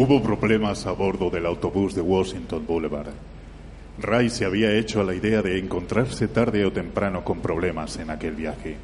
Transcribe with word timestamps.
Hubo 0.00 0.22
problemas 0.22 0.86
a 0.86 0.92
bordo 0.92 1.28
del 1.28 1.44
autobús 1.44 1.92
de 1.92 2.02
Washington 2.02 2.64
Boulevard. 2.64 3.10
Ray 3.98 4.30
se 4.30 4.44
había 4.44 4.70
hecho 4.70 5.00
a 5.00 5.04
la 5.04 5.12
idea 5.12 5.42
de 5.42 5.58
encontrarse 5.58 6.28
tarde 6.28 6.64
o 6.64 6.70
temprano 6.70 7.24
con 7.24 7.40
problemas 7.40 7.96
en 7.96 8.10
aquel 8.10 8.36
viaje. 8.36 8.76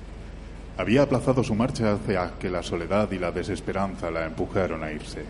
Había 0.77 1.03
aplazado 1.03 1.45
su 1.45 1.55
marcha 1.55 1.93
hacia 1.93 2.33
que 2.41 2.51
la 2.51 2.65
soledad 2.65 3.13
y 3.13 3.21
la 3.21 3.31
desesperanza 3.31 4.11
la 4.11 4.27
empujaron 4.27 4.83
a 4.83 4.91
irse. 4.91 5.23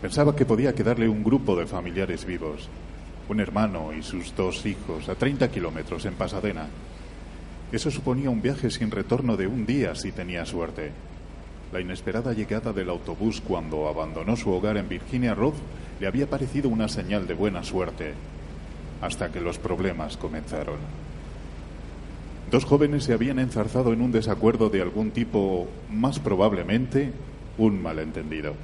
Pensaba 0.00 0.34
que 0.34 0.46
podía 0.46 0.74
quedarle 0.74 1.06
un 1.06 1.22
grupo 1.22 1.54
de 1.54 1.66
familiares 1.66 2.24
vivos, 2.24 2.70
un 3.28 3.40
hermano 3.40 3.92
y 3.92 4.02
sus 4.02 4.34
dos 4.34 4.64
hijos 4.64 5.10
a 5.10 5.16
30 5.16 5.50
kilómetros 5.50 6.06
en 6.06 6.14
Pasadena. 6.14 6.66
Eso 7.70 7.90
suponía 7.90 8.30
un 8.30 8.40
viaje 8.40 8.70
sin 8.70 8.90
retorno 8.90 9.36
de 9.36 9.48
un 9.48 9.66
día 9.66 9.94
si 9.96 10.12
tenía 10.12 10.46
suerte. 10.46 10.92
La 11.74 11.80
inesperada 11.80 12.32
llegada 12.32 12.72
del 12.72 12.88
autobús 12.88 13.40
cuando 13.40 13.88
abandonó 13.88 14.36
su 14.36 14.52
hogar 14.52 14.76
en 14.76 14.88
Virginia 14.88 15.34
Road 15.34 15.54
le 15.98 16.06
había 16.06 16.30
parecido 16.30 16.68
una 16.68 16.86
señal 16.86 17.26
de 17.26 17.34
buena 17.34 17.64
suerte, 17.64 18.14
hasta 19.00 19.32
que 19.32 19.40
los 19.40 19.58
problemas 19.58 20.16
comenzaron. 20.16 20.76
Dos 22.48 22.64
jóvenes 22.64 23.02
se 23.02 23.12
habían 23.12 23.40
enzarzado 23.40 23.92
en 23.92 24.02
un 24.02 24.12
desacuerdo 24.12 24.70
de 24.70 24.82
algún 24.82 25.10
tipo, 25.10 25.66
más 25.90 26.20
probablemente 26.20 27.10
un 27.58 27.82
malentendido. 27.82 28.54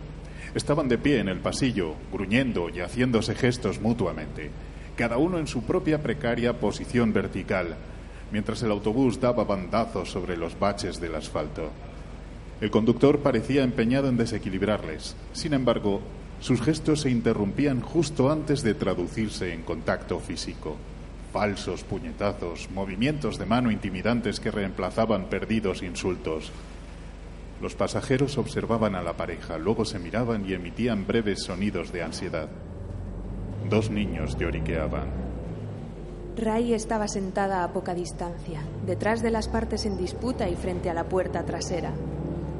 Estaban 0.55 0.87
de 0.87 0.97
pie 0.97 1.19
en 1.19 1.29
el 1.29 1.41
pasillo, 1.41 1.97
gruñendo 2.13 2.69
y 2.69 2.79
haciéndose 2.79 3.35
gestos 3.35 3.81
mutuamente, 3.81 4.53
cada 4.95 5.17
uno 5.17 5.41
en 5.41 5.49
su 5.49 5.65
propia 5.65 6.01
precaria 6.01 6.61
posición 6.61 7.13
vertical, 7.13 7.75
mientras 8.31 8.63
el 8.63 8.71
autobús 8.71 9.21
daba 9.21 9.43
bandazos 9.43 10.13
sobre 10.13 10.37
los 10.37 10.57
baches 10.57 11.01
del 11.01 11.17
asfalto. 11.17 11.71
El 12.61 12.71
conductor 12.71 13.21
parecía 13.21 13.65
empeñado 13.65 14.09
en 14.09 14.19
desequilibrarles. 14.19 15.17
Sin 15.33 15.55
embargo, 15.55 16.03
sus 16.41 16.61
gestos 16.61 17.01
se 17.01 17.11
interrumpían 17.11 17.81
justo 17.81 18.31
antes 18.31 18.63
de 18.63 18.75
traducirse 18.75 19.55
en 19.55 19.63
contacto 19.63 20.21
físico. 20.21 20.77
Falsos 21.33 21.85
puñetazos, 21.85 22.71
movimientos 22.71 23.39
de 23.39 23.47
mano 23.47 23.71
intimidantes 23.71 24.41
que 24.41 24.51
reemplazaban 24.51 25.27
perdidos 25.27 25.83
insultos. 25.83 26.53
Los 27.63 27.75
pasajeros 27.75 28.37
observaban 28.37 28.95
a 28.95 29.03
la 29.03 29.15
pareja, 29.15 29.57
luego 29.57 29.85
se 29.85 29.99
miraban 29.99 30.49
y 30.49 30.53
emitían 30.53 31.07
breves 31.07 31.45
sonidos 31.45 31.93
de 31.93 32.03
ansiedad. 32.03 32.49
Dos 33.69 33.91
niños 33.91 34.37
lloriqueaban. 34.39 35.09
Ray 36.37 36.75
estaba 36.75 37.07
sentada 37.07 37.65
a 37.65 37.73
poca 37.73 37.95
distancia, 37.95 38.63
detrás 38.87 39.23
de 39.23 39.31
las 39.31 39.49
partes 39.49 39.85
en 39.85 39.97
disputa 39.97 40.49
y 40.49 40.57
frente 40.57 40.91
a 40.91 40.95
la 40.95 41.05
puerta 41.05 41.45
trasera. 41.45 41.93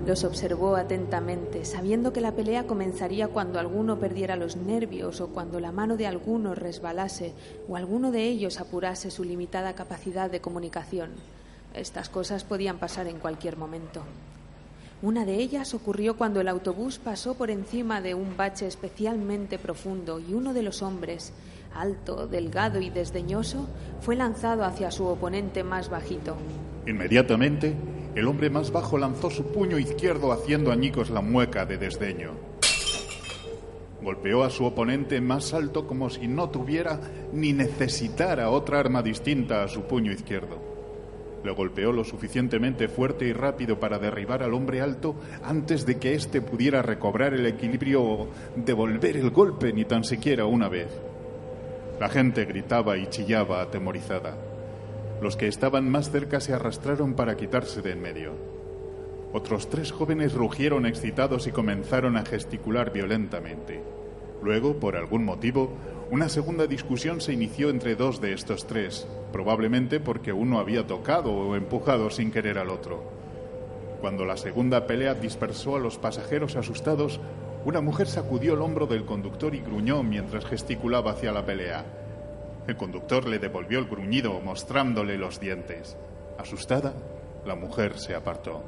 Los 0.07 0.25
observó 0.25 0.77
atentamente, 0.77 1.65
sabiendo 1.65 2.13
que 2.13 2.23
la 2.23 2.33
pelea 2.33 2.67
comenzaría 2.67 3.29
cuando 3.29 3.61
alguno 3.61 3.99
perdiera 3.99 4.35
los 4.35 4.57
nervios 4.57 5.21
o 5.21 5.29
cuando 5.29 5.61
la 5.61 5.73
mano 5.73 5.97
de 5.97 6.07
alguno 6.07 6.55
resbalase 6.55 7.33
o 7.69 7.77
alguno 7.77 8.11
de 8.11 8.25
ellos 8.25 8.61
apurase 8.61 9.11
su 9.11 9.25
limitada 9.25 9.75
capacidad 9.75 10.31
de 10.31 10.41
comunicación. 10.41 11.11
Estas 11.75 12.09
cosas 12.09 12.45
podían 12.45 12.79
pasar 12.79 13.07
en 13.07 13.19
cualquier 13.19 13.57
momento. 13.57 14.03
Una 15.03 15.25
de 15.25 15.37
ellas 15.37 15.75
ocurrió 15.75 16.17
cuando 16.17 16.41
el 16.41 16.49
autobús 16.49 16.99
pasó 16.99 17.35
por 17.35 17.51
encima 17.51 18.01
de 18.01 18.15
un 18.15 18.37
bache 18.37 18.67
especialmente 18.67 19.59
profundo 19.59 20.19
y 20.19 20.35
uno 20.35 20.53
de 20.53 20.63
los 20.63 20.83
hombres, 20.83 21.33
alto, 21.75 22.27
delgado 22.27 22.81
y 22.81 22.91
desdeñoso, 22.91 23.67
fue 24.01 24.17
lanzado 24.17 24.65
hacia 24.65 24.91
su 24.91 25.07
oponente 25.07 25.63
más 25.63 25.89
bajito. 25.89 26.37
Inmediatamente, 26.87 27.75
el 28.15 28.27
hombre 28.27 28.51
más 28.51 28.73
bajo 28.73 28.99
lanzó 28.99 29.31
su 29.31 29.45
puño 29.45 29.79
izquierdo 29.79 30.33
haciendo 30.33 30.73
añicos 30.73 31.11
la 31.11 31.21
mueca 31.21 31.65
de 31.65 31.79
desdeño. 31.79 32.33
Golpeó 34.03 34.43
a 34.43 34.51
su 34.51 34.65
oponente 34.65 35.21
más 35.21 35.53
alto 35.53 35.87
como 35.87 36.11
si 36.11 36.27
no 36.27 36.49
tuviera 36.51 36.99
ni 37.33 37.53
necesitara 37.53 38.51
otra 38.51 38.81
arma 38.81 39.03
distinta 39.03 39.63
a 39.63 39.69
su 39.69 39.83
puño 39.83 40.11
izquierdo. 40.11 40.59
Lo 41.45 41.55
golpeó 41.55 41.93
lo 41.93 42.05
suficientemente 42.05 42.89
fuerte 42.89 43.27
y 43.27 43.33
rápido 43.33 43.79
para 43.79 43.99
derribar 43.99 44.43
al 44.43 44.55
hombre 44.55 44.81
alto 44.81 45.15
antes 45.43 45.87
de 45.87 45.99
que 45.99 46.15
éste 46.15 46.43
pudiera 46.43 46.83
recobrar 46.83 47.33
el 47.35 47.47
equilibrio 47.47 48.03
o 48.03 48.29
devolver 48.57 49.17
el 49.17 49.31
golpe 49.31 49.73
ni 49.73 49.85
tan 49.85 50.05
siquiera 50.05 50.45
una 50.45 50.69
vez. 50.69 50.91
La 51.99 52.09
gente 52.09 52.45
gritaba 52.45 52.97
y 52.97 53.07
chillaba 53.09 53.63
atemorizada. 53.63 54.50
Los 55.21 55.37
que 55.37 55.49
estaban 55.49 55.91
más 55.91 56.11
cerca 56.11 56.41
se 56.41 56.55
arrastraron 56.55 57.15
para 57.15 57.37
quitarse 57.37 57.83
de 57.83 57.93
en 57.93 58.01
medio. 58.01 58.33
Otros 59.33 59.69
tres 59.69 59.93
jóvenes 59.93 60.33
rugieron 60.33 60.87
excitados 60.87 61.47
y 61.47 61.53
comenzaron 61.53 62.17
a 62.17 62.25
gesticular 62.25 62.93
violentamente. 62.93 63.83
Luego, 64.43 64.81
por 64.81 64.97
algún 64.97 65.25
motivo, 65.25 65.71
una 66.11 66.29
segunda 66.29 66.67
discusión 66.67 67.21
se 67.21 67.35
inició 67.35 67.69
entre 67.69 67.95
dos 67.95 68.21
de 68.21 68.33
estos 68.33 68.67
tres, 68.67 69.07
probablemente 69.31 70.01
porque 70.01 70.33
uno 70.33 70.59
había 70.59 70.87
tocado 70.87 71.33
o 71.33 71.55
empujado 71.55 72.11
sin 72.11 72.33
querer 72.33 72.59
al 72.59 72.71
otro. 72.71 73.05
Cuando 74.01 74.25
la 74.25 74.39
segunda 74.39 74.87
pelea 74.87 75.15
dispersó 75.15 75.77
a 75.77 75.79
los 75.79 75.99
pasajeros 75.99 76.57
asustados, 76.57 77.21
una 77.67 77.83
mujer 77.83 78.07
sacudió 78.07 78.55
el 78.55 78.63
hombro 78.63 78.87
del 78.87 79.05
conductor 79.05 79.55
y 79.55 79.61
gruñó 79.61 80.03
mientras 80.03 80.47
gesticulaba 80.47 81.13
hacia 81.13 81.31
la 81.31 81.45
pelea. 81.45 82.00
El 82.71 82.77
conductor 82.77 83.27
le 83.27 83.41
devolvió 83.41 83.81
el 83.81 83.87
gruñido 83.87 84.41
mostrándole 84.41 85.19
los 85.19 85.41
dientes. 85.41 85.97
Asustada, 86.39 86.95
la 87.45 87.57
mujer 87.57 87.99
se 87.99 88.15
apartó. 88.15 88.63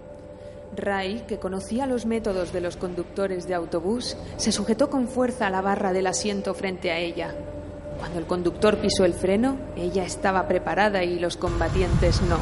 Ray, 0.77 1.23
que 1.29 1.39
conocía 1.39 1.87
los 1.87 2.05
métodos 2.05 2.53
de 2.53 2.61
los 2.61 2.77
conductores 2.77 3.47
de 3.47 3.55
autobús, 3.55 4.17
se 4.39 4.51
sujetó 4.51 4.91
con 4.91 5.07
fuerza 5.07 5.47
a 5.47 5.51
la 5.51 5.61
barra 5.61 5.93
del 5.93 6.09
asiento 6.09 6.53
frente 6.53 6.91
a 6.91 6.99
ella. 6.99 7.33
Cuando 8.01 8.19
el 8.19 8.27
conductor 8.27 8.77
pisó 8.79 9.05
el 9.05 9.15
freno, 9.15 9.57
ella 9.77 10.03
estaba 10.03 10.49
preparada 10.49 11.05
y 11.05 11.21
los 11.21 11.37
combatientes 11.37 12.23
no. 12.23 12.39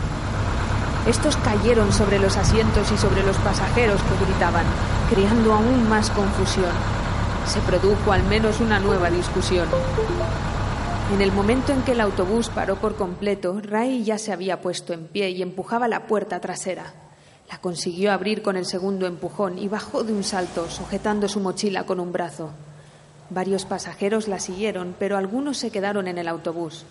Estos 1.06 1.36
cayeron 1.36 1.92
sobre 1.92 2.18
los 2.18 2.38
asientos 2.38 2.90
y 2.90 2.96
sobre 2.96 3.22
los 3.22 3.36
pasajeros 3.36 4.00
que 4.00 4.24
gritaban, 4.24 4.64
creando 5.10 5.52
aún 5.52 5.90
más 5.90 6.08
confusión. 6.08 6.72
Se 7.44 7.60
produjo 7.60 8.12
al 8.12 8.22
menos 8.24 8.60
una 8.60 8.80
nueva 8.80 9.10
discusión. 9.10 9.68
En 11.12 11.20
el 11.20 11.32
momento 11.32 11.72
en 11.72 11.82
que 11.82 11.92
el 11.92 12.00
autobús 12.00 12.50
paró 12.50 12.76
por 12.76 12.94
completo, 12.94 13.60
Ray 13.60 14.04
ya 14.04 14.16
se 14.16 14.32
había 14.32 14.60
puesto 14.62 14.92
en 14.92 15.08
pie 15.08 15.30
y 15.30 15.42
empujaba 15.42 15.88
la 15.88 16.06
puerta 16.06 16.40
trasera. 16.40 16.94
La 17.50 17.58
consiguió 17.58 18.12
abrir 18.12 18.42
con 18.42 18.56
el 18.56 18.64
segundo 18.64 19.08
empujón 19.08 19.58
y 19.58 19.66
bajó 19.66 20.04
de 20.04 20.12
un 20.12 20.22
salto, 20.22 20.70
sujetando 20.70 21.28
su 21.28 21.40
mochila 21.40 21.84
con 21.84 21.98
un 21.98 22.12
brazo. 22.12 22.50
Varios 23.28 23.64
pasajeros 23.64 24.28
la 24.28 24.38
siguieron, 24.38 24.94
pero 25.00 25.16
algunos 25.16 25.58
se 25.58 25.70
quedaron 25.70 26.06
en 26.06 26.16
el 26.16 26.28
autobús. 26.28 26.84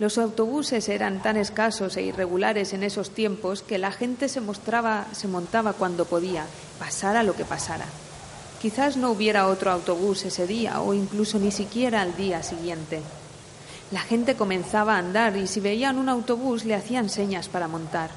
Los 0.00 0.18
autobuses 0.18 0.88
eran 0.88 1.22
tan 1.22 1.36
escasos 1.36 1.96
e 1.96 2.02
irregulares 2.02 2.72
en 2.72 2.82
esos 2.82 3.10
tiempos 3.10 3.62
que 3.62 3.78
la 3.78 3.92
gente 3.92 4.28
se 4.28 4.40
mostraba, 4.40 5.06
se 5.12 5.28
montaba 5.28 5.72
cuando 5.72 6.04
podía, 6.04 6.46
pasara 6.80 7.22
lo 7.22 7.36
que 7.36 7.44
pasara. 7.44 7.86
Quizás 8.60 8.96
no 8.96 9.12
hubiera 9.12 9.46
otro 9.46 9.70
autobús 9.70 10.24
ese 10.24 10.48
día 10.48 10.80
o 10.80 10.94
incluso 10.94 11.38
ni 11.38 11.52
siquiera 11.52 12.02
al 12.02 12.16
día 12.16 12.42
siguiente. 12.42 13.02
La 13.92 14.00
gente 14.00 14.34
comenzaba 14.34 14.96
a 14.96 14.98
andar 14.98 15.36
y 15.36 15.46
si 15.46 15.60
veían 15.60 15.98
un 15.98 16.08
autobús 16.08 16.64
le 16.64 16.74
hacían 16.74 17.08
señas 17.08 17.48
para 17.48 17.68
montar. 17.68 18.10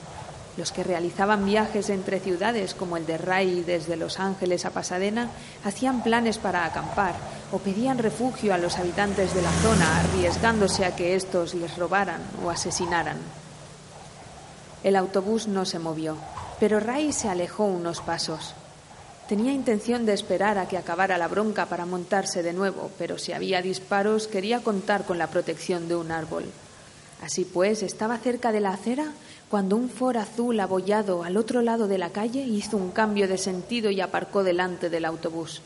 Los 0.58 0.72
que 0.72 0.84
realizaban 0.84 1.46
viajes 1.46 1.90
entre 1.90 2.20
ciudades 2.20 2.74
como 2.74 2.98
el 2.98 3.06
de 3.06 3.18
Ray 3.18 3.62
desde 3.62 3.96
Los 3.96 4.20
Ángeles 4.20 4.66
a 4.66 4.72
Pasadena 4.72 5.30
hacían 5.64 6.02
planes 6.02 6.40
para 6.40 6.66
acampar 6.66 7.14
o 7.52 7.60
pedían 7.60 8.00
refugio 8.00 8.54
a 8.54 8.58
los 8.58 8.78
habitantes 8.78 9.34
de 9.34 9.42
la 9.42 9.52
zona 9.52 10.00
arriesgándose 10.00 10.86
a 10.86 10.96
que 10.96 11.16
estos 11.16 11.54
les 11.54 11.78
robaran 11.78 12.22
o 12.44 12.50
asesinaran. 12.50 13.18
El 14.84 14.96
autobús 14.96 15.48
no 15.48 15.66
se 15.66 15.78
movió, 15.78 16.18
pero 16.60 16.80
Ray 16.80 17.14
se 17.14 17.30
alejó 17.30 17.66
unos 17.66 18.02
pasos. 18.02 18.56
Tenía 19.30 19.54
intención 19.54 20.08
de 20.08 20.14
esperar 20.14 20.58
a 20.58 20.68
que 20.68 20.76
acabara 20.76 21.20
la 21.20 21.28
bronca 21.28 21.68
para 21.68 21.86
montarse 21.86 22.42
de 22.42 22.52
nuevo, 22.52 22.90
pero 22.98 23.20
si 23.20 23.32
había 23.32 23.62
disparos 23.62 24.26
quería 24.26 24.62
contar 24.62 25.06
con 25.06 25.20
la 25.20 25.28
protección 25.28 25.88
de 25.88 25.96
un 25.96 26.12
árbol. 26.12 26.46
Así 27.22 27.46
pues, 27.46 27.84
estaba 27.84 28.18
cerca 28.18 28.52
de 28.52 28.60
la 28.60 28.72
acera 28.72 29.14
cuando 29.48 29.76
un 29.76 29.92
Ford 29.92 30.18
azul 30.18 30.60
abollado 30.60 31.24
al 31.24 31.38
otro 31.38 31.62
lado 31.62 31.88
de 31.88 32.00
la 32.00 32.10
calle 32.10 32.42
hizo 32.42 32.76
un 32.76 32.90
cambio 32.90 33.28
de 33.28 33.38
sentido 33.38 33.92
y 33.92 34.02
aparcó 34.02 34.44
delante 34.44 34.90
del 34.90 35.06
autobús. 35.06 35.62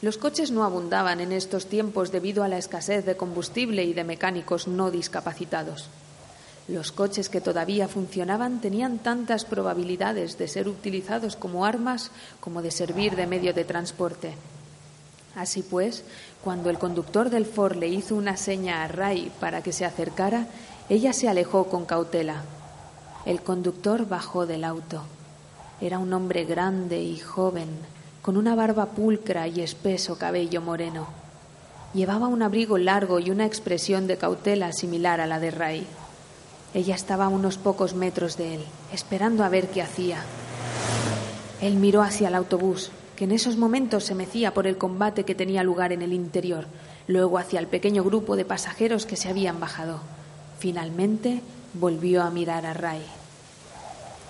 Los 0.00 0.16
coches 0.16 0.52
no 0.52 0.62
abundaban 0.62 1.18
en 1.18 1.32
estos 1.32 1.66
tiempos 1.66 2.12
debido 2.12 2.44
a 2.44 2.48
la 2.48 2.58
escasez 2.58 3.04
de 3.04 3.16
combustible 3.16 3.82
y 3.82 3.94
de 3.94 4.04
mecánicos 4.04 4.68
no 4.68 4.92
discapacitados. 4.92 5.88
Los 6.68 6.90
coches 6.90 7.28
que 7.28 7.40
todavía 7.40 7.86
funcionaban 7.86 8.60
tenían 8.60 8.98
tantas 8.98 9.44
probabilidades 9.44 10.36
de 10.36 10.48
ser 10.48 10.68
utilizados 10.68 11.36
como 11.36 11.64
armas 11.64 12.10
como 12.40 12.60
de 12.60 12.72
servir 12.72 13.14
de 13.14 13.28
medio 13.28 13.54
de 13.54 13.64
transporte. 13.64 14.34
Así 15.36 15.62
pues, 15.62 16.02
cuando 16.42 16.70
el 16.70 16.78
conductor 16.78 17.30
del 17.30 17.46
Ford 17.46 17.76
le 17.76 17.88
hizo 17.88 18.16
una 18.16 18.36
seña 18.36 18.82
a 18.82 18.88
Ray 18.88 19.30
para 19.38 19.62
que 19.62 19.72
se 19.72 19.84
acercara, 19.84 20.46
ella 20.88 21.12
se 21.12 21.28
alejó 21.28 21.64
con 21.64 21.84
cautela. 21.84 22.42
El 23.26 23.42
conductor 23.42 24.08
bajó 24.08 24.46
del 24.46 24.64
auto. 24.64 25.02
Era 25.80 25.98
un 25.98 26.12
hombre 26.12 26.44
grande 26.46 27.00
y 27.02 27.18
joven, 27.18 27.68
con 28.22 28.36
una 28.36 28.54
barba 28.54 28.86
pulcra 28.86 29.46
y 29.46 29.60
espeso 29.60 30.18
cabello 30.18 30.62
moreno. 30.62 31.06
Llevaba 31.94 32.26
un 32.26 32.42
abrigo 32.42 32.78
largo 32.78 33.20
y 33.20 33.30
una 33.30 33.46
expresión 33.46 34.06
de 34.06 34.16
cautela 34.16 34.72
similar 34.72 35.20
a 35.20 35.26
la 35.26 35.38
de 35.38 35.50
Ray. 35.50 35.86
Ella 36.76 36.94
estaba 36.94 37.24
a 37.24 37.28
unos 37.28 37.56
pocos 37.56 37.94
metros 37.94 38.36
de 38.36 38.56
él, 38.56 38.60
esperando 38.92 39.44
a 39.44 39.48
ver 39.48 39.68
qué 39.68 39.80
hacía. 39.80 40.18
Él 41.62 41.76
miró 41.76 42.02
hacia 42.02 42.28
el 42.28 42.34
autobús, 42.34 42.90
que 43.16 43.24
en 43.24 43.32
esos 43.32 43.56
momentos 43.56 44.04
se 44.04 44.14
mecía 44.14 44.52
por 44.52 44.66
el 44.66 44.76
combate 44.76 45.24
que 45.24 45.34
tenía 45.34 45.62
lugar 45.62 45.94
en 45.94 46.02
el 46.02 46.12
interior, 46.12 46.66
luego 47.06 47.38
hacia 47.38 47.60
el 47.60 47.66
pequeño 47.66 48.04
grupo 48.04 48.36
de 48.36 48.44
pasajeros 48.44 49.06
que 49.06 49.16
se 49.16 49.30
habían 49.30 49.58
bajado. 49.58 50.00
Finalmente 50.58 51.40
volvió 51.72 52.22
a 52.22 52.30
mirar 52.30 52.66
a 52.66 52.74
Ray. 52.74 53.06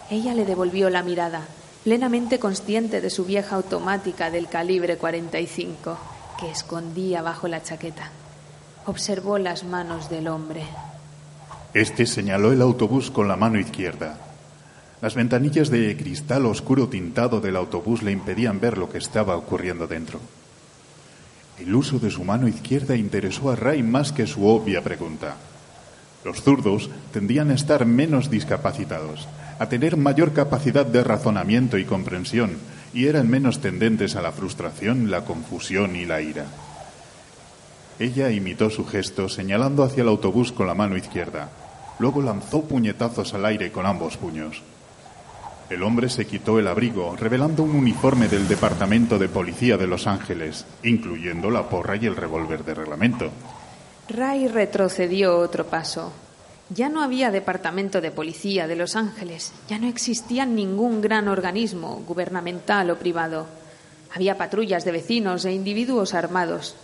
Ella 0.08 0.32
le 0.32 0.44
devolvió 0.44 0.88
la 0.88 1.02
mirada, 1.02 1.42
plenamente 1.82 2.38
consciente 2.38 3.00
de 3.00 3.10
su 3.10 3.25
vieja 3.25 3.56
automática 3.56 4.31
del 4.31 4.46
calibre 4.46 4.99
45, 4.99 5.99
que 6.38 6.49
escondía 6.49 7.22
bajo 7.22 7.49
la 7.49 7.64
chaqueta. 7.64 8.12
Observó 8.87 9.37
las 9.38 9.64
manos 9.64 10.08
del 10.08 10.28
hombre. 10.28 10.62
Este 11.74 12.06
señaló 12.06 12.52
el 12.52 12.62
autobús 12.62 13.10
con 13.10 13.28
la 13.28 13.36
mano 13.36 13.58
izquierda. 13.58 14.18
Las 15.02 15.14
ventanillas 15.14 15.70
de 15.70 15.96
cristal 15.96 16.46
oscuro 16.46 16.88
tintado 16.88 17.40
del 17.40 17.56
autobús 17.56 18.02
le 18.02 18.12
impedían 18.12 18.60
ver 18.60 18.78
lo 18.78 18.88
que 18.88 18.98
estaba 18.98 19.36
ocurriendo 19.36 19.86
dentro. 19.86 20.20
El 21.58 21.74
uso 21.74 21.98
de 21.98 22.10
su 22.10 22.24
mano 22.24 22.48
izquierda 22.48 22.96
interesó 22.96 23.50
a 23.50 23.56
Ray 23.56 23.82
más 23.82 24.12
que 24.12 24.26
su 24.26 24.46
obvia 24.46 24.82
pregunta. 24.82 25.36
Los 26.24 26.42
zurdos 26.42 26.90
tendían 27.12 27.50
a 27.50 27.54
estar 27.54 27.86
menos 27.86 28.30
discapacitados, 28.30 29.28
a 29.58 29.68
tener 29.68 29.96
mayor 29.96 30.32
capacidad 30.32 30.84
de 30.84 31.04
razonamiento 31.04 31.78
y 31.78 31.84
comprensión, 31.84 32.56
y 32.92 33.06
eran 33.06 33.28
menos 33.28 33.60
tendentes 33.60 34.16
a 34.16 34.22
la 34.22 34.32
frustración, 34.32 35.10
la 35.10 35.24
confusión 35.24 35.96
y 35.96 36.04
la 36.04 36.20
ira. 36.20 36.46
Ella 37.98 38.31
imitó 38.31 38.69
su 38.69 38.84
gesto 38.84 39.28
señalando 39.28 39.82
hacia 39.82 40.02
el 40.02 40.08
autobús 40.08 40.52
con 40.52 40.66
la 40.66 40.75
mano 40.75 40.96
izquierda. 40.96 41.48
Luego 41.98 42.20
lanzó 42.20 42.62
puñetazos 42.62 43.32
al 43.32 43.46
aire 43.46 43.72
con 43.72 43.87
ambos 43.87 44.16
puños. 44.19 44.62
El 45.70 45.82
hombre 45.82 46.08
se 46.08 46.26
quitó 46.26 46.58
el 46.58 46.69
abrigo, 46.69 47.16
revelando 47.16 47.64
un 47.64 47.75
uniforme 47.75 48.28
del 48.28 48.46
Departamento 48.46 49.19
de 49.19 49.28
Policía 49.28 49.76
de 49.76 49.88
Los 49.88 50.06
Ángeles, 50.06 50.64
incluyendo 50.84 51.50
la 51.50 51.69
porra 51.69 51.96
y 51.96 52.06
el 52.06 52.14
revólver 52.14 52.64
de 52.64 52.75
reglamento. 52.75 53.31
Ray 54.08 54.46
retrocedió 54.46 55.38
otro 55.38 55.66
paso. 55.66 56.12
Ya 56.69 56.88
no 56.88 57.02
había 57.02 57.32
Departamento 57.32 58.00
de 58.00 58.12
Policía 58.12 58.69
de 58.69 58.76
Los 58.76 58.94
Ángeles, 58.94 59.52
ya 59.69 59.78
no 59.78 59.88
existía 59.88 60.46
ningún 60.46 61.00
gran 61.00 61.26
organismo, 61.26 62.02
gubernamental 62.06 62.90
o 62.90 62.99
privado. 62.99 63.46
Había 64.14 64.38
patrullas 64.38 64.84
de 64.84 64.92
vecinos 64.92 65.44
e 65.44 65.52
individuos 65.52 66.14
armados. 66.14 66.76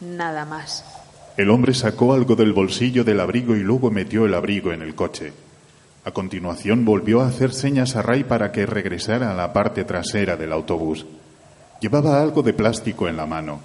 Nada 0.00 0.44
más. 0.44 0.84
El 1.36 1.50
hombre 1.50 1.74
sacó 1.74 2.12
algo 2.12 2.36
del 2.36 2.52
bolsillo 2.52 3.04
del 3.04 3.20
abrigo 3.20 3.54
y 3.56 3.60
luego 3.60 3.90
metió 3.90 4.26
el 4.26 4.34
abrigo 4.34 4.72
en 4.72 4.82
el 4.82 4.94
coche. 4.94 5.32
A 6.04 6.10
continuación 6.12 6.84
volvió 6.84 7.20
a 7.20 7.28
hacer 7.28 7.52
señas 7.52 7.94
a 7.96 8.02
Ray 8.02 8.24
para 8.24 8.52
que 8.52 8.66
regresara 8.66 9.30
a 9.30 9.34
la 9.34 9.52
parte 9.52 9.84
trasera 9.84 10.36
del 10.36 10.52
autobús. 10.52 11.06
Llevaba 11.80 12.22
algo 12.22 12.42
de 12.42 12.52
plástico 12.52 13.08
en 13.08 13.16
la 13.16 13.26
mano. 13.26 13.60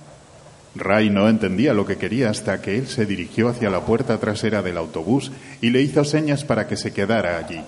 Ray 0.76 1.10
no 1.10 1.30
entendía 1.30 1.74
lo 1.74 1.86
que 1.86 1.98
quería 1.98 2.30
hasta 2.30 2.62
que 2.62 2.78
él 2.78 2.88
se 2.88 3.06
dirigió 3.06 3.48
hacia 3.48 3.70
la 3.70 3.82
puerta 3.82 4.18
trasera 4.18 4.62
del 4.62 4.78
autobús 4.78 5.32
y 5.62 5.70
le 5.70 5.82
hizo 5.82 6.04
señas 6.04 6.44
para 6.44 6.68
que 6.68 6.76
se 6.76 6.92
quedara 6.92 7.38
allí. 7.38 7.62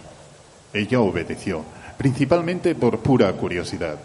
Ella 0.73 0.99
obedeció, 0.99 1.63
principalmente 1.97 2.75
por 2.75 2.99
pura 2.99 3.31
curiosidad. 3.33 3.97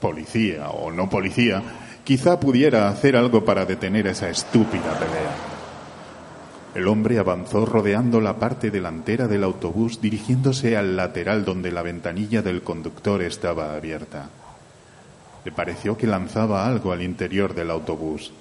Policía 0.00 0.68
o 0.68 0.90
no 0.90 1.08
policía, 1.08 1.62
quizá 2.04 2.40
pudiera 2.40 2.88
hacer 2.88 3.16
algo 3.16 3.44
para 3.44 3.64
detener 3.64 4.06
esa 4.06 4.28
estúpida 4.28 4.98
pelea. 4.98 5.52
El 6.74 6.88
hombre 6.88 7.18
avanzó 7.18 7.66
rodeando 7.66 8.20
la 8.20 8.38
parte 8.38 8.70
delantera 8.70 9.28
del 9.28 9.44
autobús 9.44 10.00
dirigiéndose 10.00 10.76
al 10.76 10.96
lateral 10.96 11.44
donde 11.44 11.70
la 11.70 11.82
ventanilla 11.82 12.40
del 12.40 12.62
conductor 12.62 13.22
estaba 13.22 13.74
abierta. 13.74 14.30
Le 15.44 15.52
pareció 15.52 15.98
que 15.98 16.06
lanzaba 16.06 16.66
algo 16.66 16.92
al 16.92 17.02
interior 17.02 17.54
del 17.54 17.70
autobús. 17.70 18.32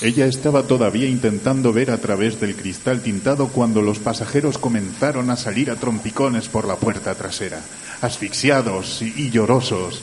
Ella 0.00 0.26
estaba 0.26 0.62
todavía 0.62 1.08
intentando 1.08 1.72
ver 1.72 1.90
a 1.90 1.98
través 1.98 2.40
del 2.40 2.54
cristal 2.54 3.02
tintado 3.02 3.48
cuando 3.48 3.82
los 3.82 3.98
pasajeros 3.98 4.56
comenzaron 4.56 5.28
a 5.28 5.36
salir 5.36 5.72
a 5.72 5.76
trompicones 5.76 6.48
por 6.48 6.68
la 6.68 6.76
puerta 6.76 7.16
trasera, 7.16 7.60
asfixiados 8.00 9.02
y 9.02 9.30
llorosos. 9.30 10.02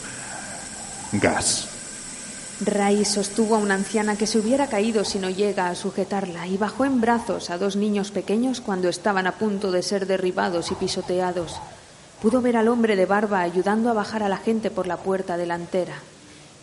Gas. 1.13 1.69
Ray 2.59 3.06
sostuvo 3.06 3.56
a 3.56 3.59
una 3.59 3.75
anciana 3.75 4.18
que 4.18 4.27
se 4.27 4.38
hubiera 4.38 4.68
caído 4.68 5.06
si 5.06 5.18
no 5.18 5.30
llega 5.30 5.69
a 5.69 5.75
sujetarla 5.75 6.45
y 6.48 6.57
bajó 6.57 6.83
en 6.83 7.00
brazos 7.00 7.50
a 7.50 7.57
dos 7.57 7.77
niños 7.77 8.12
pequeños 8.12 8.59
cuando 8.59 8.89
estaban 8.89 9.27
a 9.27 9.33
punto 9.33 9.71
de 9.71 9.81
ser 9.81 10.07
derribados 10.07 10.71
y 10.71 10.75
pisoteados. 10.75 11.56
Pudo 12.21 12.41
ver 12.41 12.57
al 12.57 12.68
hombre 12.68 12.98
de 12.98 13.06
barba 13.06 13.41
ayudando 13.41 13.89
a 13.89 13.94
bajar 13.94 14.24
a 14.24 14.30
la 14.30 14.38
gente 14.38 14.71
por 14.71 14.88
la 14.88 14.98
puerta 14.98 15.38
delantera. 15.38 15.95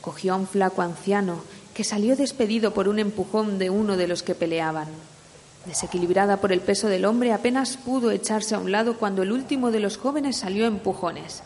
Cogió 0.03 0.35
a 0.35 0.37
un 0.37 0.47
flaco 0.47 0.83
anciano 0.83 1.43
que 1.75 1.85
salió 1.85 2.17
despedido 2.17 2.73
por 2.75 2.89
un 2.89 2.99
empujón 2.99 3.59
de 3.59 3.71
uno 3.71 3.97
de 3.97 4.09
los 4.09 4.23
que 4.23 4.35
peleaban. 4.35 4.89
Desequilibrada 5.67 6.39
por 6.39 6.53
el 6.53 6.61
peso 6.61 6.89
del 6.89 7.05
hombre, 7.05 7.33
apenas 7.33 7.77
pudo 7.77 8.11
echarse 8.11 8.55
a 8.55 8.59
un 8.59 8.73
lado 8.73 8.97
cuando 8.97 9.23
el 9.23 9.33
último 9.33 9.71
de 9.71 9.81
los 9.81 9.97
jóvenes 9.97 10.37
salió 10.37 10.67
empujones. 10.67 11.43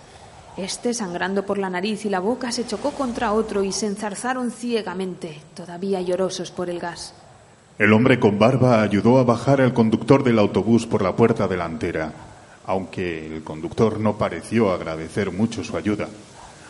Este, 0.56 0.94
sangrando 0.94 1.44
por 1.44 1.58
la 1.58 1.68
nariz 1.68 2.06
y 2.06 2.08
la 2.08 2.18
boca, 2.18 2.50
se 2.50 2.66
chocó 2.66 2.92
contra 2.92 3.34
otro 3.34 3.62
y 3.62 3.72
se 3.72 3.86
enzarzaron 3.86 4.50
ciegamente, 4.50 5.38
todavía 5.54 6.00
llorosos 6.00 6.50
por 6.50 6.70
el 6.70 6.80
gas. 6.80 7.12
El 7.78 7.92
hombre 7.92 8.18
con 8.18 8.38
barba 8.38 8.80
ayudó 8.80 9.18
a 9.18 9.24
bajar 9.24 9.60
al 9.60 9.74
conductor 9.74 10.24
del 10.24 10.38
autobús 10.38 10.86
por 10.86 11.02
la 11.02 11.14
puerta 11.14 11.46
delantera, 11.46 12.10
aunque 12.64 13.26
el 13.26 13.44
conductor 13.44 14.00
no 14.00 14.16
pareció 14.16 14.72
agradecer 14.72 15.30
mucho 15.30 15.62
su 15.62 15.76
ayuda. 15.76 16.08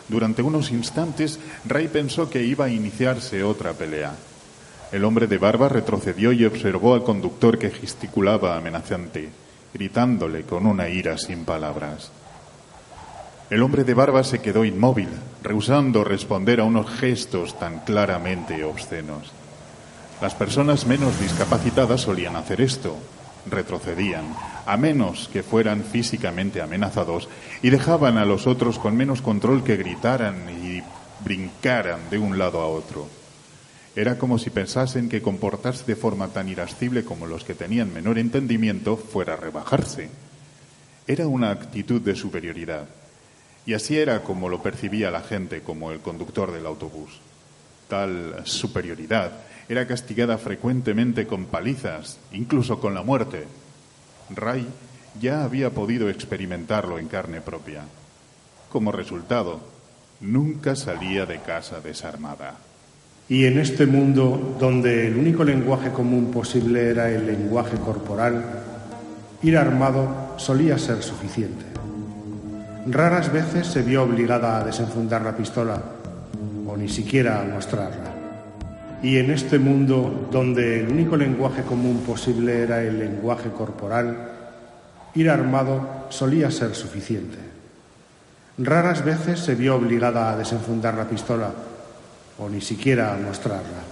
Durante 0.09 0.41
unos 0.41 0.71
instantes, 0.71 1.39
Ray 1.65 1.89
pensó 1.89 2.29
que 2.29 2.43
iba 2.43 2.65
a 2.65 2.69
iniciarse 2.69 3.43
otra 3.43 3.73
pelea. 3.73 4.13
El 4.91 5.03
hombre 5.03 5.27
de 5.27 5.37
barba 5.37 5.67
retrocedió 5.67 6.31
y 6.31 6.45
observó 6.45 6.93
al 6.93 7.03
conductor 7.03 7.57
que 7.57 7.71
gesticulaba 7.71 8.55
amenazante, 8.55 9.29
gritándole 9.73 10.43
con 10.43 10.65
una 10.65 10.87
ira 10.87 11.17
sin 11.17 11.43
palabras. 11.43 12.11
El 13.49 13.63
hombre 13.63 13.83
de 13.83 13.93
barba 13.93 14.23
se 14.23 14.39
quedó 14.39 14.63
inmóvil, 14.63 15.09
rehusando 15.43 16.03
responder 16.03 16.61
a 16.61 16.63
unos 16.63 16.89
gestos 16.89 17.59
tan 17.59 17.79
claramente 17.79 18.63
obscenos. 18.63 19.31
Las 20.21 20.35
personas 20.35 20.85
menos 20.85 21.19
discapacitadas 21.19 22.01
solían 22.01 22.35
hacer 22.35 22.61
esto, 22.61 22.97
retrocedían, 23.51 24.25
a 24.65 24.77
menos 24.77 25.29
que 25.31 25.43
fueran 25.43 25.83
físicamente 25.83 26.61
amenazados, 26.61 27.29
y 27.61 27.69
dejaban 27.69 28.17
a 28.17 28.25
los 28.25 28.47
otros 28.47 28.79
con 28.79 28.95
menos 28.95 29.21
control 29.21 29.63
que 29.63 29.77
gritaran 29.77 30.49
y 30.63 30.81
brincaran 31.23 32.09
de 32.09 32.19
un 32.19 32.37
lado 32.37 32.61
a 32.61 32.67
otro. 32.67 33.07
Era 33.95 34.19
como 34.19 34.37
si 34.37 34.51
pensasen 34.51 35.09
que 35.09 35.23
comportarse 35.23 35.83
de 35.85 35.95
forma 35.95 36.27
tan 36.27 36.47
irascible 36.49 37.03
como 37.03 37.25
los 37.25 37.43
que 37.43 37.55
tenían 37.55 37.91
menor 37.91 38.19
entendimiento 38.19 38.95
fuera 38.95 39.35
rebajarse. 39.35 40.09
Era 41.07 41.25
una 41.25 41.49
actitud 41.49 41.99
de 42.01 42.15
superioridad. 42.15 42.87
Y 43.65 43.73
así 43.73 43.97
era 43.97 44.21
como 44.21 44.49
lo 44.49 44.61
percibía 44.61 45.09
la 45.09 45.21
gente 45.21 45.61
como 45.61 45.91
el 45.91 45.99
conductor 45.99 46.51
del 46.51 46.67
autobús. 46.67 47.19
Tal 47.89 48.41
superioridad 48.43 49.31
era 49.69 49.85
castigada 49.85 50.37
frecuentemente 50.37 51.27
con 51.27 51.45
palizas, 51.45 52.19
incluso 52.31 52.79
con 52.79 52.93
la 52.93 53.03
muerte. 53.03 53.45
Ray 54.29 54.67
ya 55.19 55.43
había 55.43 55.71
podido 55.71 56.09
experimentarlo 56.09 56.99
en 56.99 57.07
carne 57.07 57.41
propia. 57.41 57.83
Como 58.69 58.91
resultado, 58.91 59.59
nunca 60.21 60.75
salía 60.75 61.25
de 61.25 61.39
casa 61.39 61.79
desarmada. 61.81 62.55
Y 63.29 63.45
en 63.45 63.59
este 63.59 63.85
mundo, 63.85 64.55
donde 64.59 65.07
el 65.07 65.17
único 65.17 65.43
lenguaje 65.43 65.91
común 65.91 66.31
posible 66.31 66.89
era 66.89 67.09
el 67.09 67.25
lenguaje 67.25 67.77
corporal, 67.77 68.43
ir 69.43 69.57
armado 69.57 70.35
solía 70.37 70.77
ser 70.77 71.03
suficiente. 71.03 71.65
Raras 72.85 73.31
veces 73.33 73.67
se 73.67 73.81
vio 73.81 74.03
obligada 74.03 74.59
a 74.59 74.63
desenfundar 74.63 75.21
la 75.23 75.35
pistola 75.35 75.81
o 76.65 76.77
ni 76.77 76.87
siquiera 76.87 77.41
a 77.41 77.43
mostrarla. 77.43 78.16
Y 79.03 79.17
en 79.17 79.31
este 79.31 79.59
mundo, 79.59 80.27
donde 80.31 80.79
el 80.79 80.89
único 80.89 81.15
lenguaje 81.15 81.61
común 81.63 82.03
posible 82.05 82.61
era 82.61 82.81
el 82.81 82.97
lenguaje 82.97 83.49
corporal, 83.49 84.31
ir 85.13 85.29
armado 85.29 86.07
solía 86.09 86.49
ser 86.51 86.73
suficiente. 86.75 87.37
Raras 88.57 89.05
veces 89.05 89.39
se 89.39 89.53
vio 89.53 89.75
obligada 89.75 90.31
a 90.31 90.37
desenfundar 90.37 90.95
la 90.95 91.07
pistola 91.07 91.51
o 92.39 92.49
ni 92.49 92.61
siquiera 92.61 93.13
a 93.13 93.17
mostrarla. 93.17 93.83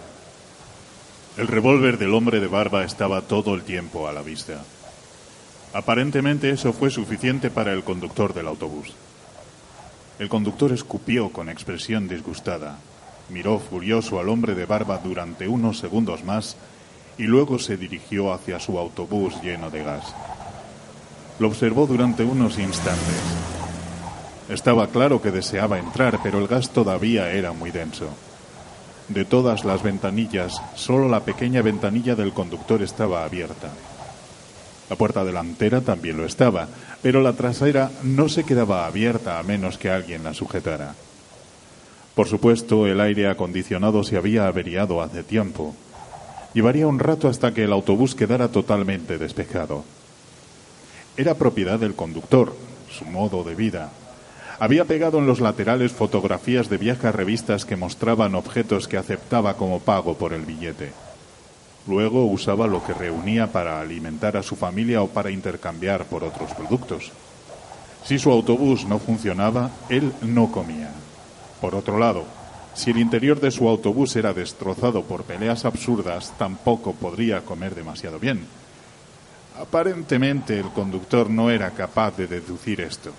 El 1.37 1.47
revólver 1.47 1.97
del 1.97 2.13
hombre 2.13 2.39
de 2.39 2.47
barba 2.47 2.83
estaba 2.83 3.21
todo 3.21 3.53
el 3.53 3.63
tiempo 3.63 4.07
a 4.07 4.13
la 4.13 4.21
vista. 4.21 4.63
Aparentemente 5.73 6.49
eso 6.49 6.71
fue 6.71 6.89
suficiente 6.89 7.51
para 7.51 7.73
el 7.73 7.83
conductor 7.83 8.33
del 8.33 8.47
autobús. 8.47 8.93
El 10.17 10.29
conductor 10.29 10.71
escupió 10.71 11.29
con 11.29 11.49
expresión 11.49 12.07
disgustada. 12.07 12.77
Miró 13.29 13.59
furioso 13.59 14.19
al 14.19 14.29
hombre 14.29 14.55
de 14.55 14.65
barba 14.65 14.99
durante 15.03 15.47
unos 15.47 15.79
segundos 15.79 16.23
más 16.23 16.55
y 17.17 17.23
luego 17.23 17.59
se 17.59 17.77
dirigió 17.77 18.33
hacia 18.33 18.59
su 18.59 18.77
autobús 18.77 19.41
lleno 19.41 19.69
de 19.69 19.83
gas. 19.83 20.13
Lo 21.39 21.47
observó 21.47 21.87
durante 21.87 22.23
unos 22.23 22.59
instantes. 22.59 23.21
Estaba 24.49 24.87
claro 24.87 25.21
que 25.21 25.31
deseaba 25.31 25.79
entrar, 25.79 26.19
pero 26.21 26.39
el 26.39 26.47
gas 26.47 26.69
todavía 26.69 27.31
era 27.31 27.51
muy 27.51 27.71
denso. 27.71 28.09
De 29.07 29.25
todas 29.25 29.65
las 29.65 29.83
ventanillas, 29.83 30.61
solo 30.75 31.09
la 31.09 31.21
pequeña 31.21 31.61
ventanilla 31.61 32.15
del 32.15 32.33
conductor 32.33 32.81
estaba 32.81 33.23
abierta. 33.23 33.69
La 34.89 34.95
puerta 34.95 35.23
delantera 35.23 35.81
también 35.81 36.17
lo 36.17 36.25
estaba, 36.25 36.67
pero 37.01 37.21
la 37.21 37.33
trasera 37.33 37.91
no 38.03 38.29
se 38.29 38.43
quedaba 38.43 38.85
abierta 38.85 39.39
a 39.39 39.43
menos 39.43 39.77
que 39.77 39.89
alguien 39.89 40.23
la 40.23 40.33
sujetara. 40.33 40.93
Por 42.15 42.29
supuesto, 42.29 42.87
el 42.87 43.01
aire 43.01 43.27
acondicionado 43.27 44.03
se 44.03 44.15
había 44.15 44.47
averiado 44.47 45.01
hace 45.01 45.21
tiempo. 45.21 45.75
Llevaría 46.53 46.87
un 46.87 46.99
rato 46.99 47.27
hasta 47.27 47.53
que 47.53 47.65
el 47.65 47.73
autobús 47.73 48.15
quedara 48.15 48.47
totalmente 48.47 49.17
despejado. 49.17 49.83
Era 51.17 51.35
propiedad 51.35 51.77
del 51.77 51.93
conductor, 51.93 52.55
su 52.89 53.03
modo 53.03 53.43
de 53.43 53.55
vida. 53.55 53.91
Había 54.59 54.85
pegado 54.85 55.19
en 55.19 55.27
los 55.27 55.41
laterales 55.41 55.91
fotografías 55.91 56.69
de 56.69 56.77
viejas 56.77 57.13
revistas 57.13 57.65
que 57.65 57.75
mostraban 57.75 58.35
objetos 58.35 58.87
que 58.87 58.95
aceptaba 58.95 59.57
como 59.57 59.81
pago 59.81 60.13
por 60.13 60.31
el 60.31 60.43
billete. 60.43 60.93
Luego 61.85 62.23
usaba 62.25 62.65
lo 62.65 62.81
que 62.85 62.93
reunía 62.93 63.51
para 63.51 63.81
alimentar 63.81 64.37
a 64.37 64.43
su 64.43 64.55
familia 64.55 65.01
o 65.01 65.07
para 65.07 65.31
intercambiar 65.31 66.05
por 66.05 66.23
otros 66.23 66.53
productos. 66.53 67.11
Si 68.05 68.17
su 68.17 68.31
autobús 68.31 68.85
no 68.85 68.99
funcionaba, 68.99 69.71
él 69.89 70.13
no 70.21 70.49
comía. 70.49 70.91
Por 71.65 71.73
otro 71.73 71.97
lado, 71.97 72.25
si 72.75 72.91
el 72.91 72.99
interior 72.99 73.39
de 73.39 73.49
su 73.49 73.67
autobús 73.67 74.15
era 74.15 74.33
destrozado 74.33 75.01
por 75.01 75.23
peleas 75.23 75.65
absurdas, 75.65 76.31
tampoco 76.37 76.93
podría 76.93 77.41
comer 77.41 77.73
demasiado 77.73 78.19
bien. 78.19 78.45
Aparentemente 79.59 80.59
el 80.59 80.69
conductor 80.69 81.27
no 81.27 81.49
era 81.49 81.71
capaz 81.71 82.17
de 82.17 82.27
deducir 82.27 82.81
esto. 82.81 83.09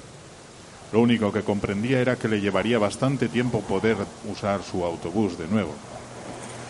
Lo 0.92 1.00
único 1.00 1.32
que 1.32 1.42
comprendía 1.42 1.98
era 1.98 2.14
que 2.14 2.28
le 2.28 2.40
llevaría 2.40 2.78
bastante 2.78 3.28
tiempo 3.28 3.62
poder 3.62 3.96
usar 4.30 4.62
su 4.62 4.84
autobús 4.84 5.36
de 5.36 5.48
nuevo. 5.48 5.72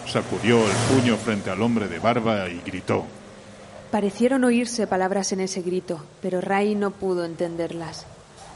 Sacudió 0.07 0.57
el 0.65 0.77
puño 0.89 1.19
frente 1.19 1.51
al 1.51 1.61
hombre 1.61 1.89
de 1.89 1.99
barba 1.99 2.49
y 2.49 2.63
gritó. 2.65 3.05
Parecieron 3.91 4.45
oírse 4.45 4.87
palabras 4.87 5.31
en 5.33 5.41
ese 5.41 5.61
grito, 5.61 6.01
pero 6.23 6.41
Ray 6.41 6.75
no 6.75 6.91
pudo 6.93 7.27
entenderlas. 7.27 8.07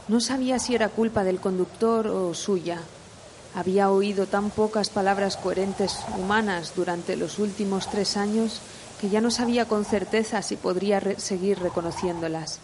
No 0.07 0.21
sabía 0.21 0.57
si 0.57 0.73
era 0.73 0.89
culpa 0.89 1.23
del 1.23 1.39
conductor 1.39 2.07
o 2.07 2.33
suya. 2.33 2.81
Había 3.53 3.91
oído 3.91 4.27
tan 4.27 4.49
pocas 4.49 4.89
palabras 4.89 5.35
coherentes 5.35 5.99
humanas 6.17 6.73
durante 6.75 7.17
los 7.17 7.37
últimos 7.37 7.89
tres 7.89 8.15
años 8.15 8.61
que 9.01 9.09
ya 9.09 9.19
no 9.19 9.29
sabía 9.29 9.67
con 9.67 9.83
certeza 9.83 10.41
si 10.41 10.55
podría 10.55 11.01
seguir 11.17 11.59
reconociéndolas. 11.59 12.59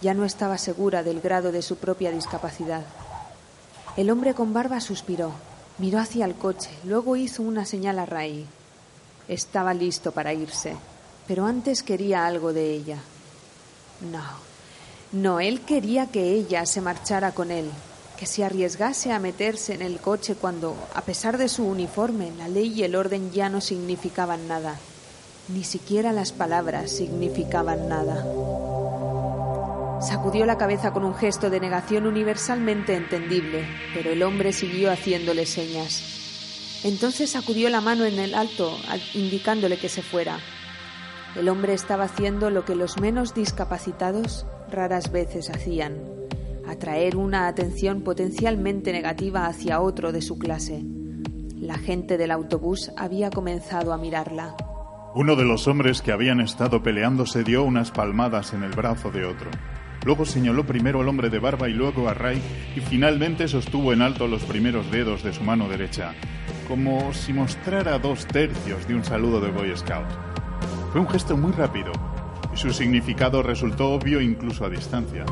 Ya 0.00 0.14
no 0.14 0.24
estaba 0.24 0.58
segura 0.58 1.02
del 1.02 1.20
grado 1.20 1.52
de 1.52 1.62
su 1.62 1.76
propia 1.76 2.10
discapacidad. 2.10 2.84
El 3.96 4.10
hombre 4.10 4.34
con 4.34 4.52
barba 4.52 4.80
suspiró, 4.80 5.32
miró 5.78 6.00
hacia 6.00 6.24
el 6.24 6.34
coche, 6.34 6.70
luego 6.84 7.16
hizo 7.16 7.42
una 7.42 7.64
señal 7.64 7.98
a 7.98 8.06
Ray. 8.06 8.46
Estaba 9.28 9.74
listo 9.74 10.12
para 10.12 10.32
irse, 10.32 10.76
pero 11.28 11.46
antes 11.46 11.82
quería 11.82 12.26
algo 12.26 12.52
de 12.52 12.72
ella. 12.72 12.98
No, 14.10 14.22
no, 15.12 15.40
él 15.40 15.60
quería 15.60 16.06
que 16.06 16.32
ella 16.32 16.66
se 16.66 16.80
marchara 16.80 17.32
con 17.32 17.50
él, 17.50 17.70
que 18.16 18.26
se 18.26 18.44
arriesgase 18.44 19.12
a 19.12 19.18
meterse 19.18 19.74
en 19.74 19.82
el 19.82 19.98
coche 19.98 20.34
cuando, 20.34 20.76
a 20.94 21.02
pesar 21.02 21.38
de 21.38 21.48
su 21.48 21.66
uniforme, 21.66 22.32
la 22.38 22.48
ley 22.48 22.72
y 22.74 22.82
el 22.82 22.96
orden 22.96 23.30
ya 23.32 23.48
no 23.48 23.60
significaban 23.60 24.48
nada. 24.48 24.78
Ni 25.48 25.64
siquiera 25.64 26.12
las 26.12 26.32
palabras 26.32 26.90
significaban 26.90 27.88
nada. 27.88 28.24
Sacudió 30.00 30.44
la 30.44 30.58
cabeza 30.58 30.92
con 30.92 31.04
un 31.04 31.14
gesto 31.14 31.50
de 31.50 31.60
negación 31.60 32.06
universalmente 32.06 32.94
entendible, 32.94 33.66
pero 33.94 34.10
el 34.10 34.22
hombre 34.22 34.52
siguió 34.52 34.90
haciéndole 34.90 35.46
señas. 35.46 36.02
Entonces 36.84 37.30
sacudió 37.30 37.70
la 37.70 37.80
mano 37.80 38.04
en 38.04 38.18
el 38.18 38.34
alto, 38.34 38.76
indicándole 39.14 39.78
que 39.78 39.88
se 39.88 40.02
fuera. 40.02 40.38
El 41.34 41.48
hombre 41.48 41.74
estaba 41.74 42.04
haciendo 42.04 42.50
lo 42.50 42.64
que 42.64 42.74
los 42.74 42.98
menos 42.98 43.34
discapacitados 43.34 44.46
raras 44.70 45.12
veces 45.12 45.50
hacían 45.50 46.25
atraer 46.68 47.16
una 47.16 47.48
atención 47.48 48.02
potencialmente 48.02 48.92
negativa 48.92 49.46
hacia 49.46 49.80
otro 49.80 50.12
de 50.12 50.22
su 50.22 50.38
clase. 50.38 50.82
La 51.58 51.78
gente 51.78 52.18
del 52.18 52.30
autobús 52.30 52.92
había 52.96 53.30
comenzado 53.30 53.92
a 53.92 53.98
mirarla. 53.98 54.56
Uno 55.14 55.34
de 55.34 55.44
los 55.44 55.66
hombres 55.66 56.02
que 56.02 56.12
habían 56.12 56.40
estado 56.40 56.82
peleándose 56.82 57.42
dio 57.42 57.64
unas 57.64 57.90
palmadas 57.90 58.52
en 58.52 58.62
el 58.62 58.72
brazo 58.72 59.10
de 59.10 59.24
otro. 59.24 59.50
Luego 60.04 60.24
señaló 60.26 60.66
primero 60.66 61.00
al 61.00 61.08
hombre 61.08 61.30
de 61.30 61.38
barba 61.38 61.68
y 61.68 61.72
luego 61.72 62.08
a 62.08 62.14
Ray 62.14 62.40
y 62.76 62.80
finalmente 62.80 63.48
sostuvo 63.48 63.92
en 63.92 64.02
alto 64.02 64.28
los 64.28 64.44
primeros 64.44 64.90
dedos 64.90 65.22
de 65.24 65.32
su 65.32 65.42
mano 65.42 65.68
derecha, 65.68 66.12
como 66.68 67.12
si 67.14 67.32
mostrara 67.32 67.98
dos 67.98 68.26
tercios 68.26 68.86
de 68.86 68.94
un 68.94 69.04
saludo 69.04 69.40
de 69.40 69.50
Boy 69.50 69.76
Scout. 69.76 70.06
Fue 70.92 71.00
un 71.00 71.08
gesto 71.08 71.36
muy 71.36 71.52
rápido 71.52 71.92
y 72.52 72.56
su 72.56 72.72
significado 72.72 73.42
resultó 73.42 73.92
obvio 73.92 74.20
incluso 74.20 74.64
a 74.64 74.70
distancia. 74.70 75.24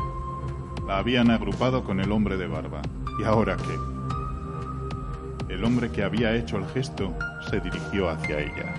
La 0.87 0.99
habían 0.99 1.31
agrupado 1.31 1.83
con 1.83 1.99
el 1.99 2.11
hombre 2.11 2.37
de 2.37 2.45
barba. 2.45 2.81
¿Y 3.19 3.23
ahora 3.23 3.57
qué? 3.57 5.53
El 5.53 5.63
hombre 5.63 5.91
que 5.91 6.03
había 6.03 6.35
hecho 6.35 6.57
el 6.57 6.67
gesto 6.67 7.13
se 7.49 7.59
dirigió 7.59 8.09
hacia 8.09 8.39
ella. 8.39 8.75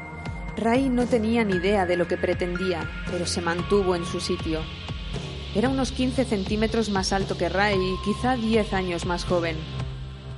Ray 0.56 0.88
no 0.88 1.06
tenía 1.06 1.44
ni 1.44 1.56
idea 1.56 1.84
de 1.84 1.96
lo 1.96 2.06
que 2.06 2.16
pretendía, 2.16 2.88
pero 3.10 3.26
se 3.26 3.40
mantuvo 3.40 3.96
en 3.96 4.04
su 4.04 4.20
sitio. 4.20 4.60
Era 5.54 5.68
unos 5.68 5.90
15 5.90 6.24
centímetros 6.24 6.90
más 6.90 7.12
alto 7.12 7.36
que 7.36 7.48
Ray 7.48 7.76
y 7.76 8.04
quizá 8.04 8.36
10 8.36 8.72
años 8.72 9.04
más 9.04 9.24
joven. 9.24 9.56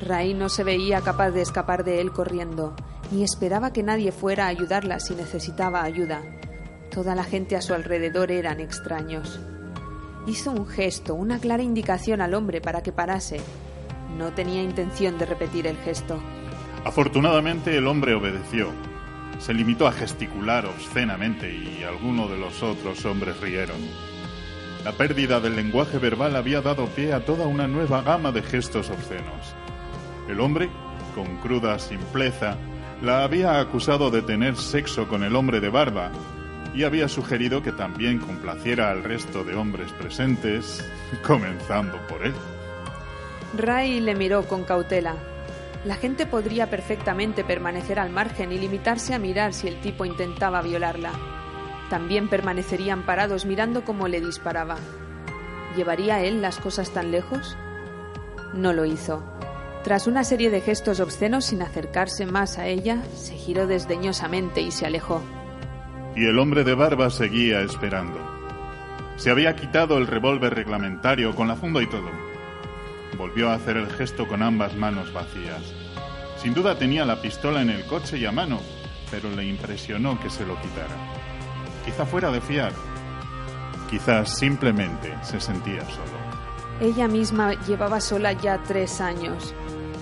Ray 0.01 0.33
no 0.33 0.49
se 0.49 0.65
veía 0.65 1.03
capaz 1.03 1.33
de 1.33 1.43
escapar 1.43 1.85
de 1.85 2.01
él 2.01 2.13
corriendo, 2.13 2.75
ni 3.11 3.25
esperaba 3.25 3.73
que 3.73 3.83
nadie 3.83 4.13
fuera 4.13 4.47
a 4.47 4.49
ayudarla 4.49 5.01
si 5.01 5.15
necesitaba 5.15 5.83
ayuda. 5.83 6.23
Toda 6.91 7.15
la 7.15 7.25
gente 7.25 7.57
a 7.57 7.63
su 7.63 7.75
alrededor 7.75 8.31
eran 8.31 8.61
extraños. 8.61 9.41
Hizo 10.29 10.51
un 10.51 10.67
gesto, 10.67 11.15
una 11.15 11.39
clara 11.39 11.63
indicación 11.63 12.21
al 12.21 12.35
hombre 12.35 12.61
para 12.61 12.83
que 12.83 12.93
parase. 12.93 13.41
No 14.19 14.31
tenía 14.35 14.63
intención 14.63 15.17
de 15.17 15.25
repetir 15.25 15.67
el 15.67 15.79
gesto. 15.79 16.21
Afortunadamente 16.85 17.75
el 17.75 17.87
hombre 17.87 18.13
obedeció. 18.13 18.69
Se 19.39 19.55
limitó 19.55 19.87
a 19.87 19.93
gesticular 19.93 20.67
obscenamente 20.67 21.51
y 21.51 21.83
algunos 21.83 22.31
de 22.31 22.37
los 22.37 22.63
otros 22.63 23.07
hombres 23.07 23.41
rieron. 23.41 23.79
La 24.85 24.93
pérdida 24.93 25.41
del 25.41 25.57
lenguaje 25.57 25.97
verbal 25.97 26.37
había 26.37 26.61
dado 26.61 26.85
pie 26.89 27.15
a 27.15 27.25
toda 27.25 27.47
una 27.47 27.67
nueva 27.67 28.03
gama 28.03 28.31
de 28.31 28.43
gestos 28.43 28.91
obscenos. 28.91 29.55
El 30.29 30.41
hombre, 30.41 30.69
con 31.15 31.39
cruda 31.39 31.79
simpleza, 31.79 32.59
la 33.01 33.25
había 33.25 33.61
acusado 33.61 34.11
de 34.11 34.21
tener 34.21 34.57
sexo 34.57 35.09
con 35.09 35.23
el 35.23 35.35
hombre 35.35 35.61
de 35.61 35.71
barba 35.71 36.13
y 36.79 36.85
había 36.85 37.09
sugerido 37.09 37.61
que 37.61 37.73
también 37.73 38.21
complaciera 38.21 38.93
al 38.93 39.03
resto 39.03 39.43
de 39.43 39.57
hombres 39.57 39.91
presentes, 39.95 40.89
comenzando 41.27 41.99
por 42.07 42.25
él. 42.25 42.33
Ray 43.57 43.99
le 43.99 44.15
miró 44.15 44.47
con 44.47 44.63
cautela. 44.63 45.17
La 45.85 45.97
gente 45.97 46.25
podría 46.25 46.71
perfectamente 46.71 47.43
permanecer 47.43 47.99
al 47.99 48.11
margen 48.11 48.53
y 48.53 48.59
limitarse 48.59 49.13
a 49.13 49.19
mirar 49.19 49.55
si 49.55 49.67
el 49.67 49.81
tipo 49.81 50.05
intentaba 50.05 50.63
violarla. 50.63 51.11
También 51.91 52.29
permanecerían 52.29 53.05
parados 53.05 53.45
mirando 53.45 53.85
cómo 53.85 54.07
le 54.07 54.21
disparaba. 54.21 54.77
¿Llevaría 55.77 56.23
él 56.23 56.41
las 56.41 56.59
cosas 56.61 56.91
tan 56.91 57.11
lejos? 57.11 57.57
No 58.55 58.73
lo 58.73 58.85
hizo. 58.85 59.25
Tras 59.83 60.07
una 60.07 60.23
serie 60.23 60.51
de 60.51 60.61
gestos 60.61 61.01
obscenos 61.01 61.47
sin 61.47 61.61
acercarse 61.61 62.25
más 62.25 62.57
a 62.57 62.69
ella, 62.69 63.03
se 63.17 63.35
giró 63.35 63.67
desdeñosamente 63.67 64.61
y 64.61 64.71
se 64.71 64.87
alejó 64.87 65.21
y 66.19 66.27
el 66.27 66.39
hombre 66.41 66.65
de 66.65 66.75
barba 66.75 67.11
seguía 67.11 67.61
esperando. 67.61 68.19
Se 69.17 69.31
había 69.31 69.55
quitado 69.55 69.99
el 69.99 70.09
revólver 70.09 70.53
reglamentario 70.53 71.33
con 71.33 71.47
la 71.47 71.55
funda 71.55 71.81
y 71.81 71.87
todo. 71.87 72.11
Volvió 73.17 73.51
a 73.51 73.55
hacer 73.55 73.77
el 73.77 73.89
gesto 73.89 74.27
con 74.27 74.43
ambas 74.43 74.75
manos 74.75 75.13
vacías. 75.13 75.63
Sin 76.43 76.55
duda 76.55 76.77
tenía 76.77 77.05
la 77.05 77.21
pistola 77.21 77.63
en 77.63 77.71
el 77.71 77.85
coche 77.85 78.19
y 78.19 78.27
a 78.27 78.33
mano, 78.33 78.61
pero 79.13 79.31
le 79.31 79.45
impresionó 79.45 80.19
que 80.21 80.29
se 80.29 80.45
lo 80.45 80.61
quitara. 80.61 80.97
Quizá 81.85 82.05
fuera 82.05 82.33
de 82.33 82.41
fiar. 82.41 82.73
Quizás 83.89 84.37
simplemente 84.37 85.15
se 85.23 85.41
sentía 85.41 85.85
solo. 85.85 86.19
Ella 86.81 87.07
misma 87.07 87.55
llevaba 87.65 88.01
sola 88.01 88.33
ya 88.33 88.61
tres 88.65 89.01
años. 89.01 89.55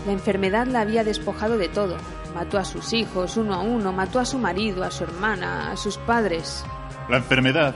La 0.06 0.12
enfermedad 0.12 0.66
la 0.66 0.80
había 0.80 1.04
despojado 1.04 1.58
de 1.58 1.68
todo, 1.68 1.98
Mató 2.36 2.58
a 2.58 2.66
sus 2.66 2.92
hijos 2.92 3.38
uno 3.38 3.54
a 3.54 3.60
uno, 3.60 3.94
mató 3.94 4.20
a 4.20 4.26
su 4.26 4.38
marido, 4.38 4.84
a 4.84 4.90
su 4.90 5.04
hermana, 5.04 5.70
a 5.70 5.76
sus 5.78 5.96
padres. 5.96 6.66
La 7.08 7.16
enfermedad, 7.16 7.74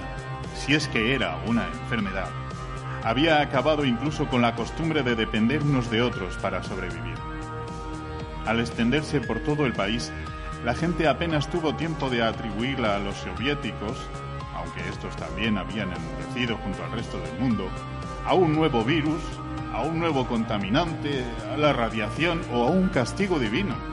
si 0.54 0.74
es 0.74 0.86
que 0.86 1.14
era 1.14 1.38
una 1.46 1.66
enfermedad, 1.66 2.28
había 3.02 3.40
acabado 3.40 3.86
incluso 3.86 4.28
con 4.28 4.42
la 4.42 4.54
costumbre 4.54 5.02
de 5.02 5.14
depender 5.14 5.62
unos 5.62 5.90
de 5.90 6.02
otros 6.02 6.36
para 6.36 6.62
sobrevivir. 6.62 7.14
Al 8.44 8.60
extenderse 8.60 9.22
por 9.22 9.40
todo 9.40 9.64
el 9.64 9.72
país, 9.72 10.12
la 10.62 10.74
gente 10.74 11.08
apenas 11.08 11.48
tuvo 11.48 11.74
tiempo 11.74 12.10
de 12.10 12.22
atribuirla 12.22 12.96
a 12.96 12.98
los 12.98 13.16
soviéticos, 13.16 13.96
aunque 14.54 14.86
estos 14.90 15.16
también 15.16 15.56
habían 15.56 15.90
enmudecido 15.90 16.58
junto 16.58 16.84
al 16.84 16.92
resto 16.92 17.18
del 17.18 17.38
mundo, 17.38 17.66
a 18.26 18.34
un 18.34 18.52
nuevo 18.52 18.84
virus, 18.84 19.22
a 19.72 19.80
un 19.80 19.98
nuevo 19.98 20.26
contaminante, 20.26 21.24
a 21.50 21.56
la 21.56 21.72
radiación 21.72 22.42
o 22.52 22.64
a 22.64 22.70
un 22.70 22.90
castigo 22.90 23.38
divino. 23.38 23.89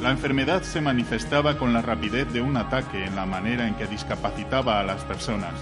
La 0.00 0.10
enfermedad 0.10 0.62
se 0.62 0.80
manifestaba 0.80 1.58
con 1.58 1.74
la 1.74 1.82
rapidez 1.82 2.32
de 2.32 2.40
un 2.40 2.56
ataque 2.56 3.04
en 3.04 3.16
la 3.16 3.26
manera 3.26 3.68
en 3.68 3.74
que 3.74 3.86
discapacitaba 3.86 4.80
a 4.80 4.82
las 4.82 5.04
personas 5.04 5.52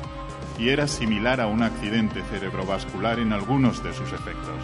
y 0.58 0.68
era 0.68 0.86
similar 0.86 1.40
a 1.40 1.48
un 1.48 1.62
accidente 1.62 2.22
cerebrovascular 2.30 3.18
en 3.18 3.32
algunos 3.32 3.82
de 3.82 3.92
sus 3.92 4.12
efectos. 4.12 4.54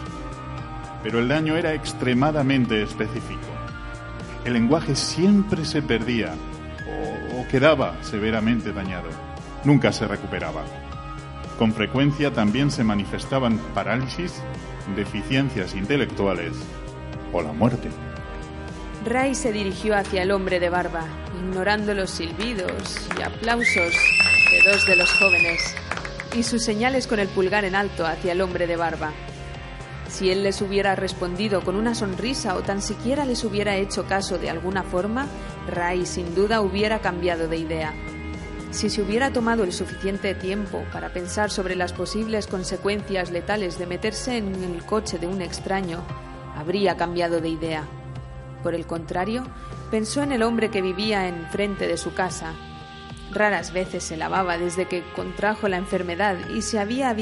Pero 1.03 1.19
el 1.19 1.27
daño 1.27 1.57
era 1.57 1.73
extremadamente 1.73 2.81
específico. 2.81 3.47
El 4.45 4.53
lenguaje 4.53 4.95
siempre 4.95 5.65
se 5.65 5.81
perdía 5.81 6.33
o, 7.33 7.45
quedaba 7.49 8.01
severamente 8.01 8.71
dañado. 8.71 9.09
Nunca 9.65 9.91
se 9.91 10.07
recuperaba. 10.07 10.63
Con 11.59 11.73
frecuencia 11.73 12.31
también 12.31 12.71
se 12.71 12.83
manifestaban 12.83 13.57
parálisis, 13.73 14.41
deficiencias 14.95 15.75
intelectuales 15.75 16.53
o 17.33 17.41
la 17.41 17.51
muerte. 17.51 17.89
Ray 19.05 19.35
se 19.35 19.51
dirigió 19.51 19.95
hacia 19.95 20.23
el 20.23 20.31
hombre 20.31 20.59
de 20.59 20.69
barba, 20.69 21.05
ignorando 21.37 21.93
los 21.93 22.09
silbidos 22.09 23.07
y 23.15 23.21
aplausos 23.21 23.93
de 24.49 24.71
dos 24.71 24.87
de 24.87 24.95
los 24.95 25.13
jóvenes 25.13 25.75
y 26.35 26.41
sus 26.41 26.63
señales 26.63 27.05
con 27.05 27.19
el 27.19 27.27
pulgar 27.27 27.65
en 27.65 27.75
alto 27.75 28.07
hacia 28.07 28.31
el 28.31 28.41
hombre 28.41 28.65
de 28.65 28.77
barba. 28.77 29.11
Si 30.09 30.31
él 30.31 30.41
les 30.41 30.59
hubiera 30.59 30.95
respondido 30.95 31.61
con 31.63 31.75
una 31.75 31.93
sonrisa 31.93 32.55
o 32.55 32.63
tan 32.63 32.81
siquiera 32.81 33.25
les 33.25 33.43
hubiera 33.43 33.75
hecho 33.75 34.07
caso 34.07 34.39
de 34.39 34.49
alguna 34.49 34.81
forma, 34.81 35.27
Ray 35.67 36.07
sin 36.07 36.33
duda 36.33 36.61
hubiera 36.61 36.97
cambiado 36.97 37.47
de 37.47 37.57
idea. 37.57 37.93
Si 38.71 38.89
se 38.89 39.03
hubiera 39.03 39.31
tomado 39.31 39.63
el 39.63 39.71
suficiente 39.71 40.33
tiempo 40.33 40.83
para 40.91 41.13
pensar 41.13 41.51
sobre 41.51 41.75
las 41.75 41.93
posibles 41.93 42.47
consecuencias 42.47 43.29
letales 43.29 43.77
de 43.77 43.85
meterse 43.85 44.37
en 44.37 44.63
el 44.63 44.83
coche 44.83 45.19
de 45.19 45.27
un 45.27 45.43
extraño, 45.43 46.03
habría 46.55 46.97
cambiado 46.97 47.39
de 47.39 47.49
idea. 47.49 47.87
Por 48.65 48.73
el 48.73 48.87
contrario, 48.87 49.43
pensó 49.91 50.23
en 50.23 50.31
el 50.31 50.41
hombre 50.41 50.71
que 50.71 50.81
vivía 50.81 51.27
enfrente 51.27 51.87
de 51.87 51.97
su 51.97 52.15
casa. 52.15 52.53
Raras 53.31 53.71
veces 53.71 54.03
se 54.03 54.17
lavaba 54.17 54.57
desde 54.57 54.87
que 54.87 55.03
contrajo 55.15 55.67
la 55.67 55.77
enfermedad 55.77 56.35
y 56.49 56.63
se 56.63 56.79
había 56.79 57.15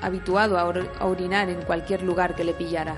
habituado 0.00 0.56
a, 0.56 0.62
a 0.62 1.04
orinar 1.04 1.50
en 1.50 1.60
cualquier 1.60 2.02
lugar 2.02 2.34
que 2.34 2.44
le 2.44 2.54
pillara. 2.54 2.96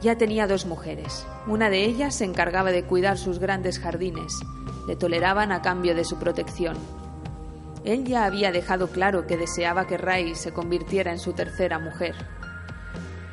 Ya 0.00 0.18
tenía 0.18 0.48
dos 0.48 0.66
mujeres. 0.66 1.24
Una 1.46 1.70
de 1.70 1.84
ellas 1.84 2.16
se 2.16 2.24
encargaba 2.24 2.72
de 2.72 2.82
cuidar 2.82 3.18
sus 3.18 3.38
grandes 3.38 3.78
jardines. 3.78 4.40
Le 4.88 4.96
toleraban 4.96 5.52
a 5.52 5.62
cambio 5.62 5.94
de 5.94 6.04
su 6.04 6.18
protección. 6.18 6.76
Él 7.84 8.04
ya 8.04 8.24
había 8.24 8.50
dejado 8.50 8.88
claro 8.88 9.28
que 9.28 9.36
deseaba 9.36 9.86
que 9.86 9.96
Ray 9.96 10.34
se 10.34 10.52
convirtiera 10.52 11.12
en 11.12 11.20
su 11.20 11.34
tercera 11.34 11.78
mujer. 11.78 12.16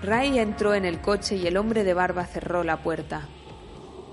Ray 0.03 0.37
entró 0.37 0.75
en 0.75 0.85
el 0.85 1.01
coche 1.01 1.37
y 1.37 1.47
el 1.47 1.57
hombre 1.57 1.83
de 1.83 1.95
barba 1.95 2.27
cerró 2.27 2.63
la 2.63 2.83
puerta. 2.83 3.27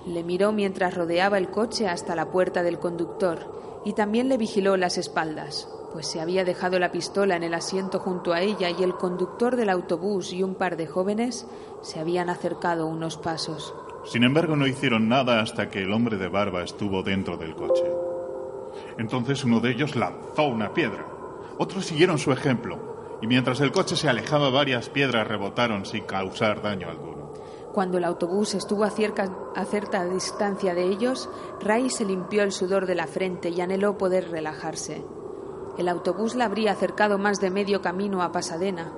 Le 0.06 0.24
miró 0.24 0.52
mientras 0.52 0.94
rodeaba 0.94 1.38
el 1.38 1.50
coche 1.50 1.86
hasta 1.86 2.16
la 2.16 2.30
puerta 2.30 2.62
del 2.62 2.78
conductor 2.78 3.82
y 3.84 3.92
también 3.92 4.28
le 4.28 4.38
vigiló 4.38 4.76
las 4.76 4.98
espaldas, 4.98 5.68
pues 5.92 6.06
se 6.06 6.20
había 6.20 6.44
dejado 6.44 6.78
la 6.78 6.92
pistola 6.92 7.36
en 7.36 7.42
el 7.42 7.54
asiento 7.54 7.98
junto 7.98 8.32
a 8.32 8.40
ella 8.40 8.70
y 8.70 8.82
el 8.82 8.94
conductor 8.94 9.56
del 9.56 9.70
autobús 9.70 10.32
y 10.32 10.42
un 10.42 10.54
par 10.54 10.76
de 10.76 10.86
jóvenes 10.86 11.46
se 11.82 12.00
habían 12.00 12.30
acercado 12.30 12.86
unos 12.86 13.16
pasos. 13.16 13.74
Sin 14.04 14.24
embargo, 14.24 14.56
no 14.56 14.66
hicieron 14.66 15.08
nada 15.08 15.40
hasta 15.40 15.68
que 15.68 15.82
el 15.82 15.92
hombre 15.92 16.16
de 16.16 16.28
barba 16.28 16.62
estuvo 16.62 17.02
dentro 17.02 17.36
del 17.36 17.54
coche. 17.54 17.84
Entonces 18.98 19.44
uno 19.44 19.60
de 19.60 19.72
ellos 19.72 19.96
lanzó 19.96 20.44
una 20.44 20.72
piedra. 20.72 21.06
Otros 21.58 21.84
siguieron 21.84 22.18
su 22.18 22.32
ejemplo, 22.32 23.18
y 23.20 23.26
mientras 23.26 23.60
el 23.60 23.72
coche 23.72 23.96
se 23.96 24.08
alejaba 24.08 24.48
varias 24.50 24.88
piedras 24.88 25.28
rebotaron 25.28 25.84
sin 25.84 26.04
causar 26.04 26.62
daño 26.62 26.88
alguno. 26.88 27.19
Cuando 27.72 27.98
el 27.98 28.04
autobús 28.04 28.54
estuvo 28.54 28.82
a 28.82 28.90
cierta, 28.90 30.04
distancia 30.06 30.74
de 30.74 30.84
ellos, 30.84 31.28
Ray 31.60 31.88
se 31.88 32.04
limpió 32.04 32.42
el 32.42 32.50
sudor 32.50 32.86
de 32.86 32.96
la 32.96 33.06
frente 33.06 33.50
y 33.50 33.60
anheló 33.60 33.96
poder 33.96 34.30
relajarse. 34.30 35.04
El 35.78 35.88
autobús 35.88 36.34
la 36.34 36.46
habría 36.46 36.72
acercado 36.72 37.16
más 37.16 37.40
de 37.40 37.50
medio 37.50 37.80
camino 37.80 38.22
a 38.22 38.32
Pasadena. 38.32 38.92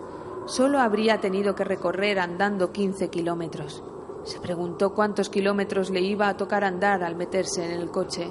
Solo 0.46 0.80
habría 0.80 1.20
tenido 1.20 1.54
que 1.54 1.64
recorrer 1.64 2.18
andando 2.18 2.72
15 2.72 3.10
kilómetros. 3.10 3.84
Se 4.24 4.40
preguntó 4.40 4.94
cuántos 4.94 5.28
kilómetros 5.28 5.90
le 5.90 6.00
iba 6.00 6.28
a 6.28 6.36
tocar 6.36 6.64
andar 6.64 7.04
al 7.04 7.14
meterse 7.14 7.64
en 7.64 7.72
el 7.72 7.90
coche 7.90 8.30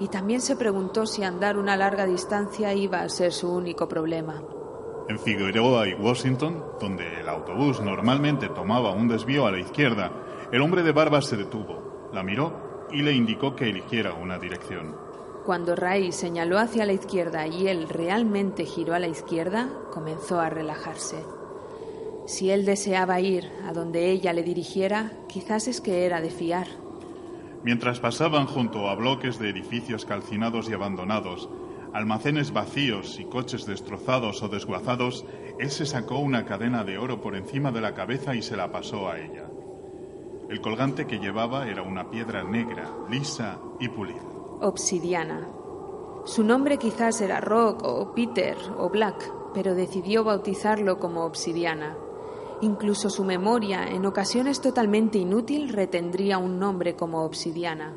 y 0.00 0.08
también 0.08 0.40
se 0.40 0.56
preguntó 0.56 1.04
si 1.06 1.22
andar 1.22 1.58
una 1.58 1.76
larga 1.76 2.06
distancia 2.06 2.72
iba 2.72 3.02
a 3.02 3.08
ser 3.08 3.32
su 3.32 3.52
único 3.52 3.88
problema. 3.88 4.42
En 5.08 5.18
Figueroa 5.18 5.88
y 5.88 5.94
Washington, 5.94 6.64
donde 6.80 7.20
el 7.20 7.28
autobús 7.28 7.80
normalmente 7.80 8.48
tomaba 8.48 8.92
un 8.92 9.08
desvío 9.08 9.46
a 9.46 9.50
la 9.50 9.58
izquierda, 9.58 10.10
el 10.52 10.60
hombre 10.60 10.82
de 10.82 10.92
barba 10.92 11.20
se 11.22 11.36
detuvo, 11.36 12.10
la 12.12 12.22
miró 12.22 12.88
y 12.92 13.02
le 13.02 13.12
indicó 13.12 13.56
que 13.56 13.68
eligiera 13.68 14.14
una 14.14 14.38
dirección. 14.38 14.96
Cuando 15.44 15.74
Ray 15.74 16.12
señaló 16.12 16.58
hacia 16.58 16.86
la 16.86 16.92
izquierda 16.92 17.46
y 17.48 17.66
él 17.66 17.88
realmente 17.88 18.64
giró 18.64 18.94
a 18.94 19.00
la 19.00 19.08
izquierda, 19.08 19.68
comenzó 19.90 20.40
a 20.40 20.50
relajarse. 20.50 21.24
Si 22.26 22.50
él 22.50 22.64
deseaba 22.64 23.20
ir 23.20 23.50
a 23.66 23.72
donde 23.72 24.10
ella 24.10 24.32
le 24.32 24.44
dirigiera, 24.44 25.12
quizás 25.28 25.66
es 25.66 25.80
que 25.80 26.06
era 26.06 26.20
de 26.20 26.30
fiar. 26.30 26.68
Mientras 27.64 27.98
pasaban 27.98 28.46
junto 28.46 28.88
a 28.88 28.94
bloques 28.94 29.38
de 29.40 29.48
edificios 29.48 30.04
calcinados 30.04 30.68
y 30.68 30.74
abandonados, 30.74 31.48
almacenes 31.92 32.52
vacíos 32.52 33.18
y 33.18 33.24
coches 33.24 33.66
destrozados 33.66 34.42
o 34.42 34.48
desguazados, 34.48 35.24
él 35.58 35.70
se 35.70 35.86
sacó 35.86 36.18
una 36.18 36.44
cadena 36.44 36.84
de 36.84 36.98
oro 36.98 37.20
por 37.20 37.36
encima 37.36 37.70
de 37.70 37.80
la 37.80 37.94
cabeza 37.94 38.34
y 38.34 38.42
se 38.42 38.56
la 38.56 38.72
pasó 38.72 39.08
a 39.08 39.18
ella. 39.18 39.48
El 40.48 40.60
colgante 40.60 41.06
que 41.06 41.18
llevaba 41.18 41.68
era 41.68 41.82
una 41.82 42.10
piedra 42.10 42.44
negra, 42.44 42.90
lisa 43.10 43.58
y 43.80 43.88
pulida. 43.88 44.22
Obsidiana. 44.60 45.48
Su 46.24 46.44
nombre 46.44 46.78
quizás 46.78 47.20
era 47.20 47.40
Rock 47.40 47.82
o 47.84 48.14
Peter 48.14 48.56
o 48.78 48.88
Black, 48.90 49.32
pero 49.54 49.74
decidió 49.74 50.24
bautizarlo 50.24 50.98
como 50.98 51.24
Obsidiana. 51.24 51.96
Incluso 52.60 53.10
su 53.10 53.24
memoria, 53.24 53.88
en 53.88 54.06
ocasiones 54.06 54.60
totalmente 54.60 55.18
inútil, 55.18 55.68
retendría 55.70 56.38
un 56.38 56.60
nombre 56.60 56.94
como 56.94 57.24
Obsidiana. 57.24 57.94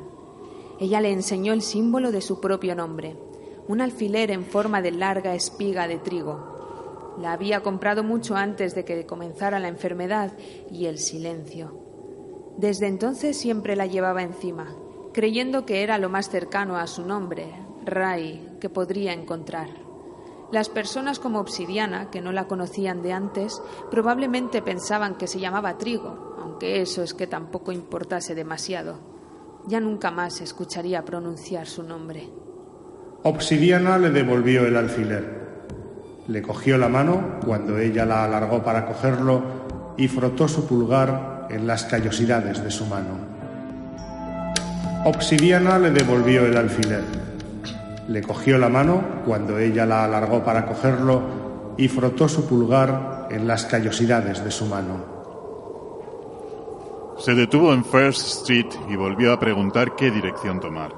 Ella 0.80 1.00
le 1.00 1.12
enseñó 1.12 1.52
el 1.52 1.62
símbolo 1.62 2.10
de 2.10 2.20
su 2.20 2.40
propio 2.40 2.74
nombre, 2.74 3.16
un 3.68 3.80
alfiler 3.80 4.30
en 4.30 4.44
forma 4.44 4.80
de 4.82 4.92
larga 4.92 5.34
espiga 5.34 5.88
de 5.88 5.98
trigo. 5.98 7.16
La 7.20 7.32
había 7.32 7.62
comprado 7.62 8.04
mucho 8.04 8.36
antes 8.36 8.74
de 8.74 8.84
que 8.84 9.06
comenzara 9.06 9.58
la 9.58 9.68
enfermedad 9.68 10.32
y 10.70 10.86
el 10.86 10.98
silencio. 10.98 11.80
Desde 12.56 12.86
entonces 12.86 13.36
siempre 13.36 13.76
la 13.76 13.86
llevaba 13.86 14.22
encima, 14.22 14.74
creyendo 15.12 15.66
que 15.66 15.82
era 15.82 15.98
lo 15.98 16.08
más 16.08 16.28
cercano 16.28 16.76
a 16.76 16.86
su 16.86 17.04
nombre, 17.04 17.52
Ray, 17.84 18.56
que 18.60 18.68
podría 18.68 19.12
encontrar. 19.12 19.68
Las 20.52 20.68
personas 20.68 21.18
como 21.18 21.40
Obsidiana, 21.40 22.10
que 22.10 22.20
no 22.20 22.30
la 22.32 22.46
conocían 22.46 23.02
de 23.02 23.12
antes, 23.12 23.60
probablemente 23.90 24.62
pensaban 24.62 25.16
que 25.16 25.26
se 25.26 25.40
llamaba 25.40 25.76
Trigo, 25.76 26.36
aunque 26.38 26.80
eso 26.80 27.02
es 27.02 27.14
que 27.14 27.26
tampoco 27.26 27.72
importase 27.72 28.34
demasiado. 28.34 29.00
Ya 29.66 29.80
nunca 29.80 30.12
más 30.12 30.40
escucharía 30.40 31.04
pronunciar 31.04 31.66
su 31.66 31.82
nombre. 31.82 32.45
Obsidiana 33.22 33.98
le 33.98 34.10
devolvió 34.10 34.66
el 34.66 34.76
alfiler. 34.76 35.24
Le 36.28 36.42
cogió 36.42 36.78
la 36.78 36.88
mano 36.88 37.38
cuando 37.44 37.78
ella 37.78 38.04
la 38.04 38.24
alargó 38.24 38.62
para 38.62 38.86
cogerlo 38.86 39.42
y 39.96 40.08
frotó 40.08 40.48
su 40.48 40.66
pulgar 40.66 41.48
en 41.50 41.66
las 41.66 41.84
callosidades 41.84 42.62
de 42.62 42.70
su 42.70 42.86
mano. 42.86 43.18
Obsidiana 45.04 45.78
le 45.78 45.90
devolvió 45.90 46.46
el 46.46 46.56
alfiler. 46.56 47.04
Le 48.08 48.22
cogió 48.22 48.58
la 48.58 48.68
mano 48.68 49.02
cuando 49.24 49.58
ella 49.58 49.86
la 49.86 50.04
alargó 50.04 50.42
para 50.44 50.66
cogerlo 50.66 51.74
y 51.76 51.88
frotó 51.88 52.28
su 52.28 52.46
pulgar 52.46 53.28
en 53.30 53.46
las 53.46 53.66
callosidades 53.66 54.44
de 54.44 54.50
su 54.50 54.66
mano. 54.66 55.16
Se 57.18 57.34
detuvo 57.34 57.72
en 57.72 57.84
First 57.84 58.26
Street 58.26 58.66
y 58.90 58.96
volvió 58.96 59.32
a 59.32 59.40
preguntar 59.40 59.96
qué 59.96 60.10
dirección 60.10 60.60
tomar. 60.60 60.92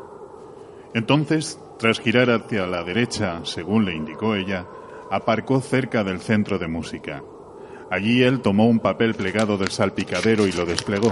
Entonces, 0.95 1.59
tras 1.79 2.01
girar 2.01 2.29
hacia 2.31 2.67
la 2.67 2.83
derecha, 2.83 3.41
según 3.45 3.85
le 3.85 3.95
indicó 3.95 4.35
ella, 4.35 4.67
aparcó 5.11 5.61
cerca 5.61 6.03
del 6.03 6.21
centro 6.21 6.59
de 6.59 6.67
música. 6.67 7.23
Allí 7.91 8.23
él 8.23 8.41
tomó 8.41 8.67
un 8.67 8.81
papel 8.81 9.15
plegado 9.15 9.57
del 9.57 9.69
salpicadero 9.69 10.47
y 10.47 10.53
lo 10.53 10.67
desplegó. 10.67 11.11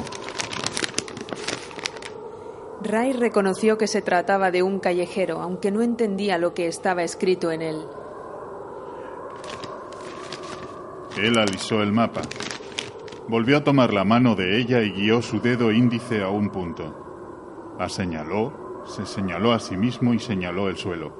Ray 2.82 3.12
reconoció 3.12 3.78
que 3.78 3.86
se 3.86 4.02
trataba 4.02 4.50
de 4.50 4.62
un 4.62 4.80
callejero, 4.80 5.40
aunque 5.40 5.70
no 5.70 5.82
entendía 5.82 6.36
lo 6.36 6.52
que 6.52 6.66
estaba 6.66 7.02
escrito 7.02 7.50
en 7.50 7.62
él. 7.62 7.86
Él 11.16 11.38
alisó 11.38 11.82
el 11.82 11.92
mapa. 11.92 12.22
Volvió 13.28 13.56
a 13.56 13.64
tomar 13.64 13.92
la 13.92 14.04
mano 14.04 14.34
de 14.34 14.58
ella 14.58 14.82
y 14.82 14.92
guió 14.92 15.22
su 15.22 15.40
dedo 15.40 15.72
índice 15.72 16.22
a 16.22 16.28
un 16.28 16.50
punto. 16.50 17.74
La 17.78 17.88
señaló, 17.88 18.65
se 18.86 19.06
señaló 19.06 19.52
a 19.52 19.58
sí 19.58 19.76
mismo 19.76 20.14
y 20.14 20.18
señaló 20.18 20.68
el 20.68 20.76
suelo, 20.76 21.12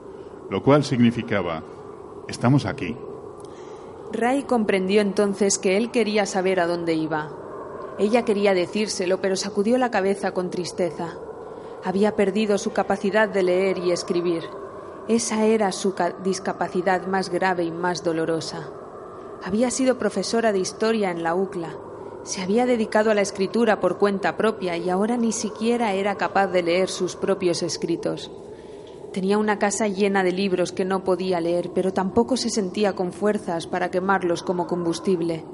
lo 0.50 0.62
cual 0.62 0.84
significaba, 0.84 1.62
estamos 2.28 2.66
aquí. 2.66 2.96
Ray 4.12 4.44
comprendió 4.44 5.00
entonces 5.00 5.58
que 5.58 5.76
él 5.76 5.90
quería 5.90 6.26
saber 6.26 6.60
a 6.60 6.66
dónde 6.66 6.94
iba. 6.94 7.30
Ella 7.98 8.24
quería 8.24 8.54
decírselo, 8.54 9.20
pero 9.20 9.36
sacudió 9.36 9.78
la 9.78 9.90
cabeza 9.90 10.32
con 10.32 10.50
tristeza. 10.50 11.18
Había 11.84 12.14
perdido 12.14 12.58
su 12.58 12.72
capacidad 12.72 13.28
de 13.28 13.42
leer 13.42 13.78
y 13.78 13.90
escribir. 13.90 14.44
Esa 15.08 15.44
era 15.44 15.72
su 15.72 15.94
discapacidad 16.22 17.06
más 17.06 17.30
grave 17.30 17.64
y 17.64 17.70
más 17.70 18.02
dolorosa. 18.02 18.70
Había 19.44 19.70
sido 19.70 19.98
profesora 19.98 20.52
de 20.52 20.58
historia 20.58 21.10
en 21.10 21.22
la 21.22 21.34
UCLA. 21.34 21.85
Se 22.26 22.42
había 22.42 22.66
dedicado 22.66 23.12
a 23.12 23.14
la 23.14 23.20
escritura 23.20 23.78
por 23.78 23.98
cuenta 23.98 24.36
propia 24.36 24.76
y 24.76 24.90
ahora 24.90 25.16
ni 25.16 25.30
siquiera 25.30 25.92
era 25.94 26.16
capaz 26.16 26.48
de 26.48 26.64
leer 26.64 26.88
sus 26.88 27.14
propios 27.14 27.62
escritos. 27.62 28.32
Tenía 29.12 29.38
una 29.38 29.60
casa 29.60 29.86
llena 29.86 30.24
de 30.24 30.32
libros 30.32 30.72
que 30.72 30.84
no 30.84 31.04
podía 31.04 31.40
leer, 31.40 31.70
pero 31.72 31.92
tampoco 31.92 32.36
se 32.36 32.50
sentía 32.50 32.96
con 32.96 33.12
fuerzas 33.12 33.68
para 33.68 33.92
quemarlos 33.92 34.42
como 34.42 34.66
combustible, 34.66 35.44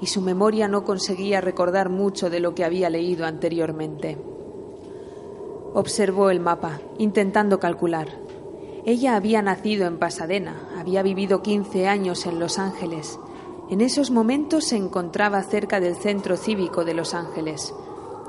y 0.00 0.06
su 0.06 0.22
memoria 0.22 0.68
no 0.68 0.84
conseguía 0.84 1.42
recordar 1.42 1.90
mucho 1.90 2.30
de 2.30 2.40
lo 2.40 2.54
que 2.54 2.64
había 2.64 2.88
leído 2.88 3.26
anteriormente. 3.26 4.16
Observó 5.74 6.30
el 6.30 6.40
mapa, 6.40 6.80
intentando 6.96 7.60
calcular. 7.60 8.08
Ella 8.86 9.16
había 9.16 9.42
nacido 9.42 9.86
en 9.86 9.98
Pasadena, 9.98 10.70
había 10.78 11.02
vivido 11.02 11.42
15 11.42 11.86
años 11.88 12.24
en 12.24 12.40
Los 12.40 12.58
Ángeles. 12.58 13.18
En 13.68 13.80
esos 13.80 14.10
momentos 14.10 14.66
se 14.66 14.76
encontraba 14.76 15.42
cerca 15.42 15.80
del 15.80 15.96
centro 15.96 16.36
cívico 16.36 16.84
de 16.84 16.94
Los 16.94 17.14
Ángeles, 17.14 17.74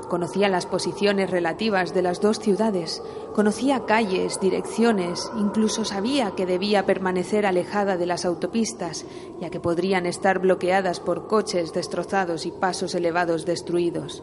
Conocía 0.08 0.48
las 0.48 0.64
posiciones 0.64 1.30
relativas 1.30 1.92
de 1.92 2.00
las 2.00 2.22
dos 2.22 2.38
ciudades, 2.38 3.02
conocía 3.34 3.84
calles, 3.84 4.40
direcciones, 4.40 5.30
incluso 5.36 5.84
sabía 5.84 6.30
que 6.30 6.46
debía 6.46 6.86
permanecer 6.86 7.44
alejada 7.44 7.98
de 7.98 8.06
las 8.06 8.24
autopistas, 8.24 9.04
ya 9.38 9.50
que 9.50 9.60
podrían 9.60 10.06
estar 10.06 10.38
bloqueadas 10.38 11.00
por 11.00 11.26
coches 11.26 11.74
destrozados 11.74 12.46
y 12.46 12.52
pasos 12.52 12.94
elevados 12.94 13.44
destruidos. 13.44 14.22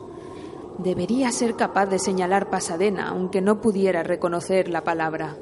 Debería 0.80 1.32
ser 1.32 1.56
capaz 1.56 1.86
de 1.86 2.00
señalar 2.00 2.50
Pasadena, 2.50 3.10
aunque 3.10 3.42
no 3.42 3.62
pudiera 3.62 4.02
reconocer 4.02 4.70
la 4.70 4.84
palabra. 4.84 5.38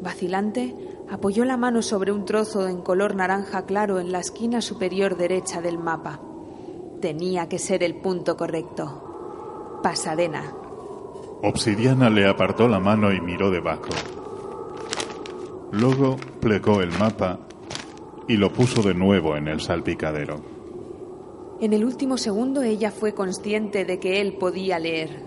Vacilante, 0.00 0.76
apoyó 1.10 1.44
la 1.44 1.56
mano 1.56 1.82
sobre 1.82 2.12
un 2.12 2.24
trozo 2.24 2.68
en 2.68 2.82
color 2.82 3.16
naranja 3.16 3.66
claro 3.66 3.98
en 3.98 4.12
la 4.12 4.20
esquina 4.20 4.60
superior 4.60 5.16
derecha 5.16 5.60
del 5.60 5.78
mapa. 5.78 6.20
Tenía 7.00 7.48
que 7.48 7.58
ser 7.58 7.82
el 7.82 7.96
punto 7.96 8.36
correcto. 8.36 9.80
Pasadena. 9.82 10.54
Obsidiana 11.42 12.10
le 12.10 12.28
apartó 12.28 12.68
la 12.68 12.78
mano 12.78 13.12
y 13.12 13.20
miró 13.20 13.50
debajo. 13.50 13.88
Luego 15.72 16.16
plegó 16.40 16.80
el 16.80 16.96
mapa 16.98 17.38
y 18.28 18.36
lo 18.36 18.52
puso 18.52 18.82
de 18.82 18.94
nuevo 18.94 19.36
en 19.36 19.48
el 19.48 19.60
salpicadero. 19.60 20.40
En 21.60 21.72
el 21.72 21.84
último 21.84 22.18
segundo 22.18 22.62
ella 22.62 22.90
fue 22.90 23.14
consciente 23.14 23.84
de 23.84 23.98
que 23.98 24.20
él 24.20 24.34
podía 24.34 24.78
leer. 24.78 25.24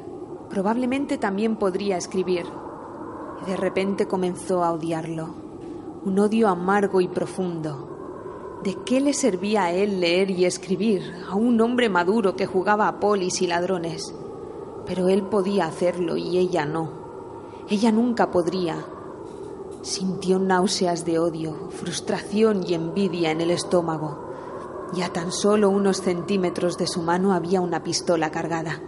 Probablemente 0.50 1.18
también 1.18 1.58
podría 1.58 1.98
escribir. 1.98 2.46
Y 3.42 3.50
de 3.50 3.58
repente 3.58 4.08
comenzó 4.08 4.64
a 4.64 4.72
odiarlo. 4.72 5.43
Un 6.06 6.20
odio 6.20 6.50
amargo 6.50 7.00
y 7.00 7.08
profundo. 7.08 8.60
¿De 8.62 8.76
qué 8.84 9.00
le 9.00 9.14
servía 9.14 9.64
a 9.64 9.72
él 9.72 10.02
leer 10.02 10.32
y 10.32 10.44
escribir 10.44 11.02
a 11.30 11.36
un 11.36 11.62
hombre 11.62 11.88
maduro 11.88 12.36
que 12.36 12.46
jugaba 12.46 12.90
a 12.90 13.00
polis 13.00 13.42
y 13.42 13.48
ladrones? 13.48 14.14
Pero 14.86 15.08
él 15.08 15.24
podía 15.24 15.66
hacerlo 15.66 16.18
y 16.18 16.38
ella 16.38 16.66
no. 16.66 16.90
Ella 17.70 17.94
nunca 17.94 18.32
podría. 18.32 18.86
Sintió 19.82 20.40
náuseas 20.40 21.06
de 21.06 21.20
odio, 21.20 21.70
frustración 21.70 22.66
y 22.68 22.74
envidia 22.74 23.32
en 23.32 23.40
el 23.40 23.52
estómago. 23.52 24.34
Y 24.94 25.04
a 25.04 25.10
tan 25.14 25.32
solo 25.32 25.70
unos 25.70 26.02
centímetros 26.02 26.78
de 26.78 26.88
su 26.88 27.02
mano 27.02 27.32
había 27.32 27.62
una 27.62 27.82
pistola 27.82 28.30
cargada. 28.30 28.82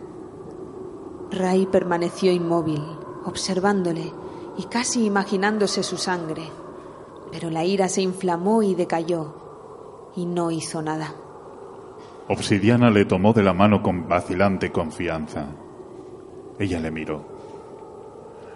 Ray 1.31 1.65
permaneció 1.65 2.33
inmóvil, 2.33 2.83
observándole 3.23 4.11
y 4.57 4.63
casi 4.63 5.05
imaginándose 5.05 5.81
su 5.81 5.95
sangre. 5.95 6.64
Pero 7.31 7.49
la 7.49 7.65
ira 7.65 7.87
se 7.89 8.01
inflamó 8.01 8.63
y 8.63 8.75
decayó, 8.75 10.11
y 10.15 10.25
no 10.25 10.51
hizo 10.51 10.81
nada. 10.81 11.15
Obsidiana 12.27 12.89
le 12.89 13.05
tomó 13.05 13.33
de 13.33 13.43
la 13.43 13.53
mano 13.53 13.81
con 13.81 14.07
vacilante 14.07 14.71
confianza. 14.71 15.47
Ella 16.57 16.79
le 16.79 16.91
miró. 16.91 17.25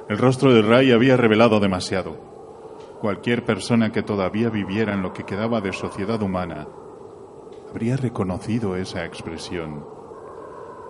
El 0.07 0.17
rostro 0.17 0.53
de 0.53 0.61
Ray 0.61 0.91
había 0.91 1.17
revelado 1.17 1.59
demasiado. 1.59 2.17
Cualquier 2.99 3.45
persona 3.45 3.91
que 3.91 4.01
todavía 4.01 4.49
viviera 4.49 4.93
en 4.93 5.03
lo 5.03 5.13
que 5.13 5.23
quedaba 5.23 5.61
de 5.61 5.71
sociedad 5.71 6.21
humana 6.21 6.67
habría 7.69 7.95
reconocido 7.97 8.75
esa 8.75 9.05
expresión, 9.05 9.85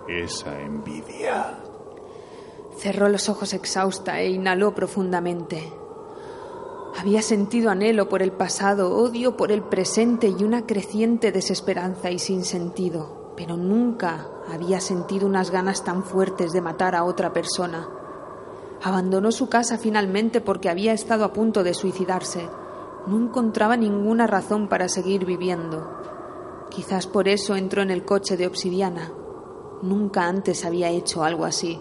esa 0.08 0.60
envidia. 0.60 1.58
Cerró 2.76 3.08
los 3.08 3.28
ojos 3.28 3.52
exhausta 3.52 4.20
e 4.20 4.30
inhaló 4.30 4.74
profundamente. 4.74 5.70
Había 6.98 7.22
sentido 7.22 7.70
anhelo 7.70 8.08
por 8.08 8.22
el 8.22 8.32
pasado, 8.32 8.94
odio 8.96 9.36
por 9.36 9.52
el 9.52 9.62
presente 9.62 10.28
y 10.28 10.44
una 10.44 10.66
creciente 10.66 11.32
desesperanza 11.32 12.10
y 12.10 12.18
sin 12.18 12.44
sentido, 12.44 13.32
pero 13.36 13.56
nunca 13.56 14.28
había 14.52 14.80
sentido 14.80 15.26
unas 15.26 15.50
ganas 15.50 15.84
tan 15.84 16.04
fuertes 16.04 16.52
de 16.52 16.60
matar 16.60 16.94
a 16.94 17.04
otra 17.04 17.32
persona. 17.32 17.88
Abandonó 18.82 19.30
su 19.30 19.48
casa 19.48 19.78
finalmente 19.78 20.40
porque 20.40 20.68
había 20.68 20.92
estado 20.92 21.24
a 21.24 21.32
punto 21.32 21.62
de 21.62 21.74
suicidarse. 21.74 22.48
No 23.06 23.18
encontraba 23.18 23.76
ninguna 23.76 24.26
razón 24.26 24.68
para 24.68 24.88
seguir 24.88 25.24
viviendo. 25.24 25.88
Quizás 26.70 27.06
por 27.06 27.28
eso 27.28 27.56
entró 27.56 27.82
en 27.82 27.90
el 27.90 28.04
coche 28.04 28.36
de 28.36 28.46
obsidiana. 28.46 29.12
Nunca 29.82 30.26
antes 30.26 30.64
había 30.64 30.88
hecho 30.90 31.24
algo 31.24 31.44
así. 31.44 31.80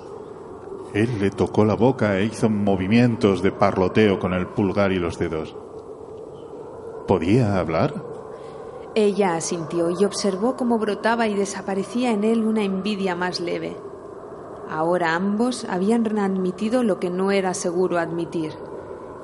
Él 0.93 1.19
le 1.19 1.29
tocó 1.29 1.65
la 1.65 1.75
boca 1.75 2.17
e 2.17 2.25
hizo 2.25 2.49
movimientos 2.49 3.43
de 3.43 3.51
parloteo 3.51 4.19
con 4.19 4.33
el 4.33 4.47
pulgar 4.47 4.91
y 4.91 4.99
los 4.99 5.19
dedos. 5.19 5.55
¿Podía 7.07 7.59
hablar? 7.59 7.93
Ella 8.95 9.35
asintió 9.35 9.91
y 9.91 10.03
observó 10.03 10.55
cómo 10.55 10.79
brotaba 10.79 11.27
y 11.27 11.35
desaparecía 11.35 12.11
en 12.11 12.23
él 12.23 12.43
una 12.43 12.63
envidia 12.63 13.15
más 13.15 13.39
leve. 13.39 13.75
Ahora 14.69 15.15
ambos 15.15 15.65
habían 15.65 16.17
admitido 16.17 16.83
lo 16.83 16.99
que 16.99 17.09
no 17.09 17.31
era 17.31 17.53
seguro 17.53 17.99
admitir, 17.99 18.53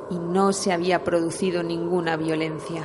y 0.09 0.19
no 0.19 0.53
se 0.53 0.71
había 0.71 1.03
producido 1.03 1.63
ninguna 1.63 2.15
violencia. 2.15 2.83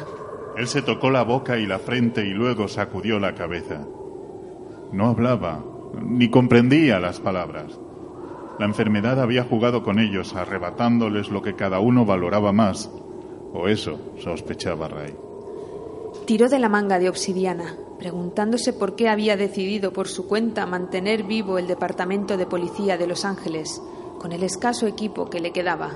Él 0.56 0.66
se 0.66 0.82
tocó 0.82 1.10
la 1.10 1.22
boca 1.22 1.58
y 1.58 1.66
la 1.66 1.78
frente 1.78 2.26
y 2.26 2.30
luego 2.30 2.66
sacudió 2.66 3.18
la 3.18 3.34
cabeza. 3.34 3.86
No 4.92 5.06
hablaba, 5.08 5.62
ni 6.02 6.30
comprendía 6.30 6.98
las 6.98 7.20
palabras. 7.20 7.78
La 8.60 8.66
enfermedad 8.66 9.18
había 9.18 9.44
jugado 9.44 9.82
con 9.82 9.98
ellos, 9.98 10.36
arrebatándoles 10.36 11.30
lo 11.30 11.40
que 11.40 11.56
cada 11.56 11.80
uno 11.80 12.04
valoraba 12.04 12.52
más, 12.52 12.90
o 13.54 13.68
eso 13.68 13.98
sospechaba 14.22 14.86
Ray. 14.86 15.16
Tiró 16.26 16.46
de 16.50 16.58
la 16.58 16.68
manga 16.68 16.98
de 16.98 17.08
obsidiana, 17.08 17.74
preguntándose 17.98 18.74
por 18.74 18.96
qué 18.96 19.08
había 19.08 19.38
decidido 19.38 19.94
por 19.94 20.08
su 20.08 20.28
cuenta 20.28 20.66
mantener 20.66 21.22
vivo 21.22 21.56
el 21.56 21.66
Departamento 21.66 22.36
de 22.36 22.44
Policía 22.44 22.98
de 22.98 23.06
Los 23.06 23.24
Ángeles, 23.24 23.80
con 24.18 24.32
el 24.32 24.42
escaso 24.42 24.86
equipo 24.86 25.30
que 25.30 25.40
le 25.40 25.52
quedaba. 25.52 25.92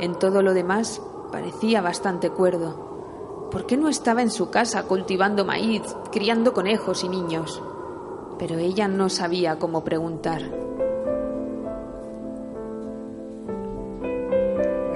En 0.00 0.18
todo 0.18 0.42
lo 0.42 0.52
demás 0.52 1.00
parecía 1.32 1.80
bastante 1.80 2.28
cuerdo. 2.28 3.48
¿Por 3.50 3.64
qué 3.64 3.78
no 3.78 3.88
estaba 3.88 4.20
en 4.20 4.30
su 4.30 4.50
casa 4.50 4.82
cultivando 4.82 5.46
maíz, 5.46 5.80
criando 6.12 6.52
conejos 6.52 7.04
y 7.04 7.08
niños? 7.08 7.62
Pero 8.38 8.58
ella 8.58 8.86
no 8.86 9.08
sabía 9.08 9.58
cómo 9.58 9.82
preguntar. 9.82 10.69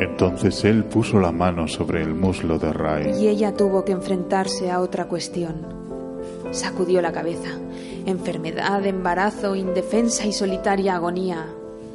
Entonces 0.01 0.65
él 0.65 0.85
puso 0.85 1.21
la 1.21 1.31
mano 1.31 1.69
sobre 1.69 2.03
el 2.03 2.15
muslo 2.15 2.59
de 2.59 2.73
Ray. 2.73 3.13
Y 3.23 3.29
ella 3.29 3.55
tuvo 3.55 3.85
que 3.85 3.93
enfrentarse 3.93 4.71
a 4.71 4.81
otra 4.81 5.07
cuestión. 5.07 5.55
Sacudió 6.51 7.01
la 7.01 7.13
cabeza. 7.13 7.51
Enfermedad, 8.07 8.85
embarazo, 8.85 9.55
indefensa 9.55 10.27
y 10.27 10.33
solitaria 10.33 10.97
agonía. 10.97 11.47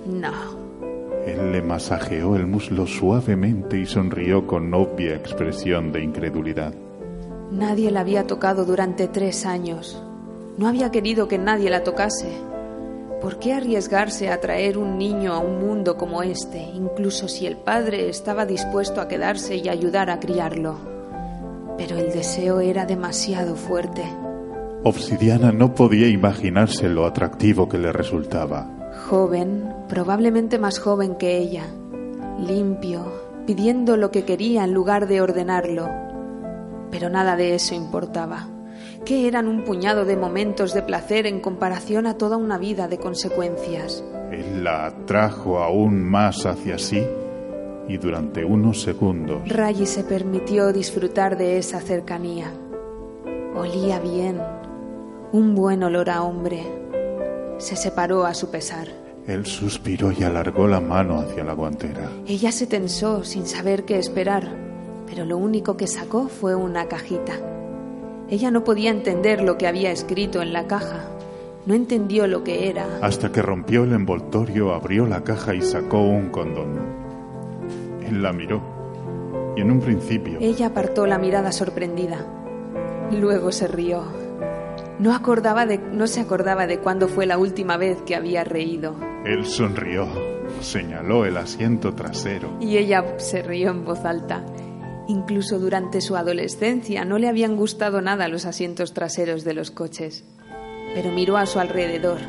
No. 0.08 0.60
Él 1.26 1.52
le 1.52 1.62
masajeó 1.62 2.36
el 2.36 2.48
muslo 2.48 2.88
suavemente 2.88 3.78
y 3.78 3.86
sonrió 3.86 4.48
con 4.48 4.74
obvia 4.74 5.16
expresión 5.16 5.92
de 5.92 6.04
incredulidad. 6.04 6.74
Nadie 7.52 7.92
la 7.92 8.02
había 8.02 8.26
tocado 8.26 8.64
durante 8.66 9.08
tres 9.08 9.46
años. 9.46 10.02
No 10.58 10.68
había 10.68 10.92
querido 10.92 11.28
que 11.28 11.38
nadie 11.38 11.70
la 11.70 11.84
tocase. 11.84 12.49
¿Por 13.22 13.40
qué 13.40 13.54
arriesgarse 13.54 14.30
a 14.30 14.40
traer 14.40 14.78
un 14.78 14.98
niño 14.98 15.34
a 15.34 15.40
un 15.40 15.60
mundo 15.60 15.98
como 15.98 16.24
este, 16.24 16.60
incluso 16.60 17.28
si 17.28 17.46
el 17.46 17.58
padre 17.58 18.10
estaba 18.10 18.46
dispuesto 18.46 19.02
a 19.02 19.08
quedarse 19.08 19.56
y 19.58 19.68
ayudar 19.68 20.10
a 20.10 20.20
criarlo? 20.20 21.00
pero 21.80 21.96
el 21.96 22.12
deseo 22.12 22.60
era 22.60 22.86
demasiado 22.86 23.56
fuerte. 23.56 24.04
Obsidiana 24.84 25.54
no 25.54 25.74
podía 25.74 26.10
imaginarse 26.10 26.90
lo 26.90 27.06
atractivo 27.06 27.70
que 27.70 27.78
le 27.78 27.94
resultaba. 27.94 28.68
Joven, 29.08 29.74
probablemente 29.88 30.60
más 30.60 30.78
joven 30.78 31.16
que 31.16 31.38
ella, 31.38 31.64
limpio, 32.38 33.06
pidiendo 33.48 33.96
lo 33.96 34.12
que 34.12 34.26
quería 34.26 34.66
en 34.66 34.74
lugar 34.74 35.08
de 35.08 35.22
ordenarlo. 35.22 35.90
Pero 36.92 37.10
nada 37.10 37.38
de 37.38 37.56
eso 37.56 37.76
importaba. 37.76 38.50
¿Qué 39.06 39.28
eran 39.28 39.48
un 39.48 39.64
puñado 39.64 40.06
de 40.06 40.18
momentos 40.18 40.74
de 40.74 40.84
placer 40.84 41.26
en 41.26 41.40
comparación 41.40 42.06
a 42.06 42.18
toda 42.18 42.38
una 42.38 42.58
vida 42.58 42.88
de 42.88 42.98
consecuencias? 42.98 44.04
Él 44.32 44.64
la 44.64 44.88
atrajo 44.88 45.60
aún 45.60 46.04
más 46.04 46.46
hacia 46.46 46.78
sí 46.78 47.04
y 47.88 47.98
durante 47.98 48.46
unos 48.46 48.82
segundos. 48.82 49.42
Rayi 49.48 49.86
se 49.86 50.04
permitió 50.04 50.72
disfrutar 50.72 51.38
de 51.38 51.58
esa 51.58 51.80
cercanía. 51.80 52.52
Olía 53.56 54.00
bien, 54.00 54.40
un 55.32 55.56
buen 55.56 55.82
olor 55.82 56.10
a 56.10 56.22
hombre. 56.22 56.64
Se 57.58 57.76
separó 57.76 58.26
a 58.26 58.34
su 58.34 58.52
pesar. 58.52 58.88
Él 59.26 59.46
suspiró 59.46 60.12
y 60.12 60.24
alargó 60.24 60.68
la 60.68 60.82
mano 60.82 61.20
hacia 61.20 61.44
la 61.44 61.54
guantera. 61.54 62.12
Ella 62.28 62.52
se 62.52 62.68
tensó 62.68 63.24
sin 63.24 63.48
saber 63.48 63.86
qué 63.86 63.98
esperar, 63.98 64.48
pero 65.08 65.26
lo 65.26 65.38
único 65.38 65.78
que 65.78 65.88
sacó 65.88 66.28
fue 66.28 66.56
una 66.56 66.88
cajita. 66.88 67.34
Ella 68.32 68.52
no 68.52 68.64
podía 68.64 68.92
entender 68.92 69.42
lo 69.42 69.58
que 69.58 69.68
había 69.68 69.92
escrito 69.92 70.42
en 70.42 70.54
la 70.54 70.68
caja. 70.68 71.08
No 71.66 71.74
entendió 71.74 72.28
lo 72.28 72.44
que 72.44 72.70
era. 72.70 72.86
Hasta 73.02 73.32
que 73.32 73.42
rompió 73.42 73.84
el 73.84 73.94
envoltorio, 73.94 74.74
abrió 74.74 75.08
la 75.08 75.24
caja 75.24 75.56
y 75.56 75.62
sacó 75.62 76.02
un 76.02 76.30
condón. 76.30 76.78
Él 78.06 78.22
la 78.22 78.32
miró. 78.32 78.62
Y 79.56 79.62
en 79.62 79.72
un 79.72 79.80
principio... 79.80 80.38
Ella 80.40 80.68
apartó 80.68 81.08
la 81.08 81.18
mirada 81.18 81.52
sorprendida. 81.52 82.26
Luego 83.12 83.52
se 83.52 83.68
rió. 83.68 84.04
No, 85.00 85.16
acordaba 85.16 85.66
de, 85.66 85.80
no 85.80 86.06
se 86.08 86.22
acordaba 86.22 86.68
de 86.68 86.80
cuándo 86.80 87.08
fue 87.08 87.26
la 87.26 87.38
última 87.38 87.78
vez 87.78 88.02
que 88.04 88.16
había 88.16 88.44
reído. 88.44 88.96
Él 89.26 89.46
sonrió, 89.46 90.08
señaló 90.62 91.26
el 91.26 91.38
asiento 91.38 91.94
trasero. 91.94 92.58
Y 92.60 92.78
ella 92.78 93.18
se 93.18 93.42
rió 93.42 93.72
en 93.72 93.86
voz 93.86 94.06
alta. 94.06 94.44
Incluso 95.10 95.58
durante 95.58 96.02
su 96.02 96.16
adolescencia 96.16 97.04
no 97.04 97.18
le 97.18 97.28
habían 97.28 97.56
gustado 97.56 98.00
nada 98.00 98.28
los 98.28 98.46
asientos 98.46 98.94
traseros 98.94 99.44
de 99.44 99.56
los 99.56 99.72
coches. 99.72 100.24
Pero 100.94 101.12
miró 101.12 101.38
a 101.38 101.48
su 101.48 101.60
alrededor, 101.60 102.20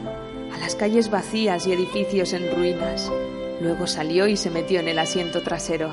a 0.50 0.58
las 0.58 0.76
calles 0.76 1.10
vacías 1.10 1.66
y 1.66 1.74
edificios 1.74 2.32
en 2.32 2.50
ruinas. 2.56 3.12
Luego 3.60 3.86
salió 3.86 4.26
y 4.28 4.38
se 4.38 4.48
metió 4.48 4.80
en 4.80 4.88
el 4.88 4.98
asiento 4.98 5.42
trasero. 5.42 5.92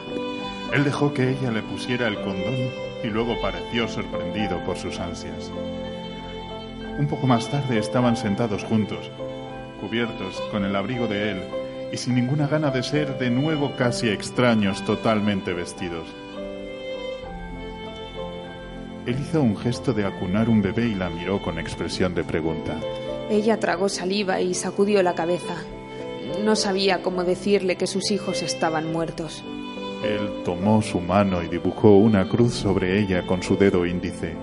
Él 0.71 0.85
dejó 0.85 1.13
que 1.13 1.29
ella 1.29 1.51
le 1.51 1.61
pusiera 1.61 2.07
el 2.07 2.15
condón 2.21 2.55
y 3.03 3.07
luego 3.07 3.35
pareció 3.41 3.89
sorprendido 3.89 4.63
por 4.63 4.77
sus 4.77 4.97
ansias. 4.97 5.51
Un 6.97 7.07
poco 7.09 7.27
más 7.27 7.49
tarde 7.51 7.79
estaban 7.79 8.15
sentados 8.15 8.63
juntos, 8.63 9.11
cubiertos 9.81 10.41
con 10.51 10.63
el 10.63 10.73
abrigo 10.73 11.07
de 11.07 11.31
él 11.31 11.41
y 11.91 11.97
sin 11.97 12.15
ninguna 12.15 12.47
gana 12.47 12.71
de 12.71 12.81
ser 12.81 13.17
de 13.19 13.29
nuevo 13.29 13.73
casi 13.75 14.07
extraños 14.07 14.85
totalmente 14.85 15.51
vestidos. 15.51 16.07
Él 19.07 19.15
hizo 19.21 19.41
un 19.41 19.55
gesto 19.55 19.93
de 19.93 20.05
acunar 20.05 20.49
un 20.49 20.61
bebé 20.61 20.85
y 20.85 20.93
la 20.93 21.09
miró 21.09 21.41
con 21.41 21.59
expresión 21.59 22.13
de 22.13 22.25
pregunta. 22.25 22.77
Ella 23.29 23.57
tragó 23.57 23.87
saliva 23.87 24.41
y 24.41 24.53
sacudió 24.53 25.01
la 25.01 25.15
cabeza. 25.15 25.55
No 26.43 26.57
sabía 26.57 27.01
cómo 27.01 27.23
decirle 27.23 27.77
que 27.77 27.87
sus 27.87 28.11
hijos 28.11 28.41
estaban 28.41 28.91
muertos. 28.91 29.45
Él 30.03 30.43
tomó 30.43 30.81
su 30.81 30.99
mano 30.99 31.41
y 31.41 31.47
dibujó 31.47 31.95
una 31.95 32.27
cruz 32.27 32.53
sobre 32.53 32.99
ella 32.99 33.25
con 33.25 33.41
su 33.41 33.55
dedo 33.55 33.85
índice. 33.85 34.33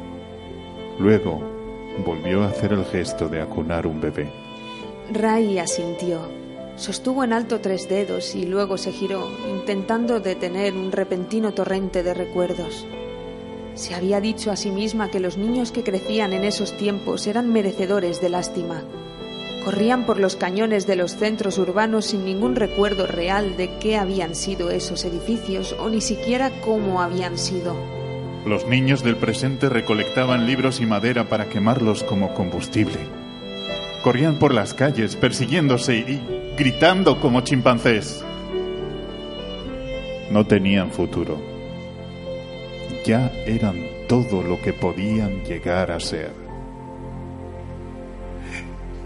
Luego 0.99 1.43
volvió 2.07 2.43
a 2.43 2.49
hacer 2.49 2.73
el 2.73 2.87
gesto 2.87 3.29
de 3.29 3.43
acunar 3.43 3.87
un 3.87 4.01
bebé. 4.01 4.33
Ray 5.13 5.59
asintió. 5.59 6.21
Sostuvo 6.77 7.23
en 7.23 7.35
alto 7.35 7.61
tres 7.61 7.87
dedos 7.87 8.35
y 8.35 8.47
luego 8.47 8.79
se 8.79 8.93
giró, 8.93 9.29
intentando 9.51 10.21
detener 10.21 10.73
un 10.73 10.91
repentino 10.91 11.53
torrente 11.53 12.03
de 12.03 12.15
recuerdos. 12.15 12.87
Se 13.75 13.93
había 13.93 14.21
dicho 14.21 14.53
a 14.53 14.57
sí 14.57 14.71
misma 14.71 15.11
que 15.11 15.19
los 15.19 15.37
niños 15.37 15.73
que 15.73 15.83
crecían 15.83 16.33
en 16.33 16.45
esos 16.45 16.77
tiempos 16.77 17.27
eran 17.27 17.53
merecedores 17.53 18.21
de 18.21 18.29
lástima. 18.29 18.83
Corrían 19.65 20.07
por 20.07 20.21
los 20.21 20.37
cañones 20.37 20.87
de 20.87 20.95
los 20.95 21.17
centros 21.17 21.59
urbanos 21.59 22.07
sin 22.07 22.25
ningún 22.25 22.55
recuerdo 22.55 23.07
real 23.07 23.57
de 23.57 23.71
qué 23.81 23.97
habían 23.97 24.37
sido 24.37 24.71
esos 24.71 25.05
edificios 25.05 25.75
o 25.81 25.89
ni 25.89 26.01
siquiera 26.01 26.53
cómo 26.61 27.03
habían 27.03 27.37
sido. 27.37 27.75
Los 28.47 28.67
niños 28.67 29.03
del 29.03 29.17
presente 29.17 29.69
recolectaban 29.69 30.47
libros 30.47 30.81
y 30.81 30.87
madera 30.87 31.29
para 31.29 31.49
quemarlos 31.49 32.05
como 32.05 32.35
combustible. 32.35 32.99
Corrían 34.05 34.39
por 34.39 34.55
las 34.55 34.75
calles 34.75 35.17
persiguiéndose 35.17 35.97
y 35.97 36.21
gritando 36.57 37.19
como 37.21 37.41
chimpancés. 37.41 38.23
No 40.31 40.47
tenían 40.47 40.93
futuro 40.93 41.54
ya 43.05 43.33
eran 43.47 43.87
todo 44.09 44.43
lo 44.43 44.61
que 44.61 44.73
podían 44.73 45.45
llegar 45.45 45.91
a 45.91 46.01
ser. 46.01 46.33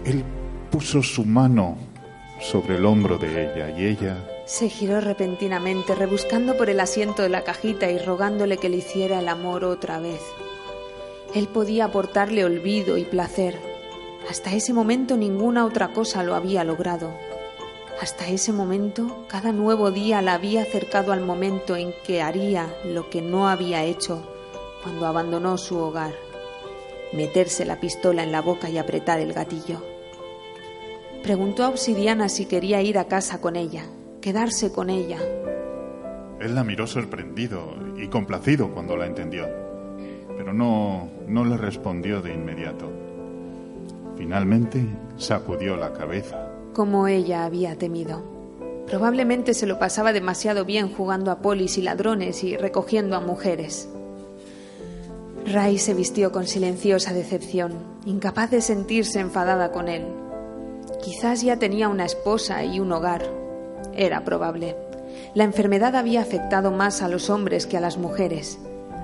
Él 0.05 0.23
puso 0.71 1.03
su 1.03 1.25
mano 1.25 1.77
sobre 2.39 2.75
el 2.75 2.85
hombro 2.85 3.17
de 3.17 3.43
ella 3.43 3.77
y 3.77 3.85
ella... 3.85 4.25
Se 4.45 4.69
giró 4.69 4.99
repentinamente, 5.01 5.93
rebuscando 5.93 6.57
por 6.57 6.69
el 6.69 6.79
asiento 6.79 7.21
de 7.21 7.29
la 7.29 7.43
cajita 7.43 7.91
y 7.91 7.99
rogándole 7.99 8.57
que 8.57 8.69
le 8.69 8.77
hiciera 8.77 9.19
el 9.19 9.27
amor 9.27 9.63
otra 9.63 9.99
vez. 9.99 10.21
Él 11.35 11.47
podía 11.47 11.85
aportarle 11.85 12.43
olvido 12.43 12.97
y 12.97 13.03
placer. 13.03 13.59
Hasta 14.29 14.53
ese 14.53 14.73
momento 14.73 15.17
ninguna 15.17 15.65
otra 15.65 15.89
cosa 15.89 16.23
lo 16.23 16.33
había 16.33 16.63
logrado. 16.63 17.11
Hasta 18.01 18.29
ese 18.29 18.53
momento, 18.53 19.25
cada 19.27 19.51
nuevo 19.51 19.91
día 19.91 20.21
la 20.21 20.35
había 20.35 20.61
acercado 20.61 21.11
al 21.11 21.19
momento 21.19 21.75
en 21.75 21.93
que 22.05 22.21
haría 22.21 22.73
lo 22.85 23.09
que 23.09 23.21
no 23.21 23.49
había 23.49 23.83
hecho 23.83 24.25
cuando 24.81 25.05
abandonó 25.05 25.57
su 25.57 25.77
hogar, 25.77 26.13
meterse 27.11 27.65
la 27.65 27.81
pistola 27.81 28.23
en 28.23 28.31
la 28.31 28.41
boca 28.41 28.69
y 28.69 28.77
apretar 28.77 29.19
el 29.19 29.33
gatillo. 29.33 29.83
Preguntó 31.23 31.65
a 31.65 31.67
Obsidiana 31.67 32.29
si 32.29 32.45
quería 32.45 32.81
ir 32.81 32.97
a 32.97 33.09
casa 33.09 33.41
con 33.41 33.57
ella, 33.57 33.83
quedarse 34.21 34.71
con 34.71 34.89
ella. 34.89 35.19
Él 36.39 36.55
la 36.55 36.63
miró 36.63 36.87
sorprendido 36.87 37.75
y 37.97 38.07
complacido 38.07 38.73
cuando 38.73 38.95
la 38.95 39.07
entendió, 39.07 39.45
pero 40.37 40.53
no, 40.53 41.09
no 41.27 41.43
le 41.43 41.57
respondió 41.57 42.21
de 42.21 42.33
inmediato. 42.33 42.89
Finalmente 44.15 44.85
sacudió 45.17 45.75
la 45.75 45.91
cabeza 45.91 46.48
como 46.79 47.09
ella 47.09 47.43
había 47.43 47.75
temido. 47.75 48.23
Probablemente 48.87 49.53
se 49.53 49.65
lo 49.65 49.79
pasaba 49.79 50.13
demasiado 50.13 50.63
bien 50.63 50.89
jugando 50.89 51.29
a 51.29 51.39
polis 51.39 51.77
y 51.77 51.81
ladrones 51.81 52.41
y 52.45 52.55
recogiendo 52.55 53.17
a 53.17 53.19
mujeres. 53.19 53.89
Ray 55.45 55.77
se 55.77 55.93
vistió 55.93 56.31
con 56.31 56.47
silenciosa 56.47 57.11
decepción, 57.11 57.73
incapaz 58.05 58.51
de 58.51 58.61
sentirse 58.61 59.19
enfadada 59.19 59.73
con 59.73 59.89
él. 59.89 60.05
Quizás 61.03 61.41
ya 61.41 61.57
tenía 61.57 61.89
una 61.89 62.05
esposa 62.05 62.63
y 62.63 62.79
un 62.79 62.93
hogar. 62.93 63.29
Era 63.93 64.23
probable. 64.23 64.77
La 65.33 65.43
enfermedad 65.43 65.97
había 65.97 66.21
afectado 66.21 66.71
más 66.71 67.01
a 67.01 67.09
los 67.09 67.29
hombres 67.29 67.65
que 67.65 67.75
a 67.75 67.81
las 67.81 67.97
mujeres. 67.97 68.57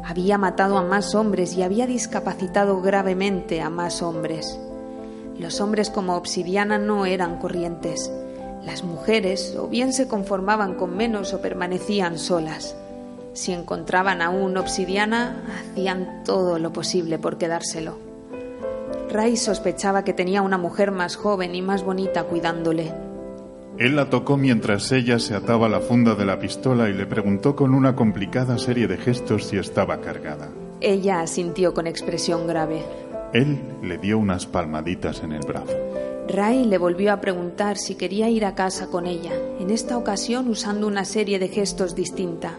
Había 0.06 0.38
matado 0.38 0.78
a 0.78 0.82
más 0.82 1.14
hombres 1.14 1.58
y 1.58 1.62
había 1.64 1.88
discapacitado 1.88 2.82
gravemente 2.82 3.60
a 3.60 3.70
más 3.70 4.02
hombres. 4.02 4.58
Los 5.40 5.60
hombres 5.62 5.90
como 5.90 6.16
obsidiana 6.16 6.78
no 6.78 7.06
eran 7.06 7.40
corrientes. 7.40 8.12
Las 8.66 8.84
mujeres 8.84 9.56
o 9.60 9.68
bien 9.68 9.94
se 9.94 10.08
conformaban 10.08 10.76
con 10.76 10.96
menos 10.96 11.34
o 11.34 11.42
permanecían 11.42 12.18
solas. 12.18 12.76
Si 13.34 13.52
encontraban 13.52 14.22
aún 14.22 14.56
obsidiana, 14.58 15.44
hacían 15.72 16.24
todo 16.24 16.58
lo 16.58 16.72
posible 16.72 17.20
por 17.20 17.38
quedárselo. 17.38 17.98
Ray 19.12 19.36
sospechaba 19.38 20.04
que 20.04 20.14
tenía 20.14 20.42
una 20.42 20.58
mujer 20.58 20.92
más 20.92 21.16
joven 21.16 21.54
y 21.54 21.62
más 21.62 21.84
bonita 21.84 22.24
cuidándole. 22.24 22.94
Él 23.78 23.98
la 23.98 24.10
tocó 24.10 24.38
mientras 24.38 24.90
ella 24.94 25.20
se 25.20 25.36
ataba 25.36 25.68
la 25.68 25.82
funda 25.82 26.16
de 26.16 26.26
la 26.26 26.40
pistola 26.40 26.90
y 26.90 26.94
le 26.94 27.06
preguntó 27.06 27.58
con 27.58 27.74
una 27.74 27.94
complicada 27.94 28.58
serie 28.58 28.88
de 28.88 28.98
gestos 28.98 29.46
si 29.48 29.58
estaba 29.58 30.00
cargada. 30.00 30.50
Ella 30.80 31.20
asintió 31.20 31.74
con 31.74 31.88
expresión 31.88 32.48
grave. 32.48 32.84
Él 33.36 33.60
le 33.84 33.98
dio 33.98 34.18
unas 34.18 34.46
palmaditas 34.46 35.22
en 35.22 35.34
el 35.34 35.42
brazo. 35.42 35.74
Ray 36.30 36.64
le 36.64 36.78
volvió 36.78 37.12
a 37.12 37.20
preguntar 37.20 37.78
si 37.78 37.96
quería 37.96 38.30
ir 38.30 38.46
a 38.46 38.56
casa 38.56 38.88
con 38.88 39.08
ella, 39.08 39.34
en 39.60 39.72
esta 39.72 39.98
ocasión 39.98 40.48
usando 40.48 40.88
una 40.88 41.04
serie 41.04 41.38
de 41.38 41.50
gestos 41.50 41.96
distinta. 41.96 42.54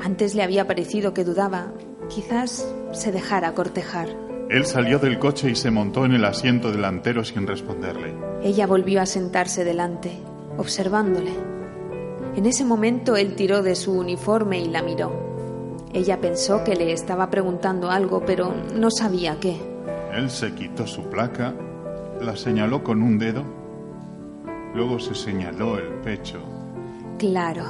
Antes 0.00 0.36
le 0.36 0.44
había 0.44 0.68
parecido 0.68 1.12
que 1.12 1.24
dudaba. 1.24 1.72
Quizás 2.08 2.72
se 2.92 3.10
dejara 3.10 3.52
cortejar. 3.54 4.06
Él 4.48 4.64
salió 4.64 5.00
del 5.00 5.18
coche 5.18 5.50
y 5.50 5.56
se 5.56 5.72
montó 5.72 6.04
en 6.04 6.12
el 6.12 6.24
asiento 6.24 6.70
delantero 6.70 7.24
sin 7.24 7.44
responderle. 7.44 8.14
Ella 8.44 8.68
volvió 8.68 9.00
a 9.02 9.06
sentarse 9.06 9.64
delante, 9.64 10.12
observándole. 10.56 11.32
En 12.36 12.46
ese 12.46 12.64
momento 12.64 13.16
él 13.16 13.34
tiró 13.34 13.60
de 13.60 13.74
su 13.74 13.92
uniforme 13.92 14.60
y 14.60 14.68
la 14.68 14.82
miró. 14.82 15.10
Ella 15.92 16.20
pensó 16.20 16.62
que 16.62 16.76
le 16.76 16.92
estaba 16.92 17.28
preguntando 17.28 17.90
algo, 17.90 18.24
pero 18.24 18.54
no 18.72 18.92
sabía 18.92 19.38
qué. 19.40 19.74
Él 20.16 20.30
se 20.30 20.54
quitó 20.54 20.86
su 20.86 21.02
placa, 21.10 21.52
la 22.22 22.36
señaló 22.36 22.82
con 22.82 23.02
un 23.02 23.18
dedo, 23.18 23.44
luego 24.74 24.98
se 24.98 25.14
señaló 25.14 25.76
el 25.76 25.88
pecho. 26.02 26.38
Claro. 27.18 27.64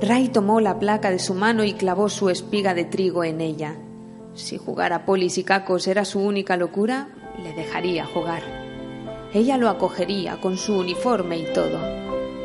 Ray 0.00 0.28
tomó 0.28 0.60
la 0.60 0.78
placa 0.78 1.10
de 1.10 1.18
su 1.18 1.34
mano 1.34 1.64
y 1.64 1.72
clavó 1.72 2.08
su 2.08 2.30
espiga 2.30 2.74
de 2.74 2.84
trigo 2.84 3.24
en 3.24 3.40
ella. 3.40 3.74
Si 4.34 4.56
jugar 4.56 4.92
a 4.92 5.04
polis 5.04 5.36
y 5.36 5.42
cacos 5.42 5.88
era 5.88 6.04
su 6.04 6.20
única 6.20 6.56
locura, 6.56 7.08
le 7.42 7.52
dejaría 7.54 8.06
jugar. 8.06 8.42
Ella 9.34 9.56
lo 9.56 9.68
acogería 9.68 10.40
con 10.40 10.56
su 10.56 10.78
uniforme 10.78 11.38
y 11.38 11.52
todo. 11.52 11.80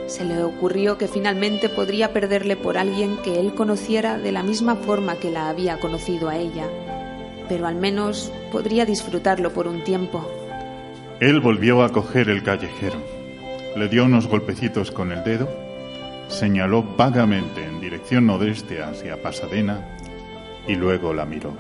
Se 0.08 0.26
le 0.26 0.44
ocurrió 0.44 0.98
que 0.98 1.08
finalmente 1.08 1.70
podría 1.70 2.14
perderle 2.14 2.56
por 2.56 2.80
alguien 2.80 3.18
que 3.18 3.40
él 3.40 3.54
conociera 3.54 4.18
de 4.18 4.32
la 4.32 4.42
misma 4.42 4.76
forma 4.76 5.18
que 5.18 5.30
la 5.30 5.50
había 5.50 5.80
conocido 5.80 6.30
a 6.30 6.38
ella, 6.38 6.68
pero 7.48 7.68
al 7.68 7.76
menos 7.76 8.32
podría 8.52 8.86
disfrutarlo 8.86 9.52
por 9.54 9.68
un 9.68 9.84
tiempo. 9.84 10.28
Él 11.20 11.40
volvió 11.40 11.84
a 11.84 11.92
coger 11.92 12.30
el 12.30 12.44
callejero, 12.44 12.98
le 13.76 13.88
dio 13.88 14.06
unos 14.06 14.28
golpecitos 14.28 14.92
con 14.92 15.12
el 15.12 15.24
dedo, 15.24 15.50
señaló 16.30 16.84
vagamente 16.84 17.64
en 17.64 17.80
dirección 17.80 18.28
nordeste 18.28 18.82
hacia 18.84 19.22
Pasadena 19.22 19.98
y 20.68 20.76
luego 20.76 21.14
la 21.14 21.26
miró. 21.26 21.54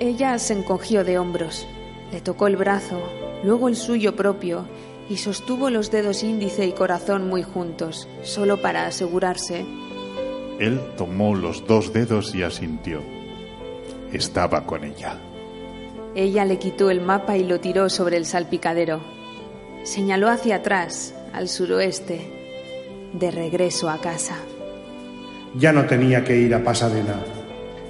Ella 0.00 0.38
se 0.38 0.54
encogió 0.54 1.04
de 1.04 1.18
hombros, 1.18 1.66
le 2.10 2.20
tocó 2.20 2.46
el 2.46 2.56
brazo, 2.56 3.00
luego 3.44 3.68
el 3.68 3.76
suyo 3.76 4.16
propio, 4.16 4.66
y 5.08 5.16
sostuvo 5.16 5.70
los 5.70 5.90
dedos 5.90 6.22
índice 6.22 6.66
y 6.66 6.72
corazón 6.72 7.28
muy 7.28 7.42
juntos, 7.42 8.08
solo 8.22 8.60
para 8.62 8.86
asegurarse. 8.86 9.64
Él 10.58 10.80
tomó 10.96 11.34
los 11.34 11.66
dos 11.66 11.92
dedos 11.92 12.34
y 12.34 12.42
asintió. 12.42 13.00
Estaba 14.12 14.66
con 14.66 14.84
ella. 14.84 15.16
Ella 16.14 16.44
le 16.44 16.58
quitó 16.58 16.90
el 16.90 17.00
mapa 17.00 17.36
y 17.36 17.44
lo 17.44 17.60
tiró 17.60 17.88
sobre 17.88 18.18
el 18.18 18.26
salpicadero. 18.26 19.00
Señaló 19.84 20.28
hacia 20.28 20.56
atrás, 20.56 21.14
al 21.32 21.48
suroeste, 21.48 22.30
de 23.14 23.30
regreso 23.30 23.88
a 23.88 23.98
casa. 23.98 24.36
Ya 25.54 25.72
no 25.72 25.86
tenía 25.86 26.24
que 26.24 26.36
ir 26.36 26.54
a 26.54 26.62
Pasadena. 26.62 27.16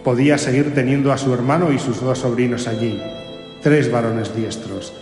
Podía 0.05 0.39
seguir 0.39 0.75
teniendo 0.75 1.13
a 1.13 1.19
su 1.19 1.33
hermano 1.35 1.73
y 1.73 1.79
sus 1.79 2.01
dos 2.01 2.21
sobrinos 2.21 2.67
allí, 2.67 3.01
tres 3.63 3.91
varones 3.91 4.35
diestros. 4.35 4.93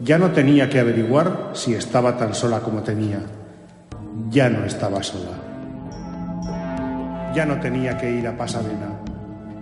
Ya 0.00 0.18
no 0.18 0.30
tenía 0.30 0.68
que 0.68 0.78
averiguar 0.78 1.50
si 1.54 1.74
estaba 1.74 2.16
tan 2.16 2.34
sola 2.34 2.60
como 2.60 2.82
temía. 2.82 3.20
Ya 4.30 4.48
no 4.48 4.64
estaba 4.64 5.02
sola. 5.02 5.32
Ya 7.34 7.44
no 7.44 7.58
tenía 7.60 7.98
que 7.98 8.10
ir 8.10 8.26
a 8.26 8.36
Pasadena. 8.36 9.07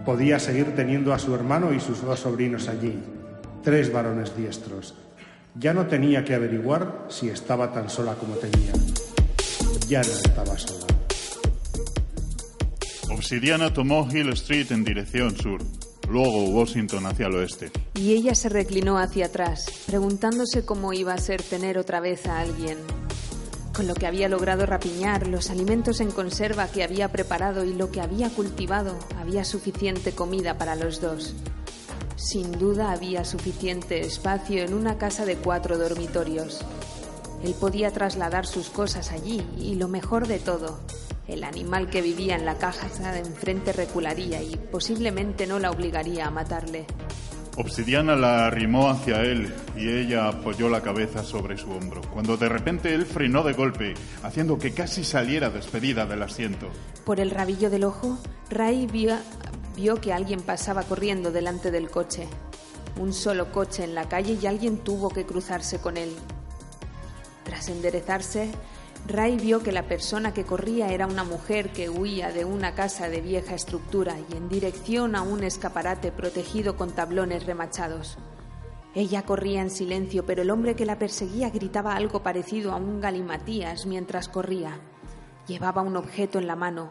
Podía 0.07 0.39
seguir 0.39 0.73
teniendo 0.77 1.13
a 1.13 1.19
su 1.19 1.35
hermano 1.35 1.75
y 1.75 1.81
sus 1.81 2.01
dos 2.01 2.21
sobrinos 2.21 2.69
allí, 2.69 2.95
tres 3.65 3.93
varones 3.93 4.37
diestros. 4.37 4.95
Ya 5.57 5.75
no 5.75 5.89
tenía 5.89 6.25
que 6.25 6.33
averiguar 6.33 7.07
si 7.09 7.29
estaba 7.29 7.73
tan 7.73 7.91
sola 7.91 8.15
como 8.15 8.37
temía. 8.37 8.73
Ya 9.89 10.03
no 10.03 10.13
estaba 10.13 10.57
sola. 10.57 10.87
Obsidiana 13.11 13.75
tomó 13.75 14.09
Hill 14.09 14.29
Street 14.35 14.71
en 14.71 14.85
dirección 14.85 15.37
sur, 15.37 15.61
luego 16.09 16.51
Washington 16.51 17.07
hacia 17.07 17.27
el 17.27 17.35
oeste. 17.35 17.73
Y 17.95 18.13
ella 18.13 18.37
se 18.37 18.49
reclinó 18.49 18.99
hacia 18.99 19.27
atrás, 19.27 19.67
preguntándose 19.87 20.65
cómo 20.65 20.93
iba 20.93 21.15
a 21.15 21.19
ser 21.19 21.43
tener 21.43 21.79
otra 21.79 21.99
vez 21.99 22.27
a 22.27 22.39
alguien. 22.39 22.79
Con 23.77 23.87
lo 23.87 23.95
que 23.95 24.07
había 24.07 24.31
logrado 24.31 24.65
rapiñar, 24.65 25.27
los 25.27 25.51
alimentos 25.51 26.01
en 26.01 26.11
conserva 26.11 26.67
que 26.67 26.83
había 26.83 27.13
preparado 27.13 27.63
y 27.63 27.75
lo 27.75 27.91
que 27.91 28.01
había 28.01 28.31
cultivado, 28.31 28.99
había 29.21 29.45
suficiente 29.45 30.13
comida 30.13 30.57
para 30.57 30.77
los 30.77 31.03
dos. 31.03 31.35
Sin 32.17 32.53
duda 32.53 32.91
había 32.91 33.27
suficiente 33.27 34.01
espacio 34.01 34.65
en 34.65 34.73
una 34.73 34.97
casa 34.97 35.27
de 35.27 35.37
cuatro 35.37 35.77
dormitorios. 35.77 36.63
Él 37.45 37.55
podía 37.61 37.91
trasladar 37.91 38.47
sus 38.47 38.71
cosas 38.71 39.13
allí 39.13 39.47
y 39.59 39.75
lo 39.75 39.89
mejor 39.89 40.27
de 40.27 40.39
todo, 40.39 40.81
el 41.29 41.45
animal 41.45 41.91
que 41.91 42.01
vivía 42.01 42.35
en 42.35 42.47
la 42.47 42.57
caja 42.57 42.89
de 43.13 43.19
enfrente 43.19 43.75
recularía 43.75 44.43
y 44.43 44.57
posiblemente 44.57 45.47
no 45.47 45.59
la 45.59 45.71
obligaría 45.71 46.27
a 46.27 46.31
matarle. 46.31 46.87
Obsidiana 47.59 48.15
la 48.17 48.47
arrimó 48.47 48.91
hacia 48.91 49.23
él 49.23 49.55
y 49.75 49.89
ella 49.89 50.29
apoyó 50.29 50.69
la 50.69 50.83
cabeza 50.83 51.25
sobre 51.25 51.57
su 51.57 51.71
hombro, 51.71 52.03
cuando 52.13 52.37
de 52.37 52.51
repente 52.51 52.93
él 52.93 53.07
frenó 53.07 53.43
de 53.43 53.55
golpe, 53.55 53.95
haciendo 54.23 54.59
que 54.59 54.75
casi 54.75 55.05
saliera 55.05 55.49
despedida 55.49 56.05
del 56.05 56.23
asiento. 56.23 56.69
Por 57.07 57.19
el 57.19 57.31
rabillo 57.31 57.71
del 57.71 57.85
ojo, 57.85 58.19
Ray 58.51 58.87
vio, 58.87 59.17
vio 59.75 59.99
que 60.03 60.13
alguien 60.13 60.43
pasaba 60.43 60.83
corriendo 60.83 61.33
delante 61.33 61.71
del 61.71 61.89
coche. 61.89 62.29
Un 63.01 63.15
solo 63.15 63.51
coche 63.51 63.85
en 63.85 63.95
la 63.95 64.07
calle 64.07 64.39
y 64.41 64.47
alguien 64.47 64.77
tuvo 64.77 65.09
que 65.09 65.25
cruzarse 65.25 65.79
con 65.79 65.97
él. 65.97 66.15
Tras 67.45 67.71
enderezarse, 67.71 68.51
Ray 69.09 69.37
vio 69.37 69.63
que 69.63 69.71
la 69.71 69.85
persona 69.85 70.35
que 70.35 70.45
corría 70.45 70.89
era 70.89 71.07
una 71.07 71.23
mujer 71.23 71.71
que 71.71 71.89
huía 71.89 72.33
de 72.33 72.45
una 72.45 72.75
casa 72.75 73.09
de 73.09 73.21
vieja 73.21 73.55
estructura 73.55 74.17
y 74.19 74.37
en 74.37 74.49
dirección 74.49 75.15
a 75.15 75.23
un 75.23 75.45
escaparate 75.45 76.11
protegido 76.11 76.77
con 76.77 76.91
tablones 76.91 77.47
remachados. 77.47 78.19
Ella 78.97 79.23
corría 79.23 79.63
en 79.63 79.71
silencio, 79.71 80.27
pero 80.27 80.43
el 80.43 80.51
hombre 80.51 80.75
que 80.75 80.87
la 80.87 80.99
perseguía 80.99 81.51
gritaba 81.51 81.95
algo 81.95 82.25
parecido 82.25 82.73
a 82.73 82.77
un 82.77 83.01
galimatías 83.01 83.87
mientras 83.87 84.29
corría. 84.29 84.81
Llevaba 85.47 85.83
un 85.83 85.97
objeto 85.97 86.41
en 86.41 86.49
la 86.49 86.57
mano. 86.57 86.91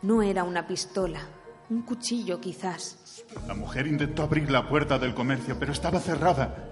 No 0.00 0.22
era 0.22 0.44
una 0.44 0.66
pistola, 0.66 1.20
un 1.68 1.82
cuchillo 1.82 2.40
quizás. 2.40 3.24
La 3.46 3.54
mujer 3.54 3.86
intentó 3.86 4.22
abrir 4.22 4.50
la 4.50 4.66
puerta 4.66 4.98
del 4.98 5.12
comercio, 5.12 5.56
pero 5.58 5.72
estaba 5.72 6.00
cerrada. 6.00 6.70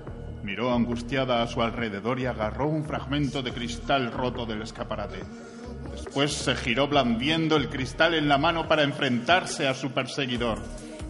Miró 0.48 0.72
angustiada 0.72 1.42
a 1.42 1.46
su 1.46 1.60
alrededor 1.60 2.18
y 2.18 2.24
agarró 2.24 2.68
un 2.68 2.82
fragmento 2.82 3.42
de 3.42 3.52
cristal 3.52 4.10
roto 4.10 4.46
del 4.46 4.62
escaparate. 4.62 5.18
Después 5.90 6.32
se 6.32 6.56
giró 6.56 6.88
blandiendo 6.88 7.56
el 7.56 7.68
cristal 7.68 8.14
en 8.14 8.30
la 8.30 8.38
mano 8.38 8.66
para 8.66 8.82
enfrentarse 8.82 9.68
a 9.68 9.74
su 9.74 9.90
perseguidor. 9.90 10.58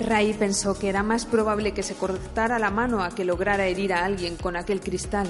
Ray 0.00 0.32
pensó 0.32 0.76
que 0.76 0.88
era 0.88 1.04
más 1.04 1.24
probable 1.24 1.72
que 1.72 1.84
se 1.84 1.94
cortara 1.94 2.58
la 2.58 2.72
mano 2.72 3.00
a 3.00 3.10
que 3.10 3.24
lograra 3.24 3.66
herir 3.66 3.92
a 3.92 4.04
alguien 4.04 4.34
con 4.34 4.56
aquel 4.56 4.80
cristal. 4.80 5.28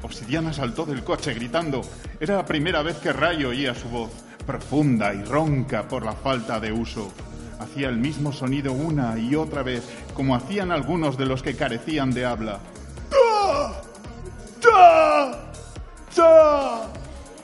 Obsidiana 0.00 0.54
saltó 0.54 0.86
del 0.86 1.04
coche 1.04 1.34
gritando. 1.34 1.82
Era 2.18 2.36
la 2.36 2.46
primera 2.46 2.80
vez 2.80 2.96
que 2.96 3.12
Ray 3.12 3.44
oía 3.44 3.74
su 3.74 3.90
voz, 3.90 4.10
profunda 4.46 5.12
y 5.12 5.22
ronca 5.22 5.86
por 5.86 6.02
la 6.02 6.12
falta 6.12 6.60
de 6.60 6.72
uso. 6.72 7.12
Hacía 7.58 7.90
el 7.90 7.98
mismo 7.98 8.32
sonido 8.32 8.72
una 8.72 9.18
y 9.18 9.34
otra 9.34 9.62
vez, 9.62 9.86
como 10.14 10.34
hacían 10.34 10.72
algunos 10.72 11.18
de 11.18 11.26
los 11.26 11.42
que 11.42 11.56
carecían 11.56 12.10
de 12.12 12.24
habla. 12.24 12.60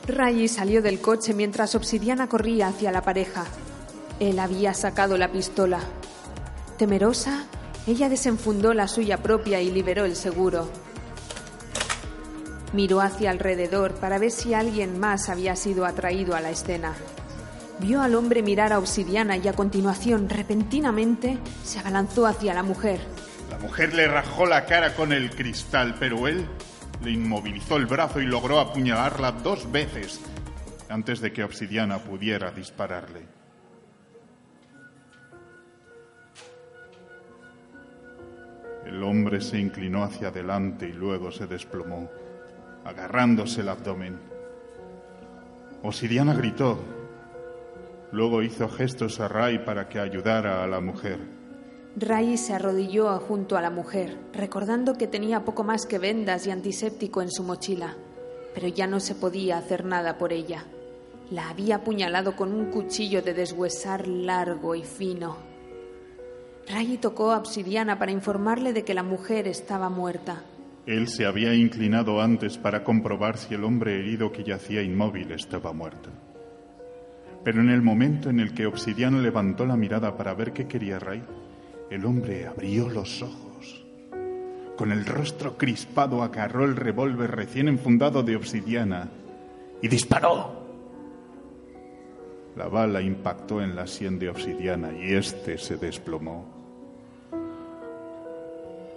Ray 0.07 0.49
salió 0.49 0.83
del 0.83 1.01
coche 1.01 1.35
mientras 1.35 1.75
Obsidiana 1.75 2.29
corría 2.29 2.69
hacia 2.69 2.93
la 2.93 3.03
pareja. 3.03 3.45
Él 4.21 4.39
había 4.39 4.73
sacado 4.73 5.19
la 5.19 5.31
pistola. 5.31 5.81
Temerosa, 6.79 7.45
ella 7.87 8.09
desenfundó 8.09 8.73
la 8.73 8.89
suya 8.89 9.19
propia 9.19 9.61
y 9.61 9.71
liberó 9.71 10.05
el 10.05 10.17
seguro. 10.17 10.69
Miró 12.73 13.01
hacia 13.01 13.31
alrededor 13.31 13.95
para 13.95 14.19
ver 14.19 14.31
si 14.31 14.55
alguien 14.55 14.99
más 14.99 15.29
había 15.29 15.57
sido 15.57 15.85
atraído 15.87 16.35
a 16.35 16.41
la 16.41 16.51
escena. 16.51 16.95
Vio 17.81 18.01
al 18.01 18.15
hombre 18.15 18.43
mirar 18.43 18.73
a 18.73 18.79
Obsidiana 18.79 19.37
y 19.37 19.49
a 19.49 19.53
continuación, 19.53 20.29
repentinamente, 20.29 21.39
se 21.65 21.79
abalanzó 21.79 22.27
hacia 22.27 22.55
la 22.55 22.63
mujer. 22.63 23.01
La 23.57 23.63
mujer 23.63 23.95
le 23.95 24.07
rajó 24.07 24.45
la 24.45 24.67
cara 24.67 24.95
con 24.95 25.15
el 25.15 25.31
cristal, 25.31 25.95
pero 25.99 26.29
él 26.29 26.47
le 27.03 27.11
inmovilizó 27.11 27.79
el 27.79 27.87
brazo 27.87 28.21
y 28.21 28.27
logró 28.27 28.61
apuñalarla 28.61 29.33
dos 29.33 29.73
veces 29.73 30.21
antes 30.91 31.23
de 31.23 31.33
que 31.33 31.43
Obsidiana 31.43 31.99
pudiera 31.99 32.51
dispararle. 32.51 33.23
El 38.85 39.03
hombre 39.03 39.41
se 39.41 39.59
inclinó 39.59 40.05
hacia 40.05 40.29
adelante 40.29 40.87
y 40.87 40.93
luego 40.93 41.33
se 41.33 41.47
desplomó, 41.47 42.11
agarrándose 42.85 43.63
el 43.63 43.71
abdomen. 43.71 44.19
Obsidiana 45.83 46.35
gritó. 46.35 46.79
Luego 48.13 48.43
hizo 48.43 48.69
gestos 48.69 49.19
a 49.19 49.29
Ray 49.29 49.61
para 49.61 49.89
que 49.89 49.99
ayudara 49.99 50.63
a 50.63 50.67
la 50.67 50.81
mujer. 50.81 51.36
Ray 51.99 52.37
se 52.37 52.53
arrodilló 52.53 53.19
junto 53.21 53.57
a 53.57 53.63
la 53.63 53.71
mujer, 53.71 54.19
recordando 54.35 54.99
que 54.99 55.07
tenía 55.07 55.47
poco 55.47 55.65
más 55.65 55.87
que 55.87 55.99
vendas 55.99 56.47
y 56.47 56.51
antiséptico 56.51 57.23
en 57.23 57.31
su 57.31 57.43
mochila, 57.43 57.97
pero 58.55 58.69
ya 58.69 58.87
no 58.87 59.01
se 59.01 59.15
podía 59.15 59.57
hacer 59.57 59.87
nada 59.87 60.19
por 60.19 60.35
ella. 60.35 60.67
La 61.31 61.49
había 61.49 61.77
apuñalado 61.77 62.37
con 62.37 62.53
un 62.53 62.67
cuchillo 62.67 63.23
de 63.23 63.33
deshuesar 63.33 64.07
largo 64.07 64.75
y 64.75 64.83
fino. 64.83 65.39
Ray 66.69 66.99
tocó 66.99 67.33
a 67.33 67.39
Obsidiana 67.39 67.99
para 67.99 68.13
informarle 68.13 68.75
de 68.75 68.85
que 68.85 68.93
la 68.93 69.03
mujer 69.03 69.49
estaba 69.49 69.89
muerta. 69.89 70.43
Él 70.85 71.09
se 71.09 71.25
había 71.25 71.55
inclinado 71.55 72.21
antes 72.21 72.59
para 72.59 72.85
comprobar 72.85 73.39
si 73.39 73.55
el 73.55 73.65
hombre 73.65 73.99
herido 73.99 74.33
que 74.33 74.45
yacía 74.45 74.83
inmóvil 74.83 75.33
estaba 75.33 75.73
muerto. 75.73 76.11
Pero 77.43 77.63
en 77.63 77.71
el 77.71 77.81
momento 77.81 78.29
en 78.29 78.41
el 78.41 78.53
que 78.53 78.67
Obsidiana 78.67 79.19
levantó 79.19 79.65
la 79.65 79.77
mirada 79.77 80.15
para 80.19 80.35
ver 80.35 80.53
qué 80.53 80.69
quería 80.69 80.99
Ray, 80.99 81.23
el 81.91 82.05
hombre 82.05 82.47
abrió 82.47 82.89
los 82.89 83.23
ojos. 83.23 83.85
Con 84.77 84.93
el 84.93 85.07
rostro 85.07 85.57
crispado 85.57 86.23
agarró 86.23 86.65
el 86.65 86.77
revólver 86.77 87.31
recién 87.31 87.69
enfundado 87.69 88.23
de 88.23 88.37
Obsidiana 88.37 89.09
y 89.81 89.89
disparó. 89.89 90.67
La 92.57 92.69
bala 92.69 93.01
impactó 93.01 93.63
en 93.63 93.77
la 93.77 93.87
sien 93.87 94.19
de 94.19 94.29
Obsidiana 94.29 94.93
y 94.93 95.15
éste 95.15 95.59
se 95.59 95.77
desplomó. 95.77 96.45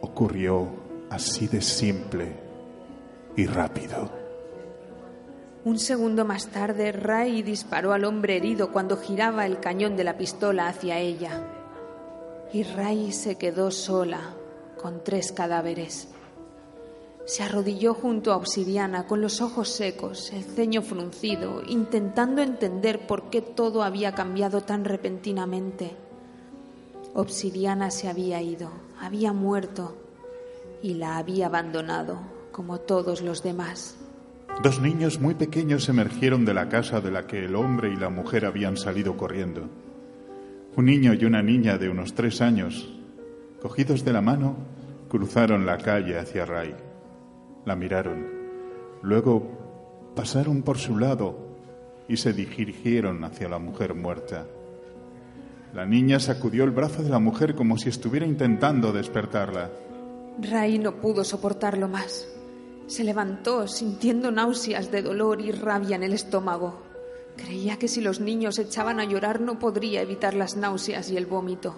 Ocurrió 0.01 0.67
así 1.09 1.47
de 1.47 1.61
simple 1.61 2.35
y 3.35 3.45
rápido. 3.45 4.09
Un 5.65 5.77
segundo 5.77 6.23
más 6.23 6.47
tarde, 6.47 6.93
Ray 6.93 7.41
disparó 7.41 7.91
al 7.91 8.05
hombre 8.05 8.37
herido 8.37 8.71
cuando 8.71 8.97
giraba 8.97 9.45
el 9.45 9.59
cañón 9.59 9.97
de 9.97 10.05
la 10.05 10.17
pistola 10.17 10.67
hacia 10.67 10.99
ella. 10.99 11.58
Y 12.51 12.63
Ray 12.63 13.11
se 13.11 13.35
quedó 13.35 13.69
sola, 13.69 14.33
con 14.81 15.03
tres 15.03 15.31
cadáveres. 15.31 16.07
Se 17.25 17.43
arrodilló 17.43 17.93
junto 17.93 18.33
a 18.33 18.37
Obsidiana 18.37 19.05
con 19.05 19.21
los 19.21 19.39
ojos 19.39 19.69
secos, 19.69 20.33
el 20.33 20.43
ceño 20.43 20.81
fruncido, 20.81 21.61
intentando 21.67 22.41
entender 22.41 23.05
por 23.05 23.29
qué 23.29 23.41
todo 23.41 23.83
había 23.83 24.15
cambiado 24.15 24.61
tan 24.61 24.83
repentinamente. 24.83 25.95
Obsidiana 27.13 27.91
se 27.91 28.07
había 28.07 28.41
ido, 28.41 28.71
había 28.99 29.31
muerto 29.31 29.95
y 30.81 30.95
la 30.95 31.17
había 31.17 31.47
abandonado, 31.47 32.19
como 32.51 32.79
todos 32.79 33.21
los 33.21 33.43
demás. 33.43 33.95
Dos 34.63 34.81
niños 34.81 35.19
muy 35.19 35.35
pequeños 35.35 35.87
emergieron 35.87 36.45
de 36.45 36.55
la 36.55 36.67
casa 36.67 36.99
de 36.99 37.11
la 37.11 37.27
que 37.27 37.45
el 37.45 37.55
hombre 37.55 37.93
y 37.93 37.95
la 37.95 38.09
mujer 38.09 38.45
habían 38.45 38.75
salido 38.75 39.17
corriendo. 39.17 39.69
Un 40.79 40.85
niño 40.85 41.13
y 41.13 41.25
una 41.25 41.43
niña 41.43 41.77
de 41.77 41.89
unos 41.89 42.13
tres 42.13 42.39
años, 42.39 42.89
cogidos 43.61 44.05
de 44.05 44.13
la 44.13 44.21
mano, 44.21 44.55
cruzaron 45.09 45.65
la 45.65 45.77
calle 45.77 46.17
hacia 46.17 46.45
Ray. 46.45 46.73
La 47.65 47.75
miraron. 47.75 48.25
Luego 49.01 50.13
pasaron 50.15 50.61
por 50.61 50.77
su 50.77 50.97
lado 50.97 51.37
y 52.07 52.15
se 52.15 52.31
dirigieron 52.31 53.25
hacia 53.25 53.49
la 53.49 53.59
mujer 53.59 53.93
muerta. 53.93 54.47
La 55.73 55.85
niña 55.85 56.17
sacudió 56.21 56.63
el 56.63 56.71
brazo 56.71 57.03
de 57.03 57.09
la 57.09 57.19
mujer 57.19 57.55
como 57.55 57.77
si 57.77 57.89
estuviera 57.89 58.25
intentando 58.25 58.93
despertarla. 58.93 59.71
Ray 60.41 60.79
no 60.79 61.01
pudo 61.01 61.25
soportarlo 61.25 61.89
más. 61.89 62.25
Se 62.87 63.03
levantó 63.03 63.67
sintiendo 63.67 64.31
náuseas 64.31 64.89
de 64.91 65.01
dolor 65.01 65.41
y 65.41 65.51
rabia 65.51 65.97
en 65.97 66.03
el 66.03 66.13
estómago. 66.13 66.88
Creía 67.39 67.77
que 67.77 67.87
si 67.87 68.01
los 68.01 68.19
niños 68.19 68.59
echaban 68.59 68.99
a 68.99 69.05
llorar 69.05 69.39
no 69.39 69.59
podría 69.59 70.01
evitar 70.01 70.33
las 70.33 70.57
náuseas 70.57 71.09
y 71.09 71.15
el 71.15 71.25
vómito. 71.25 71.73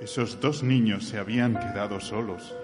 Esos 0.00 0.40
dos 0.40 0.62
niños 0.62 1.08
se 1.08 1.18
habían 1.18 1.54
quedado 1.54 2.00
solos. 2.00 2.54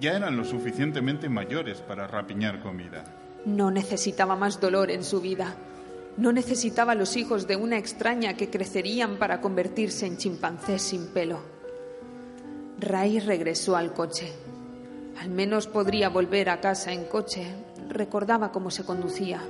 Ya 0.00 0.16
eran 0.16 0.36
lo 0.36 0.44
suficientemente 0.44 1.28
mayores 1.28 1.78
para 1.78 2.08
rapiñar 2.08 2.60
comida. 2.60 3.04
No 3.44 3.70
necesitaba 3.70 4.34
más 4.34 4.60
dolor 4.60 4.90
en 4.90 5.04
su 5.04 5.20
vida. 5.20 5.54
No 6.16 6.32
necesitaba 6.32 6.96
los 6.96 7.16
hijos 7.16 7.46
de 7.46 7.54
una 7.54 7.78
extraña 7.78 8.34
que 8.34 8.50
crecerían 8.50 9.18
para 9.18 9.40
convertirse 9.40 10.06
en 10.06 10.16
chimpancés 10.16 10.82
sin 10.82 11.06
pelo. 11.08 11.38
Ray 12.80 13.20
regresó 13.20 13.76
al 13.76 13.92
coche. 13.92 14.32
Al 15.20 15.30
menos 15.30 15.68
podría 15.68 16.08
volver 16.08 16.50
a 16.50 16.60
casa 16.60 16.92
en 16.92 17.04
coche. 17.04 17.46
Recordaba 17.88 18.50
cómo 18.50 18.70
se 18.70 18.84
conducía. 18.84 19.40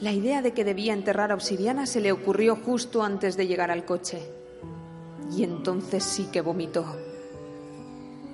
La 0.00 0.12
idea 0.12 0.40
de 0.40 0.52
que 0.52 0.64
debía 0.64 0.94
enterrar 0.94 1.30
a 1.30 1.34
Obsidiana 1.34 1.84
se 1.84 2.00
le 2.00 2.10
ocurrió 2.10 2.56
justo 2.56 3.02
antes 3.02 3.36
de 3.36 3.46
llegar 3.46 3.70
al 3.70 3.84
coche. 3.84 4.22
Y 5.36 5.44
entonces 5.44 6.02
sí 6.04 6.28
que 6.32 6.40
vomitó. 6.40 6.86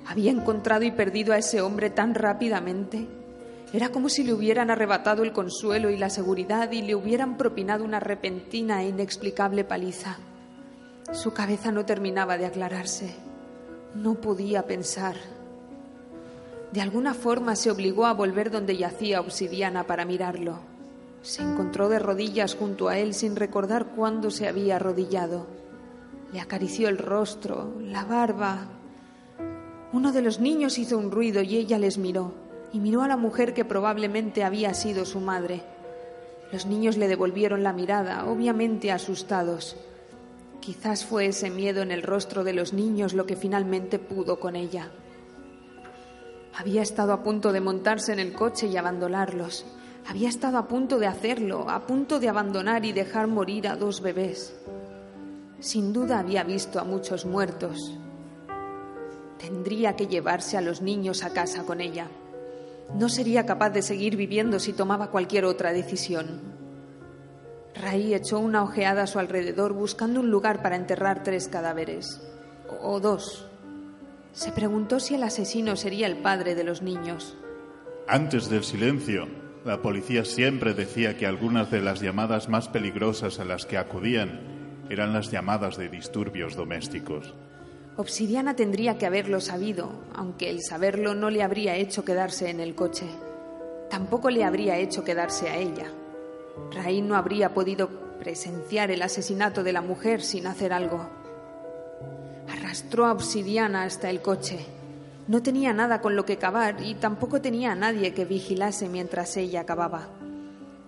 Había 0.05 0.31
encontrado 0.31 0.83
y 0.83 0.91
perdido 0.91 1.33
a 1.33 1.37
ese 1.37 1.59
hombre 1.59 1.89
tan 1.89 2.15
rápidamente. 2.15 3.05
Era 3.73 3.89
como 3.89 4.07
si 4.07 4.23
le 4.23 4.31
hubieran 4.31 4.71
arrebatado 4.71 5.23
el 5.23 5.33
consuelo 5.33 5.89
y 5.89 5.97
la 5.97 6.09
seguridad 6.09 6.71
y 6.71 6.83
le 6.83 6.95
hubieran 6.95 7.35
propinado 7.35 7.83
una 7.83 7.99
repentina 7.99 8.81
e 8.83 8.87
inexplicable 8.87 9.65
paliza. 9.65 10.19
Su 11.11 11.33
cabeza 11.33 11.73
no 11.73 11.85
terminaba 11.85 12.37
de 12.37 12.45
aclararse. 12.45 13.13
No 13.93 14.15
podía 14.21 14.65
pensar. 14.65 15.17
De 16.71 16.79
alguna 16.79 17.13
forma 17.13 17.57
se 17.57 17.71
obligó 17.71 18.05
a 18.05 18.13
volver 18.13 18.51
donde 18.51 18.77
yacía 18.77 19.19
Obsidiana 19.19 19.83
para 19.83 20.05
mirarlo. 20.05 20.76
Se 21.27 21.41
encontró 21.41 21.89
de 21.89 21.99
rodillas 21.99 22.55
junto 22.55 22.87
a 22.87 22.97
él 22.97 23.13
sin 23.13 23.35
recordar 23.35 23.87
cuándo 23.87 24.31
se 24.31 24.47
había 24.47 24.77
arrodillado. 24.77 25.45
Le 26.31 26.39
acarició 26.39 26.87
el 26.87 26.97
rostro, 26.97 27.73
la 27.81 28.05
barba. 28.05 28.69
Uno 29.91 30.13
de 30.13 30.21
los 30.21 30.39
niños 30.39 30.77
hizo 30.77 30.97
un 30.97 31.11
ruido 31.11 31.41
y 31.41 31.57
ella 31.57 31.79
les 31.79 31.97
miró, 31.97 32.31
y 32.71 32.79
miró 32.79 33.01
a 33.01 33.09
la 33.09 33.17
mujer 33.17 33.53
que 33.53 33.65
probablemente 33.65 34.45
había 34.45 34.73
sido 34.73 35.03
su 35.03 35.19
madre. 35.19 35.63
Los 36.53 36.65
niños 36.65 36.95
le 36.95 37.09
devolvieron 37.09 37.61
la 37.61 37.73
mirada, 37.73 38.23
obviamente 38.25 38.93
asustados. 38.93 39.75
Quizás 40.61 41.03
fue 41.03 41.25
ese 41.25 41.49
miedo 41.49 41.81
en 41.81 41.91
el 41.91 42.03
rostro 42.03 42.45
de 42.45 42.53
los 42.53 42.71
niños 42.71 43.13
lo 43.13 43.25
que 43.25 43.35
finalmente 43.35 43.99
pudo 43.99 44.39
con 44.39 44.55
ella. 44.55 44.91
Había 46.55 46.81
estado 46.81 47.11
a 47.11 47.21
punto 47.21 47.51
de 47.51 47.59
montarse 47.59 48.13
en 48.13 48.19
el 48.19 48.31
coche 48.31 48.67
y 48.67 48.77
abandonarlos. 48.77 49.65
Había 50.09 50.29
estado 50.29 50.57
a 50.57 50.69
punto 50.69 50.99
de 50.99 51.07
hacerlo, 51.07 51.69
a 51.69 51.85
punto 51.85 52.19
de 52.21 52.29
abandonar 52.29 52.85
y 52.85 52.93
dejar 52.93 53.27
morir 53.27 53.67
a 53.67 53.75
dos 53.75 54.01
bebés. 54.01 54.55
Sin 55.59 55.91
duda 55.91 56.19
había 56.19 56.45
visto 56.45 56.79
a 56.79 56.85
muchos 56.85 57.25
muertos. 57.25 57.97
Tendría 59.37 59.97
que 59.97 60.07
llevarse 60.07 60.57
a 60.57 60.61
los 60.61 60.81
niños 60.81 61.23
a 61.23 61.33
casa 61.33 61.63
con 61.65 61.81
ella. 61.81 62.07
No 62.95 63.09
sería 63.09 63.45
capaz 63.45 63.71
de 63.71 63.81
seguir 63.81 64.15
viviendo 64.15 64.59
si 64.59 64.71
tomaba 64.71 65.11
cualquier 65.11 65.43
otra 65.43 65.73
decisión. 65.73 66.41
Ray 67.75 68.13
echó 68.13 68.39
una 68.39 68.63
ojeada 68.63 69.03
a 69.03 69.07
su 69.07 69.19
alrededor 69.19 69.73
buscando 69.73 70.21
un 70.21 70.31
lugar 70.31 70.61
para 70.61 70.77
enterrar 70.77 71.21
tres 71.21 71.49
cadáveres. 71.49 72.21
O 72.81 73.01
dos. 73.01 73.45
Se 74.31 74.53
preguntó 74.53 75.01
si 75.01 75.15
el 75.15 75.23
asesino 75.23 75.75
sería 75.75 76.07
el 76.07 76.17
padre 76.17 76.55
de 76.55 76.63
los 76.63 76.81
niños. 76.81 77.35
Antes 78.07 78.49
del 78.49 78.63
silencio, 78.63 79.27
la 79.67 79.81
policía 79.81 80.23
siempre 80.23 80.73
decía 80.73 81.17
que 81.17 81.27
algunas 81.27 81.69
de 81.69 81.81
las 81.81 81.99
llamadas 81.99 82.47
más 82.47 82.69
peligrosas 82.69 83.37
a 83.39 83.45
las 83.45 83.65
que 83.65 83.77
acudían 83.77 84.39
eran 84.89 85.11
las 85.11 85.29
llamadas 85.29 85.75
de 85.75 85.89
disturbios 85.89 86.55
domésticos. 86.55 87.33
Obsidiana 87.97 88.55
tendría 88.55 88.97
que 88.97 89.05
haberlo 89.05 89.41
sabido, 89.41 89.91
aunque 90.15 90.49
el 90.49 90.63
saberlo 90.63 91.15
no 91.15 91.29
le 91.29 91.43
habría 91.43 91.75
hecho 91.75 92.05
quedarse 92.05 92.49
en 92.49 92.61
el 92.61 92.75
coche. 92.75 93.07
Tampoco 93.89 94.29
le 94.29 94.45
habría 94.45 94.77
hecho 94.77 95.03
quedarse 95.03 95.49
a 95.49 95.57
ella. 95.57 95.91
Raín 96.73 97.09
no 97.09 97.17
habría 97.17 97.53
podido 97.53 97.89
presenciar 98.19 98.89
el 98.89 99.01
asesinato 99.01 99.63
de 99.63 99.73
la 99.73 99.81
mujer 99.81 100.21
sin 100.21 100.47
hacer 100.47 100.71
algo. 100.71 101.09
Arrastró 102.47 103.05
a 103.05 103.11
Obsidiana 103.11 103.83
hasta 103.83 104.09
el 104.09 104.21
coche. 104.21 104.76
No 105.27 105.43
tenía 105.43 105.73
nada 105.73 105.99
con 105.99 106.15
lo 106.15 106.25
que 106.25 106.37
cavar 106.37 106.81
y 106.81 106.95
tampoco 106.95 107.41
tenía 107.41 107.73
a 107.73 107.75
nadie 107.75 108.13
que 108.13 108.23
vigilase 108.23 108.87
mientras 108.87 109.35
ella 109.35 109.61
acababa. 109.61 110.07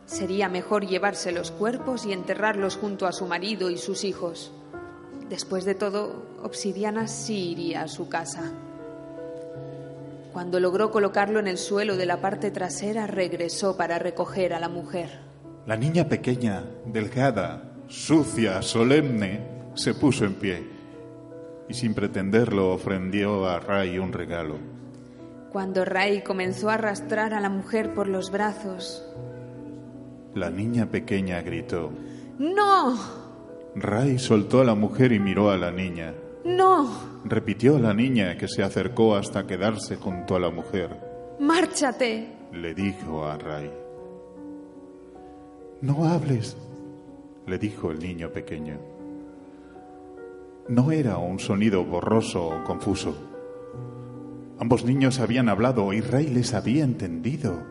Sería 0.06 0.48
mejor 0.48 0.88
llevarse 0.88 1.34
los 1.34 1.52
cuerpos 1.52 2.06
y 2.06 2.14
enterrarlos 2.14 2.78
junto 2.78 3.06
a 3.06 3.12
su 3.12 3.26
marido 3.26 3.70
y 3.70 3.78
sus 3.78 4.06
hijos. 4.06 4.54
Después 5.30 5.66
de 5.66 5.76
todo, 5.76 6.26
Obsidiana 6.42 7.08
sí 7.08 7.52
iría 7.52 7.84
a 7.84 7.88
su 7.90 8.08
casa. 8.08 8.54
Cuando 10.32 10.60
logró 10.62 10.90
colocarlo 10.90 11.40
en 11.40 11.48
el 11.48 11.58
suelo 11.58 11.98
de 11.98 12.06
la 12.06 12.22
parte 12.22 12.50
trasera, 12.50 13.08
regresó 13.08 13.76
para 13.76 14.00
recoger 14.00 14.54
a 14.54 14.60
la 14.60 14.70
mujer. 14.70 15.20
La 15.66 15.76
niña 15.76 16.08
pequeña, 16.08 16.64
delgada, 16.86 17.74
sucia, 17.88 18.62
solemne, 18.62 19.42
se 19.76 19.94
puso 19.94 20.24
en 20.26 20.36
pie 20.36 20.79
y 21.70 21.74
sin 21.76 21.94
pretenderlo 21.94 22.74
ofrendió 22.74 23.48
a 23.48 23.60
Ray 23.60 24.00
un 24.00 24.12
regalo. 24.12 24.58
Cuando 25.52 25.86
Ray 25.86 26.24
comenzó 26.24 26.70
a 26.70 26.74
arrastrar 26.74 27.34
a 27.34 27.40
la 27.40 27.50
mujer 27.50 27.94
por 27.94 28.08
los 28.08 28.32
brazos, 28.32 29.06
la 30.34 30.50
niña 30.50 30.88
pequeña 30.88 31.42
gritó. 31.42 31.92
¡No! 32.38 32.98
Ray 33.76 34.20
soltó 34.20 34.62
a 34.62 34.66
la 34.66 34.76
mujer 34.76 35.12
y 35.12 35.20
miró 35.20 35.52
a 35.52 35.58
la 35.58 35.72
niña. 35.72 36.14
¡No! 36.44 36.90
Repitió 37.26 37.78
a 37.78 37.80
la 37.80 37.94
niña 37.94 38.38
que 38.38 38.48
se 38.48 38.64
acercó 38.64 39.16
hasta 39.16 39.46
quedarse 39.46 39.96
junto 39.96 40.36
a 40.36 40.40
la 40.40 40.50
mujer. 40.50 40.90
¡Márchate! 41.40 42.40
le 42.52 42.74
dijo 42.74 43.26
a 43.26 43.38
Ray. 43.38 43.72
No 45.82 46.06
hables, 46.06 46.58
le 47.48 47.58
dijo 47.58 47.92
el 47.92 48.00
niño 48.00 48.30
pequeño. 48.30 48.99
No 50.70 50.92
era 50.92 51.18
un 51.18 51.40
sonido 51.40 51.84
borroso 51.84 52.48
o 52.48 52.64
confuso. 52.64 53.16
Ambos 54.60 54.86
niños 54.86 55.20
habían 55.20 55.50
hablado 55.50 55.94
y 55.94 56.02
Ray 56.02 56.28
les 56.28 56.54
había 56.54 56.84
entendido. 56.84 57.64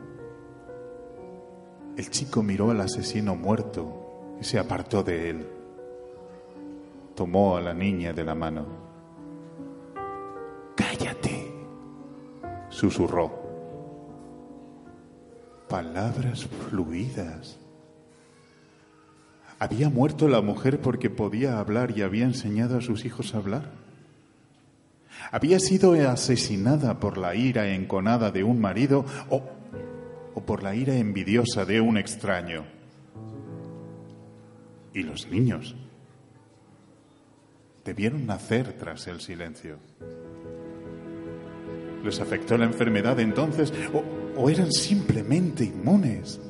El 1.97 2.11
chico 2.11 2.43
miró 2.43 2.73
al 2.73 2.81
asesino 2.81 3.37
muerto 3.37 4.37
y 4.41 4.45
se 4.45 4.59
apartó 4.59 5.05
de 5.05 5.31
él. 5.31 5.49
Tomó 7.15 7.57
a 7.57 7.61
la 7.61 7.73
niña 7.73 8.13
de 8.13 8.25
la 8.25 8.35
mano. 8.35 8.67
Cállate, 10.75 11.53
susurró. 12.69 13.31
Palabras 15.69 16.47
fluidas. 16.47 17.61
¿Había 19.59 19.89
muerto 19.91 20.29
la 20.29 20.41
mujer 20.41 20.81
porque 20.81 21.11
podía 21.11 21.59
hablar 21.59 21.93
y 21.97 22.03
había 22.03 22.25
enseñado 22.25 22.79
a 22.79 22.81
sus 22.81 23.05
hijos 23.05 23.35
a 23.35 23.39
hablar? 23.39 23.73
¿Había 25.33 25.59
sido 25.59 25.95
asesinada 26.09 27.01
por 27.01 27.19
la 27.19 27.35
ira 27.35 27.75
enconada 27.75 28.31
de 28.31 28.45
un 28.45 28.61
marido 28.61 29.05
o, 29.29 29.43
o 30.35 30.41
por 30.43 30.63
la 30.63 30.77
ira 30.77 30.97
envidiosa 30.97 31.65
de 31.65 31.81
un 31.81 31.99
extraño? 31.99 32.65
¿Y 34.95 35.03
los 35.03 35.29
niños? 35.29 35.75
Debieron 37.85 38.27
nacer 38.27 38.75
tras 38.75 39.09
el 39.09 39.21
silencio. 39.21 39.79
¿Les 42.05 42.21
afectó 42.21 42.57
la 42.57 42.65
enfermedad 42.65 43.19
entonces 43.19 43.73
o, 43.93 44.05
o 44.41 44.49
eran 44.49 44.71
simplemente 44.71 45.65
inmunes? 45.65 46.41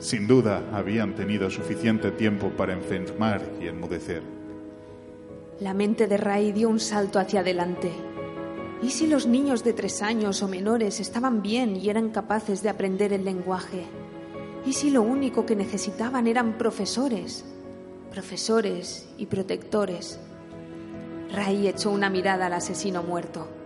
Sin 0.00 0.26
duda 0.26 0.62
habían 0.72 1.14
tenido 1.14 1.50
suficiente 1.50 2.10
tiempo 2.10 2.48
para 2.48 2.72
enfermar 2.72 3.42
y 3.60 3.68
enmudecer. 3.68 4.22
La 5.60 5.74
mente 5.74 6.06
de 6.06 6.16
Ray 6.16 6.52
dio 6.52 6.70
un 6.70 6.80
salto 6.80 7.18
hacia 7.18 7.40
adelante. 7.40 7.92
¿Y 8.82 8.90
si 8.90 9.06
los 9.06 9.26
niños 9.26 9.62
de 9.62 9.74
tres 9.74 10.00
años 10.00 10.42
o 10.42 10.48
menores 10.48 11.00
estaban 11.00 11.42
bien 11.42 11.76
y 11.76 11.90
eran 11.90 12.08
capaces 12.08 12.62
de 12.62 12.70
aprender 12.70 13.12
el 13.12 13.26
lenguaje? 13.26 13.84
¿Y 14.64 14.72
si 14.72 14.88
lo 14.88 15.02
único 15.02 15.44
que 15.44 15.54
necesitaban 15.54 16.26
eran 16.26 16.56
profesores? 16.56 17.44
Profesores 18.10 19.06
y 19.18 19.26
protectores. 19.26 20.18
Ray 21.30 21.68
echó 21.68 21.90
una 21.90 22.08
mirada 22.08 22.46
al 22.46 22.54
asesino 22.54 23.02
muerto. 23.02 23.59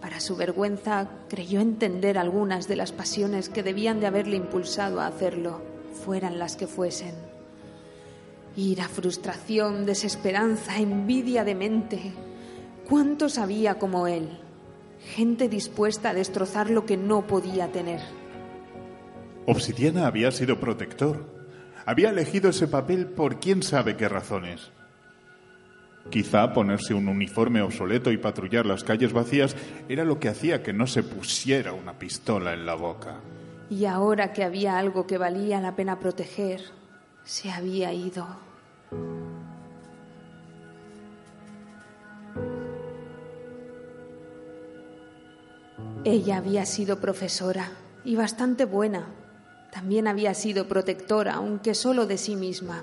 Para 0.00 0.20
su 0.20 0.36
vergüenza, 0.36 1.08
creyó 1.28 1.60
entender 1.60 2.16
algunas 2.16 2.68
de 2.68 2.76
las 2.76 2.92
pasiones 2.92 3.48
que 3.48 3.62
debían 3.62 4.00
de 4.00 4.06
haberle 4.06 4.36
impulsado 4.36 5.00
a 5.00 5.06
hacerlo, 5.06 5.60
fueran 6.04 6.38
las 6.38 6.56
que 6.56 6.66
fuesen. 6.66 7.14
Ira, 8.56 8.88
frustración, 8.88 9.84
desesperanza, 9.84 10.78
envidia 10.78 11.44
de 11.44 11.54
mente. 11.54 12.12
¿Cuántos 12.88 13.38
había 13.38 13.78
como 13.78 14.06
él? 14.06 14.38
Gente 15.14 15.48
dispuesta 15.48 16.10
a 16.10 16.14
destrozar 16.14 16.70
lo 16.70 16.86
que 16.86 16.96
no 16.96 17.26
podía 17.26 17.70
tener. 17.70 18.00
Obsidiana 19.46 20.06
había 20.06 20.30
sido 20.32 20.58
protector. 20.60 21.26
Había 21.86 22.10
elegido 22.10 22.50
ese 22.50 22.68
papel 22.68 23.06
por 23.06 23.40
quién 23.40 23.62
sabe 23.62 23.96
qué 23.96 24.08
razones. 24.08 24.70
Quizá 26.08 26.52
ponerse 26.52 26.94
un 26.94 27.08
uniforme 27.08 27.62
obsoleto 27.62 28.10
y 28.10 28.16
patrullar 28.16 28.66
las 28.66 28.82
calles 28.82 29.12
vacías 29.12 29.54
era 29.88 30.04
lo 30.04 30.18
que 30.18 30.28
hacía 30.28 30.62
que 30.62 30.72
no 30.72 30.86
se 30.86 31.02
pusiera 31.02 31.72
una 31.72 31.98
pistola 31.98 32.54
en 32.54 32.66
la 32.66 32.74
boca. 32.74 33.20
Y 33.68 33.84
ahora 33.84 34.32
que 34.32 34.42
había 34.42 34.78
algo 34.78 35.06
que 35.06 35.18
valía 35.18 35.60
la 35.60 35.76
pena 35.76 36.00
proteger, 36.00 36.62
se 37.22 37.50
había 37.50 37.92
ido. 37.92 38.26
Ella 46.04 46.38
había 46.38 46.64
sido 46.64 46.98
profesora 46.98 47.70
y 48.04 48.16
bastante 48.16 48.64
buena. 48.64 49.06
También 49.70 50.08
había 50.08 50.34
sido 50.34 50.66
protectora, 50.66 51.34
aunque 51.34 51.74
solo 51.74 52.06
de 52.06 52.16
sí 52.16 52.34
misma. 52.34 52.82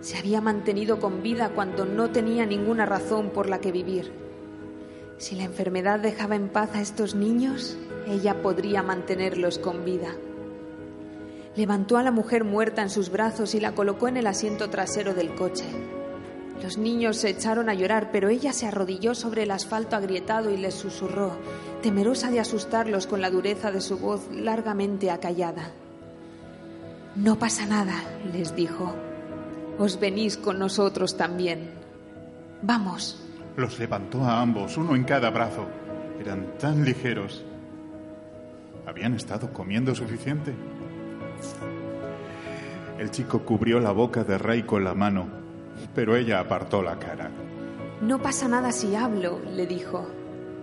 Se 0.00 0.16
había 0.16 0.40
mantenido 0.40 0.98
con 0.98 1.22
vida 1.22 1.50
cuando 1.50 1.84
no 1.84 2.10
tenía 2.10 2.46
ninguna 2.46 2.86
razón 2.86 3.30
por 3.30 3.48
la 3.48 3.60
que 3.60 3.72
vivir. 3.72 4.12
Si 5.18 5.36
la 5.36 5.44
enfermedad 5.44 6.00
dejaba 6.00 6.36
en 6.36 6.48
paz 6.48 6.70
a 6.74 6.80
estos 6.80 7.14
niños, 7.14 7.76
ella 8.08 8.40
podría 8.40 8.82
mantenerlos 8.82 9.58
con 9.58 9.84
vida. 9.84 10.16
Levantó 11.56 11.98
a 11.98 12.02
la 12.02 12.10
mujer 12.10 12.44
muerta 12.44 12.80
en 12.80 12.88
sus 12.88 13.10
brazos 13.10 13.54
y 13.54 13.60
la 13.60 13.74
colocó 13.74 14.08
en 14.08 14.16
el 14.16 14.26
asiento 14.26 14.70
trasero 14.70 15.12
del 15.12 15.34
coche. 15.34 15.66
Los 16.62 16.78
niños 16.78 17.18
se 17.18 17.30
echaron 17.30 17.68
a 17.68 17.74
llorar, 17.74 18.10
pero 18.12 18.30
ella 18.30 18.54
se 18.54 18.66
arrodilló 18.66 19.14
sobre 19.14 19.42
el 19.42 19.50
asfalto 19.50 19.96
agrietado 19.96 20.50
y 20.50 20.56
les 20.56 20.74
susurró, 20.74 21.32
temerosa 21.82 22.30
de 22.30 22.40
asustarlos 22.40 23.06
con 23.06 23.20
la 23.20 23.30
dureza 23.30 23.70
de 23.70 23.80
su 23.80 23.98
voz 23.98 24.30
largamente 24.32 25.10
acallada. 25.10 25.72
No 27.16 27.38
pasa 27.38 27.66
nada, 27.66 28.02
les 28.32 28.54
dijo. 28.54 28.94
Os 29.80 29.98
venís 29.98 30.36
con 30.36 30.58
nosotros 30.58 31.16
también. 31.16 31.70
Vamos. 32.60 33.18
Los 33.56 33.78
levantó 33.78 34.22
a 34.22 34.42
ambos, 34.42 34.76
uno 34.76 34.94
en 34.94 35.04
cada 35.04 35.30
brazo. 35.30 35.66
Eran 36.20 36.58
tan 36.58 36.84
ligeros. 36.84 37.42
¿Habían 38.86 39.14
estado 39.14 39.50
comiendo 39.54 39.94
suficiente? 39.94 40.52
El 42.98 43.10
chico 43.10 43.40
cubrió 43.42 43.80
la 43.80 43.92
boca 43.92 44.22
de 44.22 44.36
Ray 44.36 44.64
con 44.64 44.84
la 44.84 44.92
mano, 44.92 45.26
pero 45.94 46.14
ella 46.14 46.40
apartó 46.40 46.82
la 46.82 46.98
cara. 46.98 47.30
No 48.02 48.20
pasa 48.20 48.48
nada 48.48 48.72
si 48.72 48.94
hablo, 48.94 49.40
le 49.56 49.66
dijo. 49.66 50.06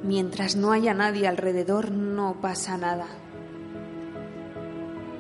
Mientras 0.04 0.56
no 0.56 0.72
haya 0.72 0.94
nadie 0.94 1.28
alrededor, 1.28 1.90
no 1.92 2.38
pasa 2.40 2.78
nada. 2.78 3.08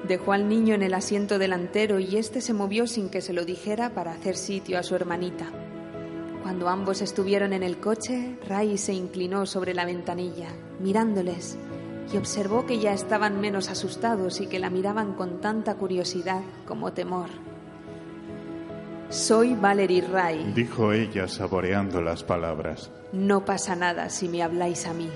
Dejó 0.07 0.31
al 0.31 0.47
niño 0.47 0.73
en 0.73 0.83
el 0.83 0.93
asiento 0.93 1.37
delantero 1.37 1.99
y 1.99 2.15
éste 2.15 2.39
se 2.39 2.53
movió 2.53 2.87
sin 2.87 3.09
que 3.09 3.19
se 3.19 3.33
lo 3.33 3.43
dijera 3.43 3.89
para 3.89 4.13
hacer 4.13 4.37
sitio 4.37 4.79
a 4.79 4.83
su 4.83 4.95
hermanita. 4.95 5.51
Cuando 6.43 6.69
ambos 6.69 7.01
estuvieron 7.01 7.51
en 7.51 7.61
el 7.61 7.77
coche, 7.79 8.37
Ray 8.47 8.77
se 8.77 8.93
inclinó 8.93 9.45
sobre 9.45 9.73
la 9.73 9.83
ventanilla, 9.83 10.47
mirándoles, 10.79 11.57
y 12.13 12.15
observó 12.15 12.65
que 12.65 12.79
ya 12.79 12.93
estaban 12.93 13.41
menos 13.41 13.69
asustados 13.69 14.39
y 14.39 14.47
que 14.47 14.59
la 14.59 14.69
miraban 14.69 15.13
con 15.13 15.41
tanta 15.41 15.75
curiosidad 15.75 16.41
como 16.65 16.93
temor. 16.93 17.27
Soy 19.09 19.55
Valerie 19.55 20.07
Ray, 20.07 20.53
dijo 20.53 20.93
ella 20.93 21.27
saboreando 21.27 22.01
las 22.01 22.23
palabras. 22.23 22.91
No 23.11 23.43
pasa 23.43 23.75
nada 23.75 24.09
si 24.09 24.29
me 24.29 24.41
habláis 24.41 24.85
a 24.85 24.93
mí. 24.93 25.09